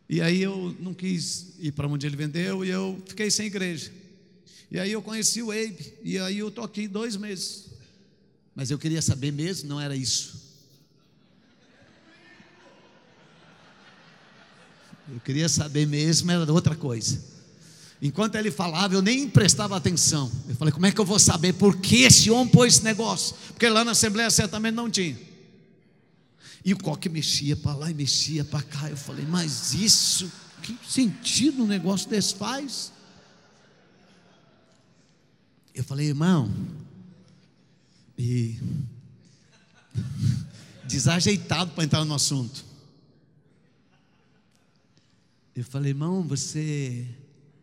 E 0.08 0.22
aí 0.22 0.42
eu 0.42 0.76
não 0.80 0.94
quis 0.94 1.54
ir 1.60 1.72
para 1.72 1.88
onde 1.88 2.06
ele 2.06 2.16
vendeu 2.16 2.64
e 2.64 2.70
eu 2.70 3.02
fiquei 3.08 3.32
sem 3.32 3.48
igreja. 3.48 3.92
E 4.70 4.80
aí 4.80 4.92
eu 4.92 5.02
conheci 5.02 5.42
o 5.42 5.52
Abe, 5.52 5.94
e 6.04 6.18
aí 6.18 6.38
eu 6.38 6.50
estou 6.50 6.64
aqui 6.64 6.88
dois 6.88 7.18
meses. 7.18 7.66
Mas 8.56 8.70
eu 8.70 8.78
queria 8.78 9.02
saber 9.02 9.32
mesmo, 9.32 9.70
não 9.70 9.80
era 9.80 9.96
isso. 9.96 10.52
Eu 15.12 15.20
queria 15.20 15.50
saber 15.50 15.86
mesmo, 15.86 16.32
era 16.32 16.52
outra 16.52 16.76
coisa. 16.76 17.22
Enquanto 18.02 18.36
ele 18.36 18.50
falava, 18.50 18.94
eu 18.94 19.02
nem 19.02 19.30
prestava 19.30 19.76
atenção. 19.78 20.32
Eu 20.50 20.56
falei, 20.56 20.72
como 20.72 20.86
é 20.86 20.92
que 20.92 21.00
eu 21.00 21.06
vou 21.06 21.20
saber 21.20 21.54
por 21.54 21.78
que 21.78 22.04
esse 22.04 22.32
homem 22.32 22.52
pôs 22.52 22.76
esse 22.76 22.84
negócio? 22.84 23.36
Porque 23.50 23.70
lá 23.70 23.84
na 23.84 23.92
Assembleia 23.92 24.30
certamente 24.32 24.74
não 24.74 24.90
tinha. 24.90 25.20
E 26.64 26.74
o 26.74 26.78
coque 26.78 27.10
mexia 27.10 27.56
para 27.56 27.76
lá 27.76 27.92
e 27.92 27.94
mexia 27.94 28.44
para 28.44 28.62
cá. 28.62 28.90
Eu 28.90 28.98
falei, 28.98 29.26
mas 29.26 29.74
isso, 29.74 30.32
que 30.64 30.78
sentido 30.88 31.64
um 31.64 31.68
negócio 31.68 32.10
desse 32.10 32.36
faz? 32.36 32.92
Eu 35.76 35.84
falei, 35.84 36.08
irmão, 36.08 36.52
e 38.22 38.60
desajeitado 40.86 41.72
para 41.72 41.84
entrar 41.84 42.06
no 42.06 42.14
assunto. 42.14 42.64
Eu 45.56 45.64
falei, 45.66 45.90
irmão, 45.90 46.22
você 46.22 47.08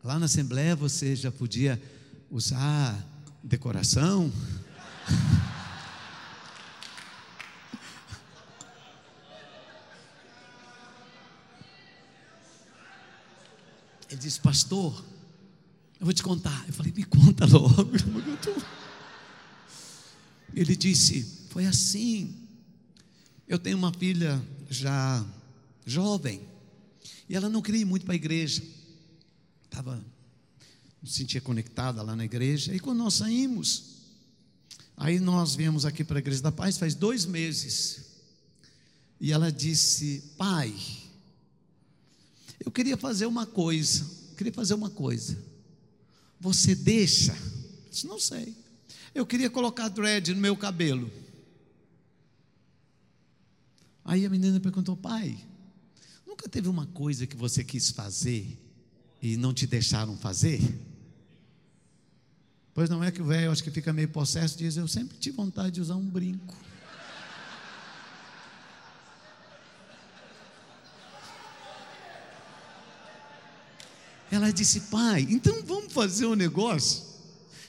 lá 0.02 0.18
na 0.18 0.26
Assembleia 0.26 0.74
você 0.74 1.14
já 1.14 1.30
podia 1.30 1.80
usar 2.28 3.06
decoração? 3.42 4.32
Ele 14.10 14.18
disse, 14.20 14.40
pastor, 14.40 15.04
eu 16.00 16.06
vou 16.06 16.12
te 16.14 16.22
contar. 16.22 16.64
Eu 16.66 16.72
falei, 16.72 16.92
me 16.92 17.04
conta 17.04 17.46
logo. 17.46 17.92
Ele 20.54 20.76
disse, 20.76 21.46
foi 21.50 21.66
assim. 21.66 22.34
Eu 23.46 23.58
tenho 23.58 23.78
uma 23.78 23.92
filha 23.92 24.42
já 24.68 25.24
jovem, 25.86 26.42
e 27.28 27.34
ela 27.34 27.48
não 27.48 27.62
queria 27.62 27.80
ir 27.80 27.84
muito 27.84 28.04
para 28.04 28.14
a 28.14 28.16
igreja. 28.16 28.62
Estava, 29.64 30.02
se 31.04 31.12
sentia 31.12 31.40
conectada 31.40 32.02
lá 32.02 32.16
na 32.16 32.24
igreja. 32.24 32.74
E 32.74 32.80
quando 32.80 32.98
nós 32.98 33.14
saímos, 33.14 33.84
aí 34.96 35.20
nós 35.20 35.54
viemos 35.54 35.84
aqui 35.84 36.02
para 36.02 36.18
a 36.18 36.20
Igreja 36.20 36.42
da 36.42 36.52
Paz 36.52 36.78
faz 36.78 36.94
dois 36.94 37.24
meses. 37.24 38.06
E 39.20 39.32
ela 39.32 39.50
disse, 39.50 40.22
pai, 40.36 40.74
eu 42.64 42.70
queria 42.70 42.96
fazer 42.96 43.26
uma 43.26 43.46
coisa, 43.46 44.06
queria 44.36 44.52
fazer 44.52 44.74
uma 44.74 44.90
coisa. 44.90 45.38
Você 46.40 46.74
deixa? 46.74 47.32
Eu 47.32 47.90
disse, 47.90 48.06
não 48.06 48.18
sei. 48.18 48.54
Eu 49.18 49.26
queria 49.26 49.50
colocar 49.50 49.88
dread 49.88 50.32
no 50.32 50.40
meu 50.40 50.56
cabelo. 50.56 51.10
Aí 54.04 54.24
a 54.24 54.30
menina 54.30 54.60
perguntou: 54.60 54.96
Pai, 54.96 55.36
nunca 56.24 56.48
teve 56.48 56.68
uma 56.68 56.86
coisa 56.86 57.26
que 57.26 57.36
você 57.36 57.64
quis 57.64 57.90
fazer 57.90 58.56
e 59.20 59.36
não 59.36 59.52
te 59.52 59.66
deixaram 59.66 60.16
fazer? 60.16 60.60
Pois 62.72 62.88
não 62.88 63.02
é 63.02 63.10
que 63.10 63.20
o 63.20 63.24
velho, 63.24 63.50
acho 63.50 63.64
que 63.64 63.72
fica 63.72 63.92
meio 63.92 64.08
possesso, 64.08 64.56
diz: 64.56 64.76
Eu 64.76 64.86
sempre 64.86 65.18
tive 65.18 65.36
vontade 65.36 65.72
de 65.72 65.80
usar 65.80 65.96
um 65.96 66.08
brinco. 66.08 66.56
Ela 74.30 74.52
disse: 74.52 74.82
Pai, 74.82 75.26
então 75.28 75.60
vamos 75.64 75.92
fazer 75.92 76.26
um 76.26 76.36
negócio. 76.36 77.07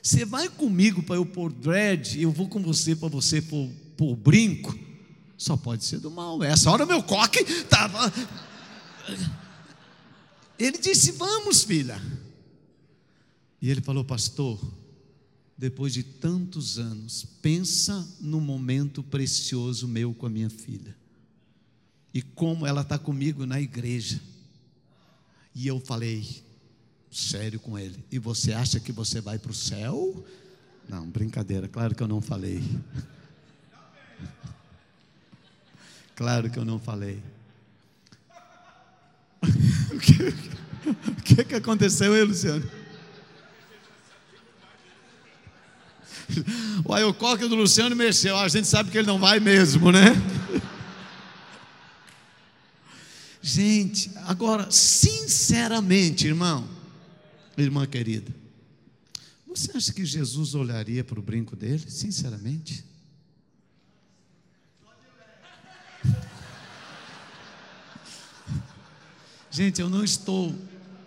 Você 0.01 0.25
vai 0.25 0.49
comigo 0.49 1.03
para 1.03 1.15
eu 1.15 1.25
pôr 1.25 1.51
dread, 1.51 2.21
eu 2.21 2.31
vou 2.31 2.47
com 2.47 2.61
você 2.61 2.95
para 2.95 3.09
você 3.09 3.41
pôr, 3.41 3.69
pôr 3.97 4.15
brinco. 4.15 4.77
Só 5.37 5.55
pode 5.55 5.85
ser 5.85 5.99
do 5.99 6.11
mal. 6.11 6.43
Essa 6.43 6.71
hora 6.71 6.85
meu 6.85 7.01
coque 7.03 7.39
estava. 7.39 8.11
Ele 10.57 10.77
disse: 10.77 11.11
Vamos, 11.13 11.63
filha. 11.63 12.01
E 13.61 13.69
ele 13.69 13.81
falou, 13.81 14.03
pastor, 14.05 14.59
depois 15.57 15.93
de 15.93 16.03
tantos 16.03 16.79
anos, 16.79 17.25
pensa 17.41 18.07
no 18.19 18.39
momento 18.39 19.03
precioso 19.03 19.87
meu 19.87 20.13
com 20.13 20.25
a 20.25 20.29
minha 20.29 20.49
filha. 20.49 20.95
E 22.13 22.21
como 22.21 22.65
ela 22.65 22.81
está 22.81 22.97
comigo 22.97 23.45
na 23.45 23.59
igreja. 23.59 24.21
E 25.53 25.67
eu 25.67 25.79
falei, 25.79 26.43
sério 27.11 27.59
com 27.59 27.77
ele. 27.77 28.03
E 28.11 28.19
você 28.19 28.53
acha 28.53 28.79
que 28.79 28.91
você 28.91 29.19
vai 29.21 29.39
para 29.39 29.51
o 29.51 29.53
céu? 29.53 30.25
Não, 30.87 31.07
brincadeira, 31.07 31.67
claro 31.67 31.93
que 31.95 32.01
eu 32.01 32.07
não 32.07 32.21
falei. 32.21 32.63
Claro 36.15 36.49
que 36.49 36.59
eu 36.59 36.65
não 36.65 36.79
falei. 36.79 37.21
o, 39.93 39.99
que, 39.99 40.23
o 40.89 41.21
que, 41.23 41.43
que 41.45 41.55
aconteceu 41.55 42.13
aí, 42.13 42.23
Luciano? 42.23 42.69
O 46.85 46.93
o 46.93 47.13
coque 47.13 47.47
do 47.47 47.55
Luciano 47.55 47.95
mexeu. 47.95 48.35
A 48.37 48.47
gente 48.47 48.67
sabe 48.67 48.91
que 48.91 48.97
ele 48.97 49.07
não 49.07 49.19
vai 49.19 49.39
mesmo, 49.39 49.91
né? 49.91 50.13
Gente, 53.41 54.11
agora, 54.27 54.69
sinceramente, 54.69 56.27
irmão, 56.27 56.67
irmã 57.63 57.85
querida, 57.85 58.33
você 59.47 59.75
acha 59.75 59.91
que 59.91 60.05
Jesus 60.05 60.53
olharia 60.53 61.03
para 61.03 61.19
o 61.19 61.23
brinco 61.23 61.55
dele? 61.55 61.83
Sinceramente? 61.89 62.83
Gente, 69.51 69.81
eu 69.81 69.89
não 69.89 70.03
estou 70.03 70.55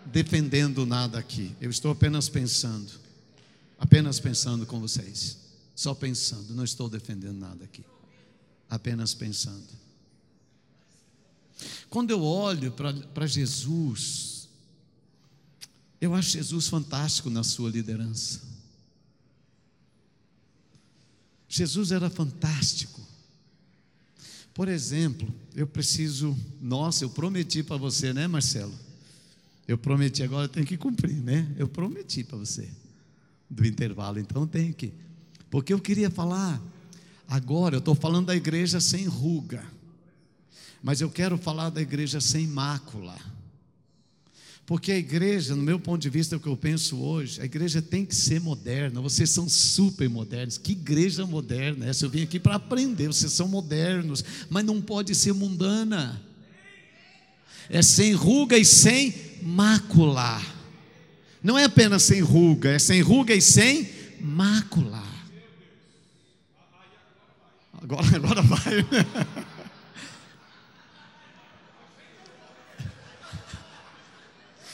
defendendo 0.05 0.85
nada 0.85 1.17
aqui, 1.17 1.55
eu 1.59 1.69
estou 1.69 1.91
apenas 1.91 2.29
pensando, 2.29 2.91
apenas 3.79 4.19
pensando 4.19 4.65
com 4.65 4.79
vocês, 4.79 5.37
só 5.73 5.95
pensando, 5.95 6.53
não 6.53 6.63
estou 6.63 6.89
defendendo 6.89 7.37
nada 7.37 7.63
aqui, 7.63 7.83
apenas 8.69 9.13
pensando. 9.13 9.67
Quando 11.89 12.11
eu 12.11 12.21
olho 12.21 12.71
para 12.71 13.25
Jesus, 13.25 14.32
eu 16.03 16.13
acho 16.13 16.31
Jesus 16.31 16.67
fantástico 16.67 17.29
na 17.29 17.45
sua 17.45 17.69
liderança. 17.69 18.41
Jesus 21.47 21.93
era 21.93 22.09
fantástico. 22.09 22.99
Por 24.53 24.67
exemplo, 24.67 25.33
eu 25.55 25.65
preciso, 25.65 26.37
nossa, 26.61 27.05
eu 27.05 27.09
prometi 27.09 27.63
para 27.63 27.77
você, 27.77 28.11
né, 28.11 28.27
Marcelo? 28.27 28.77
Eu 29.65 29.77
prometi, 29.77 30.21
agora 30.21 30.49
tenho 30.49 30.65
que 30.65 30.75
cumprir, 30.75 31.15
né? 31.15 31.49
Eu 31.57 31.69
prometi 31.69 32.21
para 32.21 32.37
você 32.37 32.69
do 33.49 33.65
intervalo, 33.65 34.19
então 34.19 34.45
tenho 34.45 34.73
que. 34.73 34.93
Porque 35.49 35.73
eu 35.73 35.79
queria 35.79 36.09
falar, 36.09 36.61
agora 37.29 37.75
eu 37.75 37.79
estou 37.79 37.95
falando 37.95 38.25
da 38.25 38.35
igreja 38.35 38.81
sem 38.81 39.05
ruga, 39.05 39.65
mas 40.81 40.99
eu 40.99 41.09
quero 41.09 41.37
falar 41.37 41.69
da 41.69 41.81
igreja 41.81 42.19
sem 42.19 42.45
mácula. 42.45 43.17
Porque 44.65 44.93
a 44.93 44.97
igreja, 44.97 45.55
no 45.55 45.61
meu 45.61 45.77
ponto 45.77 46.01
de 46.01 46.09
vista, 46.09 46.35
é 46.35 46.37
o 46.37 46.39
que 46.39 46.47
eu 46.47 46.55
penso 46.55 46.97
hoje, 46.97 47.41
a 47.41 47.45
igreja 47.45 47.81
tem 47.81 48.05
que 48.05 48.15
ser 48.15 48.39
moderna. 48.39 49.01
Vocês 49.01 49.29
são 49.29 49.49
super 49.49 50.09
modernos. 50.09 50.57
Que 50.57 50.71
igreja 50.71 51.25
moderna 51.25 51.85
é 51.85 51.89
essa? 51.89 52.05
Eu 52.05 52.09
vim 52.09 52.23
aqui 52.23 52.39
para 52.39 52.55
aprender. 52.55 53.07
Vocês 53.07 53.33
são 53.33 53.47
modernos, 53.47 54.23
mas 54.49 54.63
não 54.63 54.81
pode 54.81 55.13
ser 55.15 55.33
mundana. 55.33 56.21
É 57.69 57.81
sem 57.81 58.13
ruga 58.13 58.57
e 58.57 58.63
sem 58.63 59.13
mácula. 59.41 60.41
Não 61.41 61.59
é 61.59 61.65
apenas 61.65 62.03
sem 62.03 62.21
ruga, 62.21 62.71
é 62.71 62.79
sem 62.79 63.01
ruga 63.01 63.35
e 63.35 63.41
sem 63.41 63.89
mácula. 64.21 65.03
Agora, 67.81 68.07
agora 68.15 68.41
vai. 68.41 68.85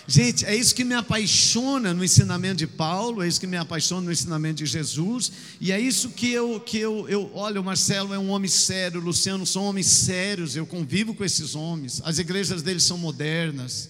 Gente, 0.10 0.44
é 0.44 0.56
isso 0.56 0.74
que 0.74 0.84
me 0.84 0.96
apaixona 0.96 1.94
no 1.94 2.04
ensinamento 2.04 2.56
de 2.56 2.66
Paulo, 2.66 3.22
é 3.22 3.28
isso 3.28 3.40
que 3.40 3.46
me 3.46 3.58
apaixona 3.58 4.02
no 4.02 4.12
ensinamento 4.12 4.56
de 4.56 4.66
Jesus, 4.66 5.32
e 5.62 5.72
é 5.72 5.80
isso 5.80 6.10
que 6.10 6.32
eu, 6.32 6.60
que 6.60 6.80
eu, 6.80 7.08
eu 7.08 7.30
olha, 7.36 7.62
o 7.62 7.64
Marcelo 7.64 8.12
é 8.12 8.18
um 8.18 8.32
homem 8.32 8.50
sério, 8.50 9.00
o 9.00 9.04
Luciano 9.04 9.46
são 9.46 9.64
homens 9.66 9.86
sérios, 9.86 10.56
eu 10.56 10.66
convivo 10.66 11.14
com 11.14 11.24
esses 11.24 11.54
homens, 11.54 12.02
as 12.04 12.18
igrejas 12.18 12.64
deles 12.64 12.82
são 12.82 12.98
modernas, 12.98 13.88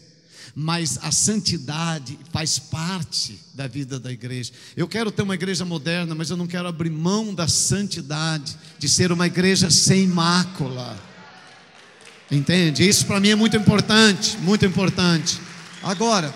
mas 0.54 1.00
a 1.02 1.10
santidade 1.10 2.20
faz 2.34 2.60
parte 2.60 3.40
da 3.54 3.66
vida 3.66 3.98
da 3.98 4.12
igreja. 4.12 4.52
Eu 4.76 4.90
quero 4.90 5.12
ter 5.12 5.22
uma 5.22 5.36
igreja 5.36 5.64
moderna, 5.64 6.14
mas 6.14 6.30
eu 6.30 6.36
não 6.36 6.48
quero 6.48 6.68
abrir 6.68 6.90
mão 6.90 7.34
da 7.34 7.48
santidade, 7.48 8.58
de 8.78 8.90
ser 8.90 9.14
uma 9.14 9.26
igreja 9.26 9.70
sem 9.70 10.06
mácula. 10.06 11.00
Entende? 12.30 12.86
Isso 12.86 13.06
para 13.06 13.22
mim 13.22 13.30
é 13.30 13.36
muito 13.36 13.56
importante, 13.56 14.38
muito 14.40 14.66
importante. 14.66 15.48
Agora, 15.82 16.34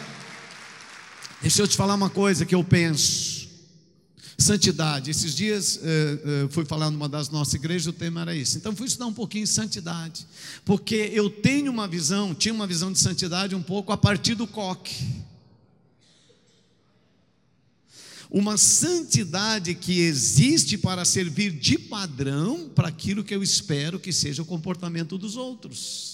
deixa 1.41 1.61
eu 1.61 1.67
te 1.67 1.75
falar 1.75 1.95
uma 1.95 2.09
coisa 2.09 2.45
que 2.45 2.55
eu 2.55 2.63
penso. 2.63 3.43
Santidade. 4.37 5.11
Esses 5.11 5.35
dias 5.35 5.79
eh, 5.83 6.19
eh, 6.25 6.47
fui 6.49 6.65
falar 6.65 6.89
numa 6.89 7.07
das 7.07 7.29
nossas 7.29 7.53
igrejas, 7.53 7.87
o 7.87 7.93
tema 7.93 8.21
era 8.21 8.35
esse. 8.35 8.57
Então 8.57 8.75
fui 8.75 8.87
estudar 8.87 9.05
um 9.05 9.13
pouquinho 9.13 9.43
de 9.43 9.51
santidade. 9.51 10.25
Porque 10.65 10.95
eu 11.13 11.29
tenho 11.29 11.71
uma 11.71 11.87
visão, 11.87 12.33
tinha 12.33 12.53
uma 12.53 12.65
visão 12.65 12.91
de 12.91 12.99
santidade 12.99 13.53
um 13.53 13.61
pouco 13.61 13.91
a 13.91 13.97
partir 13.97 14.33
do 14.33 14.47
coque. 14.47 14.95
Uma 18.29 18.57
santidade 18.57 19.75
que 19.75 19.99
existe 19.99 20.77
para 20.77 21.05
servir 21.05 21.51
de 21.51 21.77
padrão 21.77 22.69
para 22.73 22.87
aquilo 22.87 23.23
que 23.23 23.35
eu 23.35 23.43
espero 23.43 23.99
que 23.99 24.11
seja 24.11 24.41
o 24.41 24.45
comportamento 24.45 25.17
dos 25.17 25.35
outros. 25.35 26.12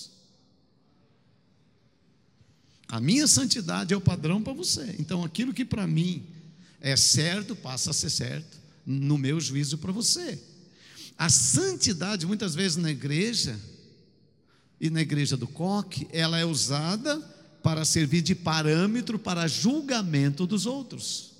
A 2.89 2.99
minha 2.99 3.27
santidade 3.27 3.93
é 3.93 3.97
o 3.97 4.01
padrão 4.01 4.41
para 4.41 4.51
você. 4.51 4.95
Então, 4.97 5.23
aquilo 5.23 5.53
que 5.53 5.63
para 5.63 5.85
mim 5.85 6.25
é 6.81 6.95
certo, 6.95 7.55
passa 7.55 7.91
a 7.91 7.93
ser 7.93 8.09
certo, 8.09 8.57
no 8.85 9.17
meu 9.17 9.39
juízo 9.39 9.77
para 9.77 9.91
você. 9.91 10.41
A 11.15 11.29
santidade, 11.29 12.25
muitas 12.25 12.55
vezes 12.55 12.77
na 12.77 12.89
igreja, 12.89 13.59
e 14.81 14.89
na 14.89 15.01
igreja 15.01 15.37
do 15.37 15.47
coque, 15.47 16.07
ela 16.11 16.39
é 16.39 16.45
usada 16.45 17.19
para 17.61 17.83
servir 17.85 18.21
de 18.21 18.33
parâmetro 18.33 19.19
para 19.19 19.47
julgamento 19.47 20.47
dos 20.47 20.65
outros. 20.65 21.33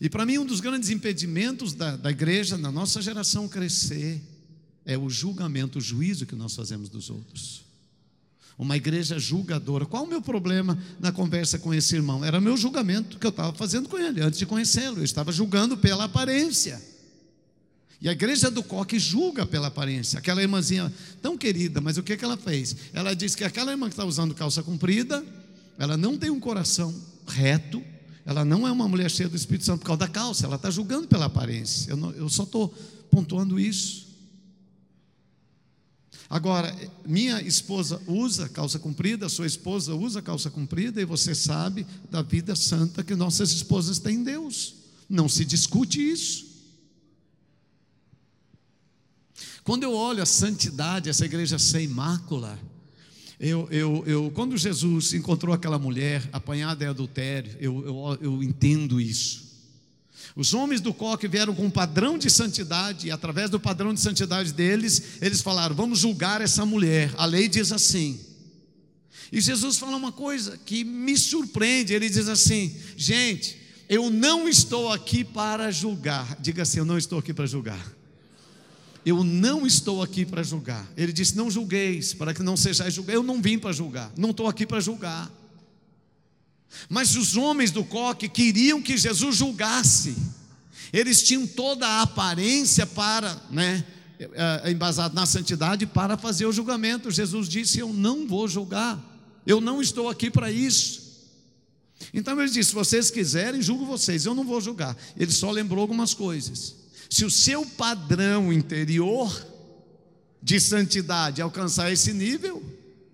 E 0.00 0.08
para 0.08 0.26
mim, 0.26 0.38
um 0.38 0.46
dos 0.46 0.60
grandes 0.60 0.90
impedimentos 0.90 1.72
da, 1.72 1.96
da 1.96 2.10
igreja, 2.10 2.58
na 2.58 2.72
nossa 2.72 3.00
geração 3.00 3.46
crescer, 3.46 4.20
é 4.86 4.98
o 4.98 5.08
julgamento, 5.08 5.78
o 5.78 5.82
juízo 5.82 6.26
que 6.26 6.34
nós 6.34 6.54
fazemos 6.54 6.88
dos 6.88 7.10
outros. 7.10 7.62
Uma 8.56 8.76
igreja 8.76 9.18
julgadora. 9.18 9.84
Qual 9.84 10.04
o 10.04 10.06
meu 10.06 10.22
problema 10.22 10.78
na 11.00 11.10
conversa 11.10 11.58
com 11.58 11.74
esse 11.74 11.96
irmão? 11.96 12.24
Era 12.24 12.40
meu 12.40 12.56
julgamento 12.56 13.18
que 13.18 13.26
eu 13.26 13.30
estava 13.30 13.52
fazendo 13.52 13.88
com 13.88 13.98
ele 13.98 14.20
antes 14.20 14.38
de 14.38 14.46
conhecê-lo. 14.46 14.98
Eu 14.98 15.04
estava 15.04 15.32
julgando 15.32 15.76
pela 15.76 16.04
aparência. 16.04 16.80
E 18.00 18.08
a 18.08 18.12
igreja 18.12 18.50
do 18.50 18.62
coque 18.62 18.98
julga 18.98 19.46
pela 19.46 19.68
aparência. 19.68 20.18
Aquela 20.18 20.42
irmãzinha 20.42 20.92
tão 21.20 21.36
querida, 21.36 21.80
mas 21.80 21.96
o 21.96 22.02
que, 22.02 22.16
que 22.16 22.24
ela 22.24 22.36
fez? 22.36 22.76
Ela 22.92 23.14
disse 23.14 23.36
que 23.36 23.44
aquela 23.44 23.72
irmã 23.72 23.86
que 23.86 23.94
está 23.94 24.04
usando 24.04 24.34
calça 24.34 24.62
comprida, 24.62 25.24
ela 25.78 25.96
não 25.96 26.16
tem 26.16 26.30
um 26.30 26.38
coração 26.38 26.94
reto, 27.26 27.82
ela 28.26 28.44
não 28.44 28.68
é 28.68 28.70
uma 28.70 28.86
mulher 28.86 29.10
cheia 29.10 29.28
do 29.28 29.36
Espírito 29.36 29.64
Santo 29.64 29.80
por 29.80 29.86
causa 29.86 30.00
da 30.00 30.08
calça, 30.08 30.46
ela 30.46 30.56
está 30.56 30.70
julgando 30.70 31.08
pela 31.08 31.24
aparência. 31.24 31.90
Eu, 31.90 31.96
não, 31.96 32.10
eu 32.12 32.28
só 32.28 32.44
estou 32.44 32.68
pontuando 33.10 33.58
isso. 33.58 34.06
Agora, 36.28 36.74
minha 37.06 37.40
esposa 37.42 38.00
usa 38.06 38.48
calça 38.48 38.78
comprida, 38.78 39.28
sua 39.28 39.46
esposa 39.46 39.94
usa 39.94 40.22
calça 40.22 40.50
comprida, 40.50 41.00
e 41.00 41.04
você 41.04 41.34
sabe 41.34 41.86
da 42.10 42.22
vida 42.22 42.56
santa 42.56 43.04
que 43.04 43.14
nossas 43.14 43.50
esposas 43.52 43.98
têm 43.98 44.16
em 44.16 44.24
Deus. 44.24 44.74
Não 45.08 45.28
se 45.28 45.44
discute 45.44 46.00
isso. 46.00 46.54
Quando 49.62 49.82
eu 49.82 49.94
olho 49.94 50.22
a 50.22 50.26
santidade, 50.26 51.08
essa 51.08 51.24
igreja 51.24 51.58
sem 51.58 51.88
mácula, 51.88 52.58
eu, 53.40 53.68
eu, 53.70 54.04
eu, 54.06 54.30
quando 54.30 54.56
Jesus 54.56 55.12
encontrou 55.12 55.54
aquela 55.54 55.78
mulher 55.78 56.28
apanhada 56.32 56.84
em 56.84 56.88
adultério, 56.88 57.56
eu, 57.60 57.84
eu, 57.84 58.18
eu 58.20 58.42
entendo 58.42 59.00
isso. 59.00 59.43
Os 60.36 60.54
homens 60.54 60.80
do 60.80 60.92
coque 60.92 61.28
vieram 61.28 61.54
com 61.54 61.66
um 61.66 61.70
padrão 61.70 62.18
de 62.18 62.30
santidade, 62.30 63.08
e 63.08 63.10
através 63.10 63.50
do 63.50 63.60
padrão 63.60 63.94
de 63.94 64.00
santidade 64.00 64.52
deles, 64.52 65.02
eles 65.20 65.40
falaram: 65.40 65.74
vamos 65.74 66.00
julgar 66.00 66.40
essa 66.40 66.64
mulher. 66.64 67.12
A 67.16 67.24
lei 67.24 67.48
diz 67.48 67.72
assim. 67.72 68.18
E 69.32 69.40
Jesus 69.40 69.78
fala 69.78 69.96
uma 69.96 70.12
coisa 70.12 70.58
que 70.64 70.84
me 70.84 71.16
surpreende: 71.16 71.92
ele 71.92 72.08
diz 72.08 72.28
assim, 72.28 72.76
gente, 72.96 73.56
eu 73.88 74.10
não 74.10 74.48
estou 74.48 74.92
aqui 74.92 75.24
para 75.24 75.70
julgar. 75.70 76.36
Diga 76.40 76.62
assim: 76.62 76.78
eu 76.78 76.84
não 76.84 76.98
estou 76.98 77.18
aqui 77.18 77.32
para 77.32 77.46
julgar. 77.46 77.94
Eu 79.04 79.22
não 79.22 79.66
estou 79.66 80.02
aqui 80.02 80.24
para 80.24 80.42
julgar. 80.42 80.86
Ele 80.96 81.12
disse: 81.12 81.36
Não 81.36 81.50
julgueis, 81.50 82.14
para 82.14 82.32
que 82.32 82.42
não 82.42 82.56
sejais 82.56 82.94
julgados. 82.94 83.14
Eu 83.14 83.22
não 83.22 83.42
vim 83.42 83.58
para 83.58 83.72
julgar, 83.72 84.10
não 84.16 84.30
estou 84.30 84.48
aqui 84.48 84.66
para 84.66 84.80
julgar. 84.80 85.30
Mas 86.88 87.16
os 87.16 87.36
homens 87.36 87.70
do 87.70 87.84
coque 87.84 88.28
queriam 88.28 88.82
que 88.82 88.96
Jesus 88.96 89.36
julgasse. 89.36 90.16
Eles 90.92 91.22
tinham 91.22 91.46
toda 91.46 91.86
a 91.86 92.02
aparência 92.02 92.86
para, 92.86 93.40
né, 93.50 93.84
é, 94.18 94.70
embasado 94.70 95.14
na 95.14 95.26
santidade, 95.26 95.86
para 95.86 96.16
fazer 96.16 96.46
o 96.46 96.52
julgamento. 96.52 97.10
Jesus 97.10 97.48
disse: 97.48 97.78
Eu 97.78 97.92
não 97.92 98.28
vou 98.28 98.46
julgar, 98.46 98.98
eu 99.46 99.60
não 99.60 99.82
estou 99.82 100.08
aqui 100.08 100.30
para 100.30 100.50
isso. 100.50 101.02
Então 102.12 102.40
ele 102.40 102.50
disse: 102.50 102.70
Se 102.70 102.74
vocês 102.74 103.10
quiserem, 103.10 103.60
julgo 103.60 103.86
vocês, 103.86 104.24
eu 104.24 104.34
não 104.34 104.44
vou 104.44 104.60
julgar. 104.60 104.96
Ele 105.16 105.32
só 105.32 105.50
lembrou 105.50 105.80
algumas 105.80 106.14
coisas. 106.14 106.76
Se 107.10 107.24
o 107.24 107.30
seu 107.30 107.66
padrão 107.66 108.52
interior 108.52 109.46
de 110.42 110.60
santidade 110.60 111.40
alcançar 111.40 111.90
esse 111.90 112.12
nível, 112.12 112.62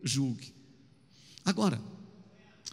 julgue. 0.03 0.53
Agora, 1.45 1.81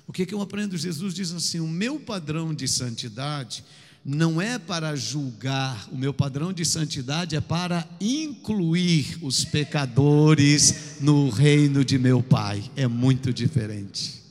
o 0.07 0.13
que, 0.13 0.25
que 0.25 0.33
eu 0.33 0.41
aprendo? 0.41 0.77
Jesus 0.77 1.13
diz 1.13 1.31
assim: 1.33 1.59
o 1.59 1.67
meu 1.67 1.99
padrão 1.99 2.53
de 2.53 2.67
santidade 2.67 3.63
não 4.05 4.41
é 4.41 4.57
para 4.57 4.95
julgar, 4.95 5.89
o 5.91 5.97
meu 5.97 6.13
padrão 6.13 6.53
de 6.53 6.63
santidade 6.63 7.35
é 7.35 7.41
para 7.41 7.85
incluir 7.99 9.17
os 9.21 9.43
pecadores 9.43 11.01
no 11.01 11.29
reino 11.29 11.83
de 11.83 11.99
meu 11.99 12.23
Pai. 12.23 12.63
É 12.75 12.87
muito 12.87 13.33
diferente. 13.33 14.23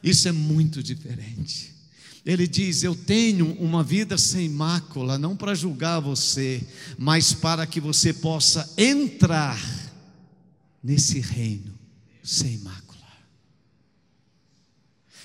Isso 0.00 0.28
é 0.28 0.32
muito 0.32 0.80
diferente. 0.80 1.74
Ele 2.24 2.46
diz: 2.46 2.84
Eu 2.84 2.94
tenho 2.94 3.52
uma 3.54 3.82
vida 3.82 4.16
sem 4.16 4.48
mácula, 4.48 5.18
não 5.18 5.36
para 5.36 5.56
julgar 5.56 5.98
você, 5.98 6.64
mas 6.96 7.32
para 7.32 7.66
que 7.66 7.80
você 7.80 8.12
possa 8.12 8.72
entrar 8.78 9.60
nesse 10.80 11.18
reino 11.18 11.74
sem 12.22 12.58
mácula. 12.58 12.83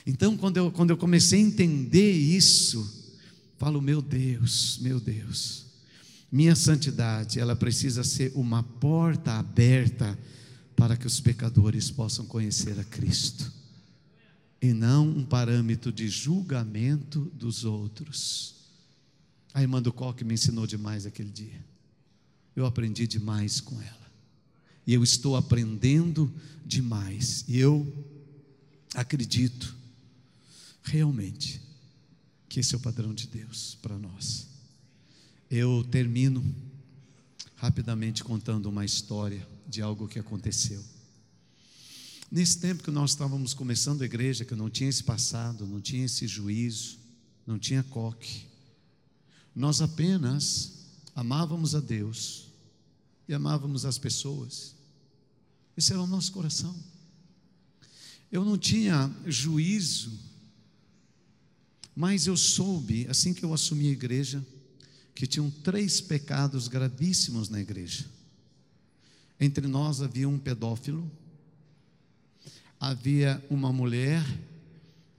Então, 0.09 0.35
quando 0.35 0.57
eu, 0.57 0.71
quando 0.71 0.89
eu 0.89 0.97
comecei 0.97 1.39
a 1.39 1.43
entender 1.43 2.11
isso, 2.11 3.13
falo, 3.59 3.79
meu 3.79 4.01
Deus, 4.01 4.79
meu 4.81 4.99
Deus, 4.99 5.67
minha 6.31 6.55
santidade, 6.55 7.39
ela 7.39 7.55
precisa 7.55 8.03
ser 8.03 8.31
uma 8.33 8.63
porta 8.63 9.33
aberta 9.33 10.17
para 10.75 10.97
que 10.97 11.05
os 11.05 11.19
pecadores 11.19 11.91
possam 11.91 12.25
conhecer 12.25 12.79
a 12.79 12.83
Cristo, 12.83 13.53
e 14.59 14.73
não 14.73 15.07
um 15.07 15.23
parâmetro 15.23 15.91
de 15.91 16.09
julgamento 16.09 17.31
dos 17.35 17.63
outros. 17.63 18.55
A 19.53 19.61
irmã 19.61 19.79
do 19.79 19.93
Coque 19.93 20.23
me 20.23 20.33
ensinou 20.33 20.65
demais 20.65 21.05
aquele 21.05 21.29
dia, 21.29 21.63
eu 22.55 22.65
aprendi 22.65 23.05
demais 23.05 23.61
com 23.61 23.79
ela, 23.79 24.11
e 24.87 24.93
eu 24.95 25.03
estou 25.03 25.35
aprendendo 25.35 26.33
demais, 26.65 27.45
e 27.47 27.59
eu 27.59 27.85
acredito 28.95 29.77
realmente 30.83 31.61
que 32.47 32.59
esse 32.59 32.73
é 32.73 32.77
o 32.77 32.81
padrão 32.81 33.13
de 33.13 33.27
Deus 33.27 33.77
para 33.81 33.97
nós. 33.97 34.47
Eu 35.49 35.87
termino 35.91 36.43
rapidamente 37.55 38.23
contando 38.23 38.67
uma 38.67 38.85
história 38.85 39.47
de 39.67 39.81
algo 39.81 40.07
que 40.07 40.17
aconteceu. 40.17 40.83
Nesse 42.31 42.59
tempo 42.59 42.83
que 42.83 42.91
nós 42.91 43.11
estávamos 43.11 43.53
começando 43.53 44.01
a 44.01 44.05
igreja, 44.05 44.45
que 44.45 44.55
não 44.55 44.69
tinha 44.69 44.89
esse 44.89 45.03
passado, 45.03 45.65
não 45.65 45.81
tinha 45.81 46.05
esse 46.05 46.27
juízo, 46.27 46.97
não 47.45 47.57
tinha 47.57 47.83
coque, 47.83 48.45
nós 49.55 49.81
apenas 49.81 50.73
amávamos 51.15 51.75
a 51.75 51.79
Deus 51.79 52.47
e 53.27 53.33
amávamos 53.33 53.85
as 53.85 53.97
pessoas. 53.97 54.75
Esse 55.75 55.91
era 55.91 56.01
o 56.01 56.07
nosso 56.07 56.31
coração. 56.31 56.75
Eu 58.31 58.45
não 58.45 58.57
tinha 58.57 59.11
juízo 59.25 60.11
mas 61.95 62.27
eu 62.27 62.37
soube, 62.37 63.05
assim 63.09 63.33
que 63.33 63.43
eu 63.43 63.53
assumi 63.53 63.89
a 63.89 63.91
igreja, 63.91 64.45
que 65.13 65.27
tinham 65.27 65.49
três 65.49 65.99
pecados 65.99 66.67
gravíssimos 66.67 67.49
na 67.49 67.59
igreja. 67.59 68.05
Entre 69.39 69.67
nós 69.67 70.01
havia 70.01 70.27
um 70.27 70.39
pedófilo, 70.39 71.09
havia 72.79 73.43
uma 73.49 73.73
mulher 73.73 74.23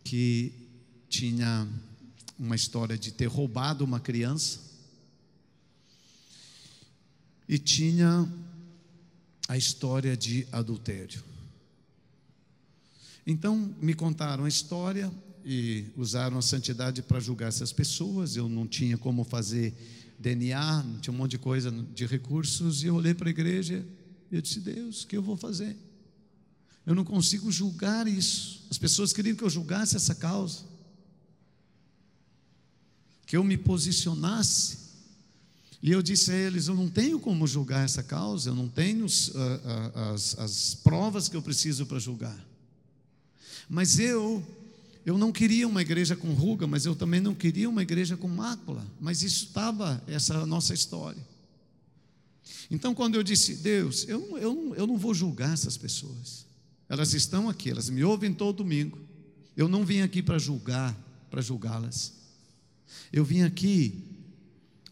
que 0.03 0.53
tinha 1.09 1.69
uma 2.39 2.57
história 2.57 2.97
de 2.97 3.13
ter 3.13 3.27
roubado 3.27 3.85
uma 3.85 4.01
criança, 4.01 4.71
e 7.51 7.59
tinha 7.59 8.33
a 9.49 9.57
história 9.57 10.17
de 10.17 10.47
adultério. 10.53 11.25
Então 13.27 13.75
me 13.83 13.93
contaram 13.93 14.45
a 14.45 14.49
história, 14.49 15.13
e 15.45 15.87
usaram 15.97 16.39
a 16.39 16.43
santidade 16.43 17.03
para 17.03 17.21
julgar 17.21 17.49
essas 17.49 17.73
pessoas. 17.73 18.37
Eu 18.37 18.49
não 18.49 18.67
tinha 18.67 18.97
como 18.99 19.25
fazer 19.25 19.75
DNA, 20.19 20.83
não 20.83 20.99
tinha 20.99 21.15
um 21.15 21.17
monte 21.17 21.33
de 21.33 21.39
coisa 21.39 21.71
de 21.71 22.07
recursos. 22.07 22.83
E 22.83 22.87
eu 22.87 22.95
olhei 22.95 23.15
para 23.15 23.29
a 23.29 23.31
igreja 23.31 23.85
e 24.31 24.37
eu 24.37 24.43
disse: 24.43 24.61
Deus, 24.61 25.03
o 25.03 25.07
que 25.07 25.17
eu 25.17 25.23
vou 25.23 25.37
fazer? 25.37 25.77
Eu 26.87 26.95
não 26.95 27.05
consigo 27.05 27.51
julgar 27.51 28.07
isso. 28.07 28.67
As 28.71 28.79
pessoas 28.79 29.13
queriam 29.13 29.37
que 29.37 29.45
eu 29.45 29.51
julgasse 29.51 29.97
essa 29.97 30.15
causa, 30.15 30.61
que 33.27 33.37
eu 33.37 33.45
me 33.45 33.57
posicionasse. 33.57 34.79
E 35.83 35.91
eu 35.91 36.03
disse 36.03 36.31
a 36.31 36.35
eles: 36.35 36.69
Eu 36.69 36.75
não 36.75 36.89
tenho 36.89 37.19
como 37.19 37.47
julgar 37.47 37.85
essa 37.85 38.03
causa, 38.03 38.51
eu 38.51 38.55
não 38.55 38.69
tenho 38.69 39.07
as, 39.07 39.33
as, 39.95 40.39
as 40.39 40.75
provas 40.75 41.29
que 41.29 41.37
eu 41.37 41.43
preciso 41.43 41.87
para 41.87 41.99
julgar. 41.99 42.47
Mas 43.69 43.99
eu 43.99 44.45
eu 45.11 45.19
não 45.19 45.33
queria 45.33 45.67
uma 45.67 45.83
igreja 45.83 46.15
com 46.15 46.33
ruga, 46.33 46.69
mas 46.69 46.87
eu 46.87 46.95
também 46.95 47.21
não 47.21 47.35
queria 47.35 47.69
uma 47.69 47.83
igreja 47.83 48.17
com 48.17 48.29
mácula. 48.29 48.87
Mas 49.01 49.25
isso 49.25 49.47
estava, 49.47 50.01
essa 50.07 50.47
nossa 50.47 50.73
história. 50.73 51.21
Então, 52.71 52.95
quando 52.95 53.17
eu 53.17 53.23
disse, 53.25 53.57
Deus, 53.57 54.07
eu, 54.09 54.39
eu, 54.39 54.73
eu 54.77 54.87
não 54.87 54.97
vou 54.97 55.13
julgar 55.13 55.53
essas 55.53 55.77
pessoas. 55.77 56.47
Elas 56.89 57.13
estão 57.13 57.49
aqui, 57.49 57.71
elas 57.71 57.91
me 57.91 58.05
ouvem 58.05 58.33
todo 58.33 58.59
domingo. 58.59 59.01
Eu 59.57 59.69
não 59.69 59.85
vim 59.85 60.01
aqui 60.01 60.23
para 60.23 60.39
julgar, 60.39 60.97
para 61.29 61.43
julgá-las. 61.43 62.13
Eu 63.13 63.25
vim 63.25 63.43
aqui 63.43 64.10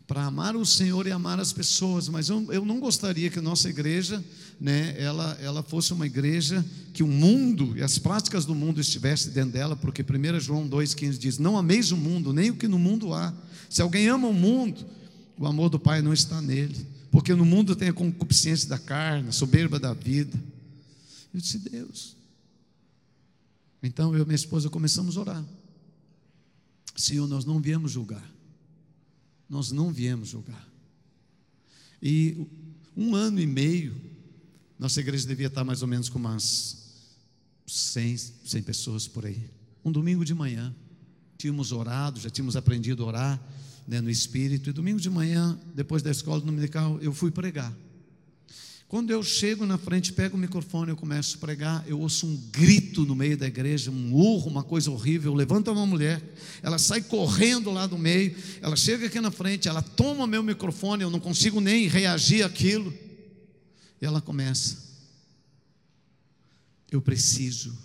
para 0.08 0.24
amar 0.24 0.56
o 0.56 0.64
Senhor 0.64 1.06
e 1.06 1.12
amar 1.12 1.38
as 1.38 1.52
pessoas, 1.52 2.08
mas 2.08 2.30
eu, 2.30 2.50
eu 2.50 2.64
não 2.64 2.80
gostaria 2.80 3.28
que 3.28 3.42
nossa 3.42 3.68
igreja, 3.68 4.24
né, 4.58 4.98
ela, 4.98 5.36
ela 5.38 5.62
fosse 5.62 5.92
uma 5.92 6.06
igreja 6.06 6.64
que 6.94 7.02
o 7.02 7.06
mundo 7.06 7.76
e 7.76 7.82
as 7.82 7.98
práticas 7.98 8.46
do 8.46 8.54
mundo 8.54 8.80
estivessem 8.80 9.30
dentro 9.32 9.52
dela, 9.52 9.76
porque 9.76 10.02
1 10.02 10.40
João 10.40 10.66
2,15 10.66 11.18
diz: 11.18 11.38
Não 11.38 11.58
ameis 11.58 11.92
o 11.92 11.96
mundo, 11.96 12.32
nem 12.32 12.48
o 12.48 12.56
que 12.56 12.66
no 12.66 12.78
mundo 12.78 13.12
há. 13.12 13.34
Se 13.68 13.82
alguém 13.82 14.08
ama 14.08 14.26
o 14.28 14.32
mundo, 14.32 14.82
o 15.36 15.46
amor 15.46 15.68
do 15.68 15.78
Pai 15.78 16.00
não 16.00 16.14
está 16.14 16.40
nele, 16.40 16.74
porque 17.10 17.34
no 17.34 17.44
mundo 17.44 17.76
tem 17.76 17.90
a 17.90 17.92
concupiscência 17.92 18.66
da 18.66 18.78
carne, 18.78 19.28
a 19.28 19.32
soberba 19.32 19.78
da 19.78 19.92
vida. 19.92 20.42
Eu 21.34 21.38
disse: 21.38 21.58
Deus. 21.58 22.16
Então 23.82 24.16
eu 24.16 24.22
e 24.22 24.24
minha 24.24 24.34
esposa 24.34 24.70
começamos 24.70 25.18
a 25.18 25.20
orar. 25.20 25.44
Senhor, 26.96 27.28
nós 27.28 27.44
não 27.44 27.60
viemos 27.60 27.92
julgar 27.92 28.37
nós 29.48 29.72
não 29.72 29.92
viemos 29.92 30.28
julgar. 30.28 30.68
E 32.02 32.46
um 32.96 33.14
ano 33.14 33.40
e 33.40 33.46
meio, 33.46 33.94
nossa 34.78 35.00
igreja 35.00 35.26
devia 35.26 35.46
estar 35.46 35.64
mais 35.64 35.82
ou 35.82 35.88
menos 35.88 36.08
com 36.08 36.18
umas 36.18 36.76
100, 37.66 38.16
100 38.16 38.62
pessoas 38.62 39.08
por 39.08 39.26
aí. 39.26 39.50
Um 39.84 39.90
domingo 39.90 40.24
de 40.24 40.34
manhã, 40.34 40.74
tínhamos 41.36 41.72
orado, 41.72 42.20
já 42.20 42.30
tínhamos 42.30 42.56
aprendido 42.56 43.02
a 43.02 43.06
orar 43.06 43.42
né, 43.86 44.00
no 44.00 44.10
Espírito, 44.10 44.68
e 44.68 44.72
domingo 44.72 45.00
de 45.00 45.08
manhã, 45.08 45.58
depois 45.74 46.02
da 46.02 46.10
escola 46.10 46.40
dominical, 46.40 46.98
eu 47.00 47.12
fui 47.12 47.30
pregar. 47.30 47.74
Quando 48.88 49.10
eu 49.10 49.22
chego 49.22 49.66
na 49.66 49.76
frente, 49.76 50.14
pego 50.14 50.34
o 50.34 50.40
microfone, 50.40 50.90
eu 50.90 50.96
começo 50.96 51.36
a 51.36 51.40
pregar, 51.40 51.84
eu 51.86 52.00
ouço 52.00 52.26
um 52.26 52.36
grito 52.50 53.04
no 53.04 53.14
meio 53.14 53.36
da 53.36 53.46
igreja, 53.46 53.90
um 53.90 54.14
urro, 54.14 54.48
uma 54.48 54.64
coisa 54.64 54.90
horrível. 54.90 55.34
Levanta 55.34 55.70
uma 55.70 55.84
mulher, 55.84 56.22
ela 56.62 56.78
sai 56.78 57.02
correndo 57.02 57.70
lá 57.70 57.86
do 57.86 57.98
meio, 57.98 58.34
ela 58.62 58.76
chega 58.76 59.06
aqui 59.06 59.20
na 59.20 59.30
frente, 59.30 59.68
ela 59.68 59.82
toma 59.82 60.26
meu 60.26 60.42
microfone, 60.42 61.02
eu 61.02 61.10
não 61.10 61.20
consigo 61.20 61.60
nem 61.60 61.86
reagir 61.86 62.42
àquilo. 62.42 62.90
E 64.00 64.06
ela 64.06 64.22
começa. 64.22 64.78
Eu 66.90 67.02
preciso 67.02 67.76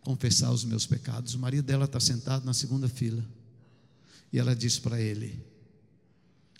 confessar 0.00 0.52
os 0.52 0.64
meus 0.64 0.86
pecados. 0.86 1.34
O 1.34 1.40
marido 1.40 1.64
dela 1.64 1.86
está 1.86 1.98
sentado 1.98 2.44
na 2.44 2.54
segunda 2.54 2.88
fila. 2.88 3.24
E 4.32 4.38
ela 4.38 4.54
diz 4.54 4.78
para 4.78 5.00
ele: 5.00 5.44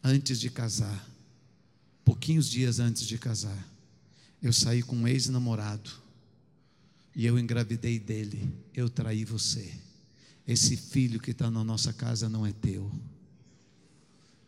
Antes 0.03 0.41
de 0.41 0.51
casar, 0.51 1.09
pouquinhos 2.05 2.49
dias 2.49 2.79
antes 2.79 3.07
de 3.07 3.19
casar, 3.19 3.69
eu 4.43 4.53
saí 4.53 4.83
com 4.83 4.95
um 4.95 5.09
ex-namorado 5.09 5.91
e 7.17 7.25
eu 7.25 7.39
engravidei 7.39 7.99
dele. 7.99 8.53
Eu 8.75 8.91
traí 8.91 9.25
você. 9.25 9.73
Esse 10.47 10.77
filho 10.77 11.19
que 11.19 11.31
está 11.31 11.51
na 11.51 11.65
nossa 11.65 11.93
casa 11.93 12.29
não 12.29 12.45
é 12.45 12.53
teu. 12.53 12.91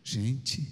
Gente. 0.04 0.70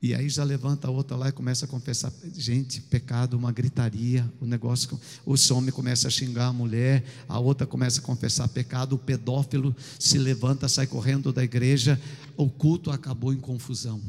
E 0.00 0.14
aí 0.14 0.28
já 0.28 0.44
levanta 0.44 0.88
a 0.88 0.90
outra 0.90 1.16
lá 1.16 1.28
e 1.28 1.32
começa 1.32 1.66
a 1.66 1.68
confessar. 1.68 2.12
Gente, 2.34 2.80
pecado, 2.80 3.36
uma 3.36 3.52
gritaria, 3.52 4.30
o 4.40 4.46
negócio. 4.46 4.98
O 5.26 5.34
homem 5.54 5.72
começa 5.72 6.08
a 6.08 6.10
xingar 6.10 6.46
a 6.46 6.52
mulher, 6.52 7.04
a 7.28 7.38
outra 7.38 7.66
começa 7.66 8.00
a 8.00 8.02
confessar 8.02 8.48
pecado, 8.48 8.94
o 8.94 8.98
pedófilo 8.98 9.74
se 9.98 10.18
levanta, 10.18 10.68
sai 10.68 10.86
correndo 10.86 11.32
da 11.32 11.44
igreja. 11.44 12.00
O 12.36 12.48
culto 12.48 12.90
acabou 12.90 13.32
em 13.32 13.38
confusão 13.38 14.00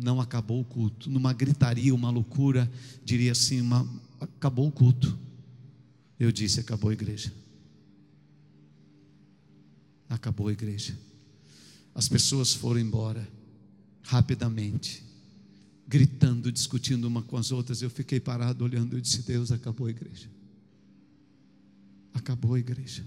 não 0.00 0.20
acabou 0.20 0.60
o 0.60 0.64
culto. 0.64 1.10
Numa 1.10 1.32
gritaria, 1.32 1.94
uma 1.94 2.10
loucura, 2.10 2.70
diria 3.04 3.32
assim: 3.32 3.60
uma, 3.60 3.88
acabou 4.20 4.66
o 4.68 4.72
culto. 4.72 5.16
Eu 6.18 6.32
disse: 6.32 6.60
acabou 6.60 6.90
a 6.90 6.92
igreja. 6.92 7.32
Acabou 10.08 10.48
a 10.48 10.52
igreja. 10.52 10.98
As 11.94 12.08
pessoas 12.08 12.52
foram 12.52 12.80
embora 12.80 13.28
rapidamente, 14.02 15.04
gritando, 15.86 16.50
discutindo 16.50 17.04
uma 17.06 17.22
com 17.22 17.36
as 17.36 17.52
outras. 17.52 17.82
Eu 17.82 17.90
fiquei 17.90 18.18
parado 18.18 18.64
olhando. 18.64 18.96
Eu 18.96 19.00
disse: 19.00 19.22
Deus, 19.22 19.52
acabou 19.52 19.86
a 19.86 19.90
igreja. 19.90 20.28
Acabou 22.14 22.54
a 22.54 22.58
igreja. 22.58 23.04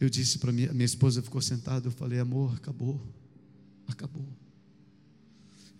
Eu 0.00 0.08
disse 0.08 0.38
para 0.38 0.50
minha, 0.50 0.72
minha 0.72 0.84
esposa 0.84 1.22
ficou 1.22 1.40
sentada. 1.40 1.88
Eu 1.88 1.92
falei: 1.92 2.18
Amor, 2.18 2.54
acabou. 2.54 3.00
Acabou. 3.92 4.26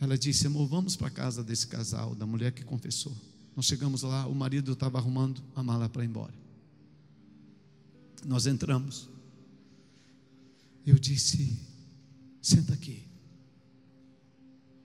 Ela 0.00 0.18
disse: 0.18 0.46
Amor, 0.46 0.66
vamos 0.66 0.96
para 0.96 1.08
a 1.08 1.10
casa 1.10 1.44
desse 1.44 1.66
casal, 1.66 2.14
da 2.14 2.26
mulher 2.26 2.52
que 2.52 2.64
confessou. 2.64 3.14
Nós 3.54 3.66
chegamos 3.66 4.02
lá, 4.02 4.26
o 4.26 4.34
marido 4.34 4.72
estava 4.72 4.98
arrumando 4.98 5.42
a 5.54 5.62
mala 5.62 5.88
para 5.88 6.02
ir 6.04 6.08
embora. 6.08 6.34
Nós 8.24 8.46
entramos. 8.46 9.08
Eu 10.86 10.98
disse: 10.98 11.58
Senta 12.40 12.74
aqui. 12.74 13.02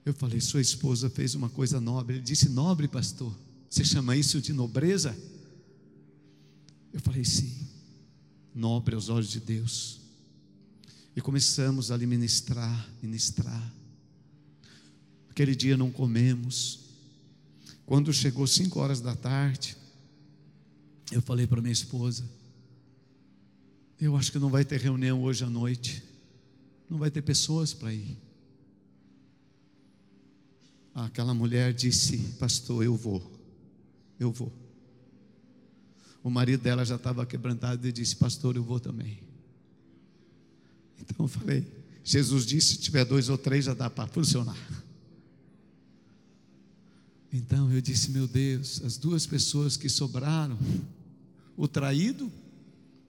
Eu 0.05 0.13
falei: 0.13 0.39
Sua 0.39 0.61
esposa 0.61 1.09
fez 1.09 1.35
uma 1.35 1.49
coisa 1.49 1.81
nobre. 1.81 2.17
Ele 2.17 2.23
disse: 2.23 2.49
Nobre, 2.49 2.87
pastor. 2.87 3.35
Você 3.69 3.83
chama 3.83 4.15
isso 4.15 4.39
de 4.39 4.53
nobreza? 4.53 5.17
Eu 6.93 6.99
falei: 6.99 7.25
Sim. 7.25 7.67
Nobre 8.53 8.95
aos 8.95 9.09
olhos 9.09 9.29
de 9.29 9.39
Deus. 9.39 9.96
E 11.17 11.21
começamos 11.21 11.89
a 11.89 11.97
ministrar, 11.97 12.87
ministrar. 13.01 13.73
Aquele 15.31 15.55
dia 15.55 15.75
não 15.75 15.89
comemos. 15.89 16.81
Quando 17.87 18.13
chegou 18.13 18.45
cinco 18.45 18.79
horas 18.79 19.01
da 19.01 19.15
tarde, 19.15 19.75
eu 21.11 21.19
falei 21.19 21.47
para 21.47 21.59
minha 21.59 21.73
esposa: 21.73 22.23
Eu 23.99 24.15
acho 24.15 24.31
que 24.31 24.37
não 24.37 24.51
vai 24.51 24.63
ter 24.63 24.79
reunião 24.79 25.23
hoje 25.23 25.43
à 25.43 25.49
noite. 25.49 26.03
Não 26.87 26.99
vai 26.99 27.09
ter 27.09 27.23
pessoas 27.23 27.73
para 27.73 27.91
ir. 27.91 28.15
Aquela 30.93 31.33
mulher 31.33 31.73
disse: 31.73 32.19
Pastor, 32.37 32.83
eu 32.83 32.95
vou. 32.95 33.41
Eu 34.19 34.31
vou. 34.31 34.53
O 36.23 36.29
marido 36.29 36.61
dela 36.61 36.85
já 36.85 36.95
estava 36.95 37.25
quebrantado 37.25 37.87
e 37.87 37.91
disse: 37.91 38.15
Pastor, 38.15 38.55
eu 38.55 38.63
vou 38.63 38.79
também. 38.79 39.26
Então 40.99 41.25
eu 41.25 41.27
falei, 41.27 41.65
Jesus 42.03 42.45
disse: 42.45 42.75
se 42.75 42.77
tiver 42.77 43.05
dois 43.05 43.27
ou 43.27 43.37
três 43.37 43.65
já 43.65 43.73
dá 43.73 43.89
para 43.89 44.07
funcionar. 44.07 44.57
Então 47.31 47.71
eu 47.71 47.81
disse: 47.81 48.11
meu 48.11 48.27
Deus, 48.27 48.81
as 48.83 48.97
duas 48.97 49.25
pessoas 49.25 49.75
que 49.75 49.89
sobraram, 49.89 50.57
o 51.55 51.67
traído 51.67 52.31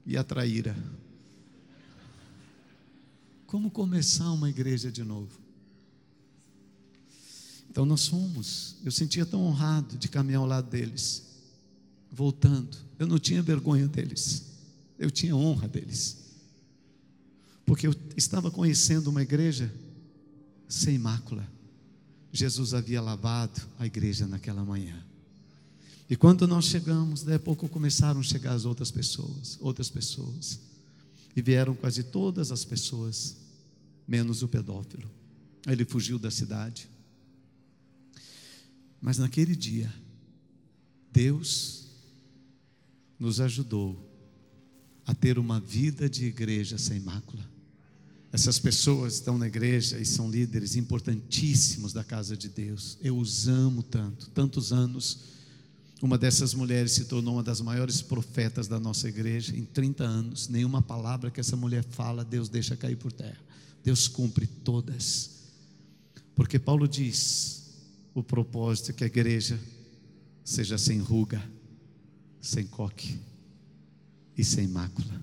e 0.05 0.17
a 0.17 0.25
traíra. 0.25 0.77
Como 3.47 3.71
começar 3.71 4.31
uma 4.33 4.51
igreja 4.51 4.91
de 4.93 5.03
novo? 5.03 5.39
Então 7.71 7.87
nós 7.87 8.09
fomos. 8.09 8.77
Eu 8.85 8.91
sentia 8.91 9.25
tão 9.25 9.43
honrado 9.43 9.97
de 9.97 10.09
caminhar 10.09 10.41
ao 10.41 10.47
lado 10.47 10.69
deles, 10.69 11.23
voltando. 12.11 12.77
Eu 12.99 13.07
não 13.07 13.19
tinha 13.19 13.41
vergonha 13.43 13.87
deles, 13.87 14.43
eu 14.99 15.11
tinha 15.11 15.37
honra 15.37 15.69
deles 15.69 16.28
porque 17.69 17.87
eu 17.87 17.95
estava 18.17 18.51
conhecendo 18.51 19.09
uma 19.09 19.21
igreja 19.21 19.71
sem 20.67 20.97
mácula. 20.97 21.47
Jesus 22.33 22.73
havia 22.73 22.99
lavado 22.99 23.61
a 23.79 23.85
igreja 23.85 24.27
naquela 24.27 24.65
manhã. 24.65 25.05
E 26.09 26.17
quando 26.17 26.49
nós 26.49 26.65
chegamos, 26.65 27.23
daí 27.23 27.35
a 27.35 27.39
pouco 27.39 27.69
começaram 27.69 28.21
a 28.21 28.23
chegar 28.23 28.55
as 28.55 28.65
outras 28.65 28.91
pessoas, 28.91 29.59
outras 29.61 29.91
pessoas. 29.91 30.59
E 31.37 31.43
vieram 31.43 31.75
quase 31.75 32.05
todas 32.05 32.51
as 32.51 32.65
pessoas, 32.65 33.37
menos 34.07 34.43
o 34.43 34.49
pedófilo. 34.49 35.09
Ele 35.67 35.85
fugiu 35.85 36.19
da 36.19 36.31
cidade. 36.31 36.89
Mas 38.99 39.19
naquele 39.19 39.55
dia, 39.55 39.93
Deus 41.13 41.87
nos 43.21 43.41
ajudou 43.41 44.11
a 45.05 45.15
ter 45.15 45.39
uma 45.39 45.61
vida 45.61 46.09
de 46.09 46.25
igreja 46.25 46.79
sem 46.79 46.99
mácula. 47.01 47.48
Essas 48.31 48.59
pessoas 48.59 49.15
estão 49.15 49.39
na 49.39 49.47
igreja 49.47 49.99
e 49.99 50.05
são 50.05 50.31
líderes 50.31 50.77
importantíssimos 50.77 51.93
da 51.93 52.05
casa 52.05 52.37
de 52.37 52.49
Deus. 52.49 52.99
Eu 53.03 53.17
os 53.17 53.49
amo 53.49 53.83
tanto, 53.83 54.29
tantos 54.31 54.73
anos. 54.73 55.21
Uma 56.03 56.19
dessas 56.19 56.53
mulheres 56.53 56.93
se 56.93 57.07
tornou 57.07 57.35
uma 57.35 57.43
das 57.43 57.61
maiores 57.61 58.03
profetas 58.03 58.69
da 58.69 58.79
nossa 58.79 59.09
igreja 59.09 59.57
em 59.57 59.65
30 59.65 60.05
anos. 60.05 60.49
Nenhuma 60.49 60.83
palavra 60.83 61.31
que 61.31 61.41
essa 61.41 61.57
mulher 61.57 61.85
fala, 61.85 62.25
Deus 62.25 62.49
deixa 62.49 62.77
cair 62.77 62.97
por 62.97 63.11
terra. 63.11 63.41
Deus 63.83 64.07
cumpre 64.07 64.47
todas. 64.47 65.31
Porque 66.35 66.59
Paulo 66.59 66.87
diz: 66.87 67.73
o 68.15 68.23
propósito 68.23 68.91
é 68.91 68.93
que 68.93 69.05
a 69.05 69.09
igreja 69.09 69.59
seja 70.45 70.77
sem 70.77 70.99
ruga, 70.99 71.43
sem 72.41 72.67
coque 72.67 73.19
e 74.37 74.45
sem 74.45 74.69
mácula. 74.69 75.19